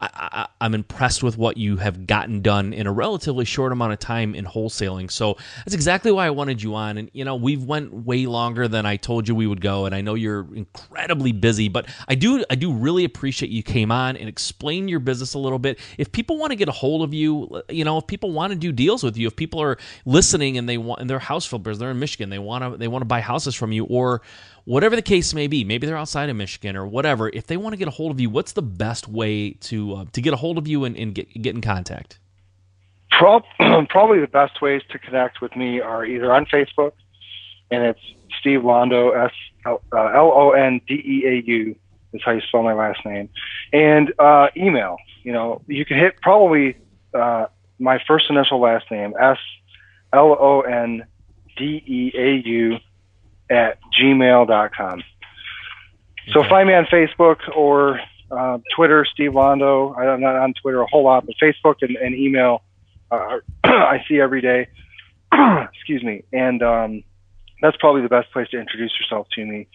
I, 0.01 0.11
I, 0.12 0.49
i'm 0.61 0.74
impressed 0.74 1.22
with 1.22 1.39
what 1.39 1.57
you 1.57 1.78
have 1.78 2.07
gotten 2.07 2.43
done 2.43 2.74
in 2.74 2.87
a 2.87 2.93
relatively 2.93 3.47
short 3.47 3.72
amount 3.72 3.93
of 3.93 3.99
time 3.99 4.35
in 4.35 4.45
wholesaling. 4.45 5.11
So 5.11 5.37
that's 5.64 5.74
exactly 5.74 6.12
why 6.12 6.26
i 6.26 6.31
wanted 6.31 6.62
you 6.62 6.74
on 6.74 6.99
and 6.99 7.11
you 7.14 7.24
know 7.24 7.35
we've 7.35 7.64
went 7.64 7.93
way 7.93 8.26
longer 8.26 8.68
than 8.68 8.85
i 8.85 8.97
told 8.97 9.26
you 9.26 9.35
we 9.35 9.47
would 9.47 9.61
go 9.61 9.87
and 9.87 9.95
i 9.95 10.01
know 10.01 10.14
you're 10.14 10.47
incredibly 10.55 11.33
busy 11.33 11.68
but 11.68 11.87
i 12.09 12.14
do 12.14 12.45
i 12.51 12.55
do 12.55 12.72
really 12.72 13.05
appreciate 13.05 13.51
you 13.51 13.62
came 13.71 13.93
on 13.93 14.16
and 14.16 14.29
explain 14.29 14.89
your 14.89 15.01
business 15.01 15.35
a 15.35 15.39
little 15.39 15.59
bit. 15.59 15.79
If 15.97 16.12
people 16.12 16.37
want 16.37 16.51
to 16.51 16.57
get 16.57 16.68
a 16.68 16.73
hold 16.73 17.03
of 17.03 17.14
you, 17.14 17.62
you 17.68 17.85
know, 17.85 17.99
if 17.99 18.07
people 18.07 18.33
want 18.33 18.53
to 18.53 18.59
do 18.59 18.73
deals 18.73 19.03
with 19.03 19.16
you, 19.16 19.29
if 19.29 19.37
people 19.37 19.62
are 19.62 19.79
listening 20.05 20.59
and 20.59 20.68
they 20.68 20.77
want 20.77 21.01
and 21.01 21.09
they're 21.09 21.18
house 21.18 21.47
flippers, 21.47 21.79
they're 21.79 21.91
in 21.91 21.99
Michigan, 21.99 22.31
they 22.31 22.39
want 22.39 22.64
to 22.64 22.77
they 22.77 22.89
want 22.89 23.03
to 23.03 23.07
buy 23.07 23.21
houses 23.21 23.55
from 23.55 23.73
you 23.73 23.85
or 23.85 24.23
whatever 24.64 24.97
the 24.97 25.03
case 25.03 25.33
may 25.35 25.47
be, 25.47 25.64
maybe 25.64 25.87
they're 25.87 25.97
outside 25.97 26.29
of 26.29 26.37
Michigan 26.37 26.77
or 26.77 26.87
whatever. 26.87 27.29
If 27.29 27.47
they 27.47 27.57
want 27.57 27.73
to 27.73 27.77
get 27.77 27.89
a 27.89 27.93
hold 27.93 28.11
of 28.11 28.21
you, 28.21 28.29
what's 28.29 28.53
the 28.53 28.62
best 28.62 29.09
way 29.09 29.53
to 29.53 29.95
uh, 29.95 30.05
to 30.12 30.21
get 30.21 30.33
a 30.33 30.37
hold 30.37 30.59
of 30.59 30.66
you 30.66 30.85
and, 30.85 30.97
and 30.97 31.14
get 31.14 31.31
get 31.41 31.55
in 31.55 31.61
contact? 31.61 32.18
Probably 33.89 34.21
the 34.21 34.31
best 34.31 34.61
ways 34.61 34.83
to 34.91 34.99
connect 34.99 35.41
with 35.41 35.55
me 35.55 35.81
are 35.81 36.05
either 36.05 36.33
on 36.33 36.47
Facebook, 36.47 36.93
and 37.71 37.85
it's 37.85 38.01
Steve 38.41 38.61
Londeau, 38.61 39.27
S 39.27 39.33
L 39.66 39.81
O 40.35 40.51
N 40.51 40.81
D 40.87 40.95
E 40.95 41.27
A 41.27 41.43
U 41.47 41.77
is 42.13 42.21
how 42.25 42.33
you 42.33 42.41
spell 42.41 42.63
my 42.63 42.75
last 42.75 43.05
name. 43.05 43.29
And 43.73 44.13
uh, 44.19 44.49
email. 44.57 44.97
You 45.23 45.33
know, 45.33 45.63
you 45.67 45.85
can 45.85 45.99
hit 45.99 46.21
probably 46.23 46.77
uh, 47.15 47.47
my 47.79 47.99
first 48.07 48.27
initial 48.31 48.61
last 48.61 48.91
name, 48.91 49.15
S 49.21 49.39
L 50.13 50.37
O 50.39 50.61
N 50.63 51.05
D 51.57 51.83
E 51.87 52.13
A 52.17 52.49
U, 52.49 52.77
at 53.51 53.79
gmail.com. 54.01 55.03
So 56.33 56.45
find 56.45 56.69
me 56.69 56.75
on 56.75 56.87
Facebook 56.87 57.39
or 57.55 58.01
uh, 58.31 58.59
Twitter, 58.77 59.05
Steve 59.13 59.33
Londeau. 59.33 59.97
I'm 59.97 60.21
not 60.21 60.37
on 60.37 60.55
Twitter 60.55 60.81
a 60.81 60.87
whole 60.87 61.05
lot, 61.05 61.27
but 61.27 61.35
Facebook 61.43 61.77
and, 61.83 61.97
and 61.97 62.15
email 62.15 62.63
uh, 63.11 63.39
I 63.65 64.05
see 64.09 64.21
every 64.21 64.41
day. 64.41 64.69
Excuse 65.75 66.03
me. 66.03 66.25
And 66.33 66.63
um, 66.63 67.03
that's 67.63 67.77
probably 67.79 68.03
the 68.03 68.09
best 68.09 68.31
place 68.33 68.49
to 68.51 68.59
introduce 68.59 68.93
yourself 69.01 69.27
to 69.35 69.45
me. 69.45 69.69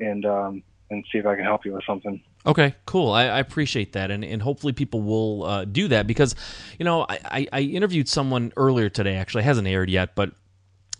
And 0.00 0.24
um, 0.26 0.62
and 0.92 1.04
see 1.10 1.18
if 1.18 1.26
I 1.26 1.34
can 1.34 1.44
help 1.44 1.64
you 1.64 1.72
with 1.72 1.84
something. 1.84 2.22
Okay, 2.46 2.74
cool. 2.86 3.12
I, 3.12 3.24
I 3.24 3.38
appreciate 3.38 3.92
that, 3.92 4.10
and 4.10 4.24
and 4.24 4.42
hopefully 4.42 4.72
people 4.72 5.02
will 5.02 5.44
uh, 5.44 5.64
do 5.64 5.88
that 5.88 6.06
because, 6.06 6.34
you 6.78 6.84
know, 6.84 7.06
I, 7.08 7.46
I 7.52 7.60
interviewed 7.60 8.08
someone 8.08 8.52
earlier 8.56 8.88
today. 8.88 9.16
Actually, 9.16 9.44
hasn't 9.44 9.66
aired 9.66 9.90
yet, 9.90 10.14
but 10.14 10.32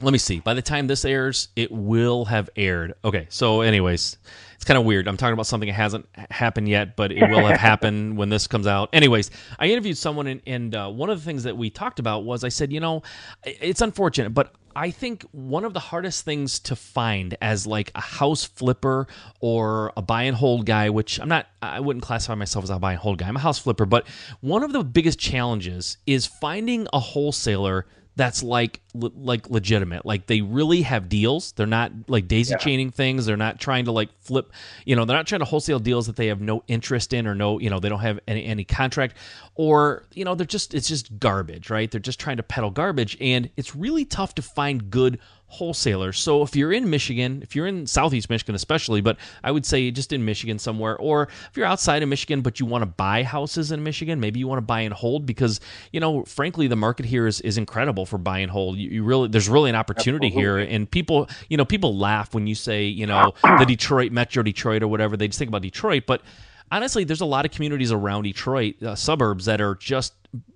let 0.03 0.13
me 0.13 0.19
see. 0.19 0.41
By 0.41 0.55
the 0.55 0.63
time 0.63 0.87
this 0.87 1.05
airs, 1.05 1.49
it 1.55 1.71
will 1.71 2.25
have 2.27 2.51
aired. 2.57 2.95
Okay, 3.05 3.27
so 3.31 3.61
anyways, 3.61 4.19
it's 4.55 4.65
kind 4.65 4.79
of 4.79 4.85
weird. 4.85 5.07
I'm 5.09 5.17
talking 5.17 5.33
about 5.33 5.47
something 5.47 5.69
that 5.69 5.75
hasn't 5.75 6.07
happened 6.31 6.69
yet, 6.69 6.97
but 6.97 7.13
it 7.13 7.29
will 7.31 7.47
have 7.47 7.61
happened 7.61 8.17
when 8.17 8.29
this 8.29 8.47
comes 8.47 8.67
out. 8.67 8.91
Anyways, 8.93 9.31
I 9.59 9.67
interviewed 9.67 9.97
someone, 9.97 10.27
and, 10.27 10.43
and 10.47 10.75
uh, 10.75 10.89
one 10.91 11.11
of 11.11 11.19
the 11.19 11.25
things 11.25 11.45
that 11.45 11.57
we 11.57 11.71
talked 11.71 11.99
about 11.99 12.25
was 12.25 12.45
I 12.45 12.49
said, 12.49 12.73
you 12.73 12.81
know, 12.81 13.03
it's 13.45 13.81
unfortunate, 13.81 14.31
but 14.31 14.55
I 14.75 14.91
think 14.91 15.25
one 15.33 15.65
of 15.65 15.75
the 15.75 15.81
hardest 15.81 16.25
things 16.25 16.59
to 16.61 16.77
find 16.77 17.37
as 17.41 17.67
like 17.67 17.91
a 17.95 18.01
house 18.01 18.45
flipper 18.45 19.07
or 19.41 19.93
a 19.97 20.03
buy 20.03 20.25
and 20.25 20.37
hold 20.37 20.67
guy, 20.67 20.91
which 20.91 21.21
I'm 21.21 21.29
not, 21.29 21.47
I 21.61 21.81
wouldn't 21.81 22.05
classify 22.05 22.35
myself 22.35 22.65
as 22.65 22.71
a 22.71 22.79
buy 22.79 22.93
and 22.93 23.01
hold 23.01 23.19
guy. 23.19 23.29
I'm 23.29 23.37
a 23.37 23.41
house 23.41 23.59
flipper, 23.59 23.87
but 23.87 24.07
one 24.41 24.63
of 24.63 24.73
the 24.73 24.85
biggest 24.85 25.19
challenges 25.19 25.99
is 26.07 26.27
finding 26.27 26.87
a 26.93 27.01
wholesaler 27.01 27.87
that's 28.17 28.43
like 28.43 28.81
like 28.95 29.49
legitimate. 29.49 30.05
Like 30.05 30.27
they 30.27 30.43
really 30.43 30.83
have 30.83 31.09
deals. 31.09 31.53
They're 31.53 31.67
not 31.67 31.93
like 32.09 32.29
daisy 32.29 32.53
yeah. 32.53 32.59
chaining 32.59 32.91
things. 32.91 33.25
They're 33.25 33.37
not 33.37 33.59
trying 33.59 33.87
to 33.87 33.93
like 33.93 34.11
flip 34.21 34.53
you 34.85 34.95
know 34.95 35.05
they're 35.05 35.17
not 35.17 35.27
trying 35.27 35.41
to 35.41 35.45
wholesale 35.47 35.79
deals 35.79 36.07
that 36.07 36.17
they 36.17 36.27
have 36.27 36.41
no 36.41 36.63
interest 36.69 37.13
in 37.13 37.27
or 37.27 37.35
no 37.35 37.59
you 37.59 37.71
know 37.71 37.81
they 37.81 37.89
don't 37.89 38.01
have 38.01 38.21
any, 38.29 38.45
any 38.45 38.65
contract. 38.65 39.17
Or 39.55 40.05
you 40.13 40.25
know 40.25 40.35
they're 40.35 40.47
just 40.47 40.75
it's 40.75 40.89
just 40.89 41.19
garbage 41.19 41.71
right? 41.71 41.91
They're 41.91 42.01
just 42.01 42.21
trying 42.21 42.37
to 42.37 42.43
peddle 42.43 42.71
garbage. 42.71 43.17
And 43.21 43.51
it's 43.57 43.75
really 43.75 44.05
tough 44.05 44.35
to 44.37 44.43
find 44.43 44.91
good 44.91 45.19
wholesalers. 45.53 46.19
So 46.19 46.43
if 46.43 46.57
you're 46.57 46.73
in 46.73 46.89
Michigan, 46.89 47.41
if 47.43 47.55
you're 47.55 47.67
in 47.67 47.87
Southeast 47.87 48.31
Michigan 48.31 48.55
especially, 48.55 49.03
but 49.03 49.19
I 49.45 49.51
would 49.51 49.67
say 49.67 49.91
just 49.91 50.11
in 50.11 50.25
Michigan 50.25 50.59
somewhere, 50.59 50.97
or 50.97 51.29
if 51.51 51.57
you're 51.57 51.67
outside 51.67 52.03
of 52.03 52.09
Michigan 52.09 52.41
but 52.41 52.59
you 52.59 52.65
want 52.65 52.81
to 52.81 52.87
buy 52.87 53.23
houses 53.23 53.71
in 53.71 53.83
Michigan, 53.83 54.19
maybe 54.19 54.41
you 54.41 54.49
want 54.49 54.59
to 54.59 54.63
buy 54.63 54.81
and 54.81 54.95
hold 54.95 55.27
because 55.27 55.61
you 55.93 56.01
know, 56.01 56.25
frankly, 56.25 56.69
the 56.69 56.77
market 56.77 57.05
here 57.05 57.27
is, 57.27 57.43
is 57.43 57.59
incredible 57.59 58.07
for 58.07 58.17
buy 58.17 58.39
and 58.39 58.51
hold. 58.51 58.79
You, 58.79 58.89
you 58.89 59.05
really 59.05 59.29
there's 59.29 59.49
really 59.49 59.69
an 59.69 59.77
opportunity 59.77 60.29
Absolutely. 60.29 60.65
here, 60.65 60.75
and 60.75 60.91
people 60.91 61.29
you 61.51 61.59
know 61.59 61.67
people 61.67 61.99
laugh 61.99 62.33
when 62.35 62.47
you 62.47 62.55
say 62.55 62.85
you 62.85 63.07
know 63.07 63.35
the 63.43 63.67
Detroit 63.67 64.11
Metro 64.11 64.43
Detroit 64.43 64.83
or 64.83 64.89
whatever. 64.89 65.19
They 65.19 65.29
just 65.29 65.39
think 65.39 65.51
about 65.51 65.63
Detroit, 65.63 66.05
but 66.07 66.23
honestly, 66.73 67.05
there's 67.05 67.21
a 67.21 67.27
lot 67.27 67.45
of 67.45 67.53
communities 67.53 67.93
around 67.93 68.25
Detroit, 68.25 68.83
uh, 68.83 68.97
suburbs 68.97 69.45
that 69.45 69.61
are 69.61 69.77
just 69.77 70.15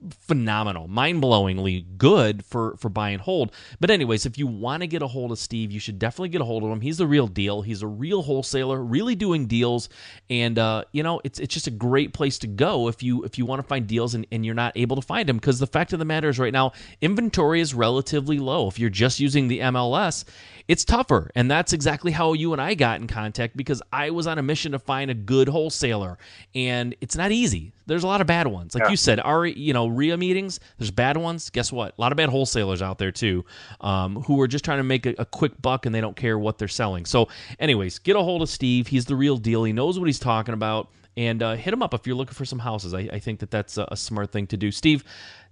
phenomenal, 0.09 0.89
mind-blowingly 0.89 1.85
good 1.99 2.43
for 2.43 2.77
for 2.79 2.89
buy 2.89 3.11
and 3.11 3.21
hold. 3.21 3.53
But 3.79 3.91
anyways, 3.91 4.25
if 4.25 4.39
you 4.39 4.47
want 4.47 4.81
to 4.81 4.87
get 4.87 5.03
a 5.03 5.07
hold 5.07 5.33
of 5.33 5.39
Steve, 5.39 5.71
you 5.71 5.81
should 5.81 5.99
definitely 5.99 6.31
get 6.31 6.41
a 6.41 6.45
hold 6.45 6.65
of 6.65 6.71
him. 6.71 6.81
He's 6.81 6.97
the 6.97 7.07
real 7.07 7.27
deal. 7.27 7.61
He's 7.61 7.83
a 7.83 7.87
real 7.87 8.23
wholesaler, 8.23 8.83
really 8.83 9.15
doing 9.15 9.47
deals, 9.47 9.91
and 10.31 10.59
uh, 10.59 10.85
you 10.93 11.03
know 11.03 11.21
it's 11.25 11.39
it's 11.39 11.53
just 11.53 11.67
a 11.67 11.71
great 11.71 12.15
place 12.15 12.39
to 12.39 12.47
go 12.47 12.89
if 12.89 13.03
you 13.03 13.25
if 13.25 13.37
you 13.37 13.45
want 13.45 13.61
to 13.61 13.69
find 13.69 13.87
deals 13.87 14.15
and, 14.15 14.27
and 14.33 14.47
you're 14.47 14.55
not 14.55 14.73
able 14.77 14.97
to 14.97 15.03
find 15.03 15.29
them 15.29 15.37
because 15.37 15.59
the 15.59 15.67
fact 15.67 15.93
of 15.93 15.99
the 15.99 16.07
matter 16.07 16.31
is 16.31 16.39
right 16.39 16.53
now 16.53 16.73
inventory 17.03 17.61
is 17.61 17.75
relatively 17.75 18.39
low. 18.39 18.69
If 18.69 18.79
you're 18.79 18.89
just 18.89 19.21
using 19.21 19.49
the 19.49 19.59
MLS, 19.59 20.25
it's 20.69 20.85
tougher, 20.85 21.31
and 21.35 21.49
that's 21.51 21.73
exactly 21.73 22.11
how 22.11 22.33
you 22.33 22.53
and 22.53 22.61
I 22.61 22.75
got 22.75 23.01
in 23.01 23.07
contact 23.07 23.57
because 23.57 23.81
I 23.93 24.11
was 24.11 24.27
on 24.27 24.39
a 24.39 24.43
mission 24.43 24.73
to 24.73 24.79
find 24.79 25.11
a 25.11 25.15
good 25.15 25.49
wholesaler, 25.49 26.19
and 26.55 26.95
it's 27.01 27.17
not 27.17 27.31
easy. 27.31 27.73
There's 27.87 28.03
a 28.03 28.09
lot 28.09 28.21
of 28.21 28.27
bad 28.27 28.49
ones, 28.49 28.75
like 28.75 28.85
yeah. 28.85 28.91
you 28.91 28.97
said. 28.97 29.21
Our 29.21 29.47
you 29.47 29.73
know 29.73 29.87
RIA 29.87 30.17
meetings, 30.17 30.59
there's 30.79 30.91
bad 30.91 31.17
ones. 31.17 31.51
Guess 31.51 31.71
what? 31.71 31.95
A 31.97 32.01
lot 32.01 32.11
of 32.11 32.17
bad 32.17 32.31
wholesalers 32.31 32.83
out 32.83 32.99
there 32.99 33.13
too, 33.13 33.45
um, 33.81 34.17
who 34.23 34.41
are 34.41 34.49
just 34.49 34.65
trying 34.65 34.79
to 34.79 34.85
make 34.85 35.07
a, 35.07 35.15
a, 35.19 35.25
quick 35.25 35.61
buck 35.63 35.87
and 35.87 35.95
they 35.95 36.01
don't 36.01 36.17
care 36.17 36.39
what 36.39 36.59
they're 36.59 36.67
selling. 36.67 37.05
So, 37.05 37.29
anyways, 37.61 38.01
get 38.01 38.17
a 38.17 38.23
hold 38.23 38.43
of 38.43 38.49
Steve. 38.49 38.89
He's 38.89 39.05
the 39.05 39.15
real 39.15 39.37
deal. 39.37 39.63
He 39.63 39.73
knows 39.73 40.01
what 40.01 40.07
he's 40.07 40.19
talking 40.19 40.55
about, 40.55 40.91
and 41.17 41.43
uh, 41.43 41.55
hit 41.55 41.73
him 41.73 41.83
up 41.83 41.95
if 41.95 42.09
you're 42.09 42.17
looking 42.17 42.35
for 42.35 42.45
some 42.45 42.59
houses. 42.59 42.93
I, 42.93 43.01
I 43.13 43.19
think 43.21 43.39
that 43.39 43.53
that's 43.53 43.79
a, 43.79 43.87
a 43.93 43.97
smart 43.97 44.33
thing 44.33 44.49
to 44.49 44.57
do. 44.57 44.73
Steve, 44.73 45.05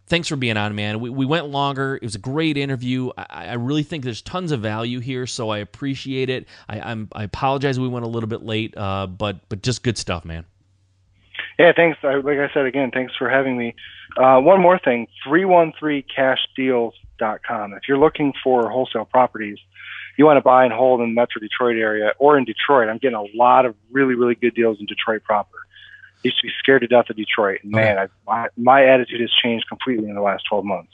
thanks 0.07 0.29
for 0.29 0.37
being 0.37 0.57
on, 0.57 0.75
man. 0.75 1.01
We, 1.01 1.11
we 1.11 1.27
went 1.27 1.49
longer. 1.49 1.97
It 1.97 2.03
was 2.03 2.15
a 2.15 2.21
great 2.21 2.57
interview. 2.57 3.11
I, 3.17 3.49
I 3.49 3.55
really 3.55 3.83
think 3.83 4.05
there's 4.05 4.23
tons 4.23 4.53
of 4.53 4.61
value 4.61 5.01
here, 5.01 5.27
so 5.27 5.51
I 5.51 5.59
appreciate 5.59 6.31
it. 6.31 6.47
I, 6.69 6.81
I'm, 6.81 7.09
I 7.13 7.25
apologize 7.25 7.81
we 7.81 7.89
went 7.89 8.05
a 8.05 8.09
little 8.09 8.29
bit 8.29 8.43
late, 8.43 8.77
uh, 8.77 9.07
but 9.07 9.49
but 9.49 9.63
just 9.63 9.83
good 9.83 9.97
stuff, 9.99 10.25
man. 10.25 10.45
Yeah, 11.59 11.73
thanks. 11.75 11.99
Like 12.03 12.39
I 12.39 12.49
said 12.53 12.67
again, 12.67 12.91
thanks 12.93 13.15
for 13.17 13.31
having 13.31 13.57
me. 13.57 13.75
Uh, 14.17 14.41
one 14.41 14.61
more 14.61 14.79
thing, 14.79 15.09
313cashdeals.com. 15.27 17.73
If 17.75 17.83
you're 17.89 17.99
looking 17.99 18.33
for 18.43 18.69
wholesale 18.71 19.05
properties, 19.05 19.59
you 20.17 20.25
want 20.25 20.37
to 20.37 20.43
buy 20.43 20.65
and 20.65 20.73
hold 20.73 21.01
in 21.01 21.09
the 21.09 21.15
Metro 21.15 21.41
Detroit 21.41 21.77
area 21.77 22.13
or 22.19 22.39
in 22.39 22.45
Detroit, 22.45 22.89
I'm 22.89 22.99
getting 22.99 23.17
a 23.17 23.27
lot 23.37 23.67
of 23.67 23.75
really, 23.91 24.15
really 24.15 24.37
good 24.37 24.55
deals 24.55 24.79
in 24.81 24.87
Detroit 24.87 25.25
proper. 25.25 25.64
I 26.25 26.29
used 26.29 26.41
to 26.41 26.47
be 26.47 26.53
scared 26.59 26.83
to 26.83 26.87
death 26.87 27.11
of 27.11 27.17
Detroit. 27.17 27.61
And 27.63 27.73
man, 27.73 27.99
I, 27.99 28.07
my, 28.27 28.49
my 28.57 28.85
attitude 28.85 29.21
has 29.21 29.31
changed 29.43 29.67
completely 29.69 30.09
in 30.09 30.15
the 30.15 30.23
last 30.23 30.45
12 30.49 30.65
months. 30.65 30.93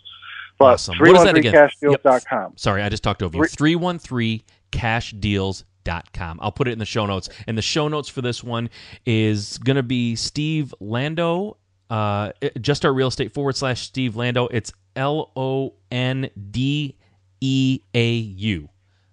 But 0.58 0.74
awesome. 0.74 0.96
313cashdeals.com. 0.96 2.50
Yep. 2.50 2.52
Sorry, 2.56 2.82
I 2.82 2.88
just 2.88 3.02
talked 3.02 3.22
over 3.22 3.36
you. 3.36 3.44
313cashdeals.com 3.44 5.66
Com. 6.12 6.38
I'll 6.42 6.52
put 6.52 6.68
it 6.68 6.72
in 6.72 6.78
the 6.78 6.84
show 6.84 7.06
notes. 7.06 7.30
And 7.46 7.56
the 7.56 7.62
show 7.62 7.88
notes 7.88 8.08
for 8.08 8.20
this 8.20 8.44
one 8.44 8.68
is 9.06 9.56
going 9.58 9.76
to 9.76 9.82
be 9.82 10.14
Steve 10.14 10.74
Londeau, 10.80 11.56
uh, 11.88 12.32
just 12.60 12.82
start 12.82 12.94
real 12.94 13.08
estate 13.08 13.32
forward 13.32 13.56
slash 13.56 13.80
Steve 13.80 14.14
Londeau. 14.14 14.48
It's 14.50 14.72
L 14.94 15.32
O 15.34 15.74
N 15.90 16.28
D 16.50 16.96
E 17.40 17.80
A 17.94 18.12
U. 18.12 18.68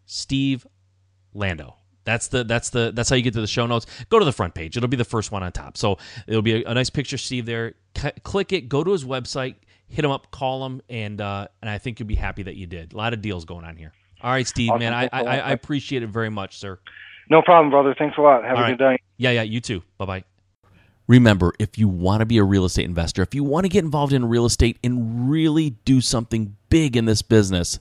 Steve 0.05 0.67
Londeau. 1.33 1.75
That's 2.07 2.29
the 2.29 2.45
that's 2.45 2.69
the 2.69 2.93
that's 2.95 3.09
how 3.09 3.17
you 3.17 3.21
get 3.21 3.33
to 3.33 3.41
the 3.41 3.47
show 3.47 3.67
notes. 3.67 3.85
Go 4.07 4.17
to 4.17 4.23
the 4.23 4.31
front 4.31 4.53
page. 4.53 4.77
It'll 4.77 4.87
be 4.87 4.95
the 4.95 5.03
first 5.03 5.29
one 5.29 5.43
on 5.43 5.51
top. 5.51 5.75
So 5.75 5.97
it'll 6.25 6.41
be 6.41 6.63
a, 6.63 6.71
a 6.71 6.73
nice 6.73 6.89
picture, 6.89 7.17
Steve. 7.17 7.45
There. 7.45 7.73
C- 7.97 8.11
click 8.23 8.53
it. 8.53 8.69
Go 8.69 8.81
to 8.81 8.93
his 8.93 9.03
website. 9.03 9.55
Hit 9.89 10.05
him 10.05 10.11
up. 10.11 10.31
Call 10.31 10.65
him. 10.65 10.81
And 10.87 11.19
uh, 11.19 11.49
and 11.61 11.69
I 11.69 11.79
think 11.79 11.99
you'll 11.99 12.07
be 12.07 12.15
happy 12.15 12.43
that 12.43 12.55
you 12.55 12.65
did. 12.65 12.93
A 12.93 12.97
lot 12.97 13.11
of 13.11 13.21
deals 13.21 13.43
going 13.43 13.65
on 13.65 13.75
here. 13.75 13.91
All 14.21 14.31
right, 14.31 14.47
Steve, 14.47 14.69
awesome. 14.71 14.79
man, 14.79 14.93
I, 14.93 15.09
I, 15.11 15.21
I, 15.37 15.51
appreciate 15.51 16.01
it 16.01 16.07
very 16.07 16.31
much, 16.31 16.57
sir. 16.57 16.79
No 17.29 17.43
problem, 17.43 17.69
brother. 17.69 17.93
Thanks 17.95 18.17
a 18.17 18.21
lot. 18.21 18.43
Have 18.43 18.53
All 18.53 18.59
a 18.59 18.61
right. 18.61 18.77
good 18.77 18.83
day. 18.83 18.97
Yeah, 19.17 19.29
yeah, 19.29 19.43
you 19.43 19.59
too. 19.59 19.83
Bye 19.99 20.05
bye. 20.05 20.23
Remember, 21.07 21.53
if 21.59 21.77
you 21.77 21.87
want 21.87 22.21
to 22.21 22.25
be 22.25 22.37
a 22.37 22.43
real 22.43 22.65
estate 22.65 22.85
investor, 22.85 23.21
if 23.21 23.35
you 23.35 23.43
want 23.43 23.65
to 23.65 23.69
get 23.69 23.83
involved 23.83 24.13
in 24.13 24.25
real 24.25 24.45
estate 24.45 24.79
and 24.83 25.29
really 25.29 25.71
do 25.85 26.01
something 26.01 26.55
big 26.69 26.97
in 26.97 27.05
this 27.05 27.21
business, 27.21 27.79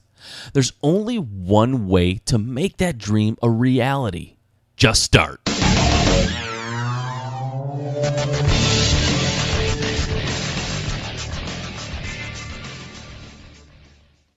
there's 0.53 0.73
only 0.81 1.17
one 1.17 1.87
way 1.87 2.15
to 2.25 2.37
make 2.37 2.77
that 2.77 2.97
dream 2.97 3.37
a 3.41 3.49
reality. 3.49 4.37
Just 4.75 5.03
start. 5.03 5.41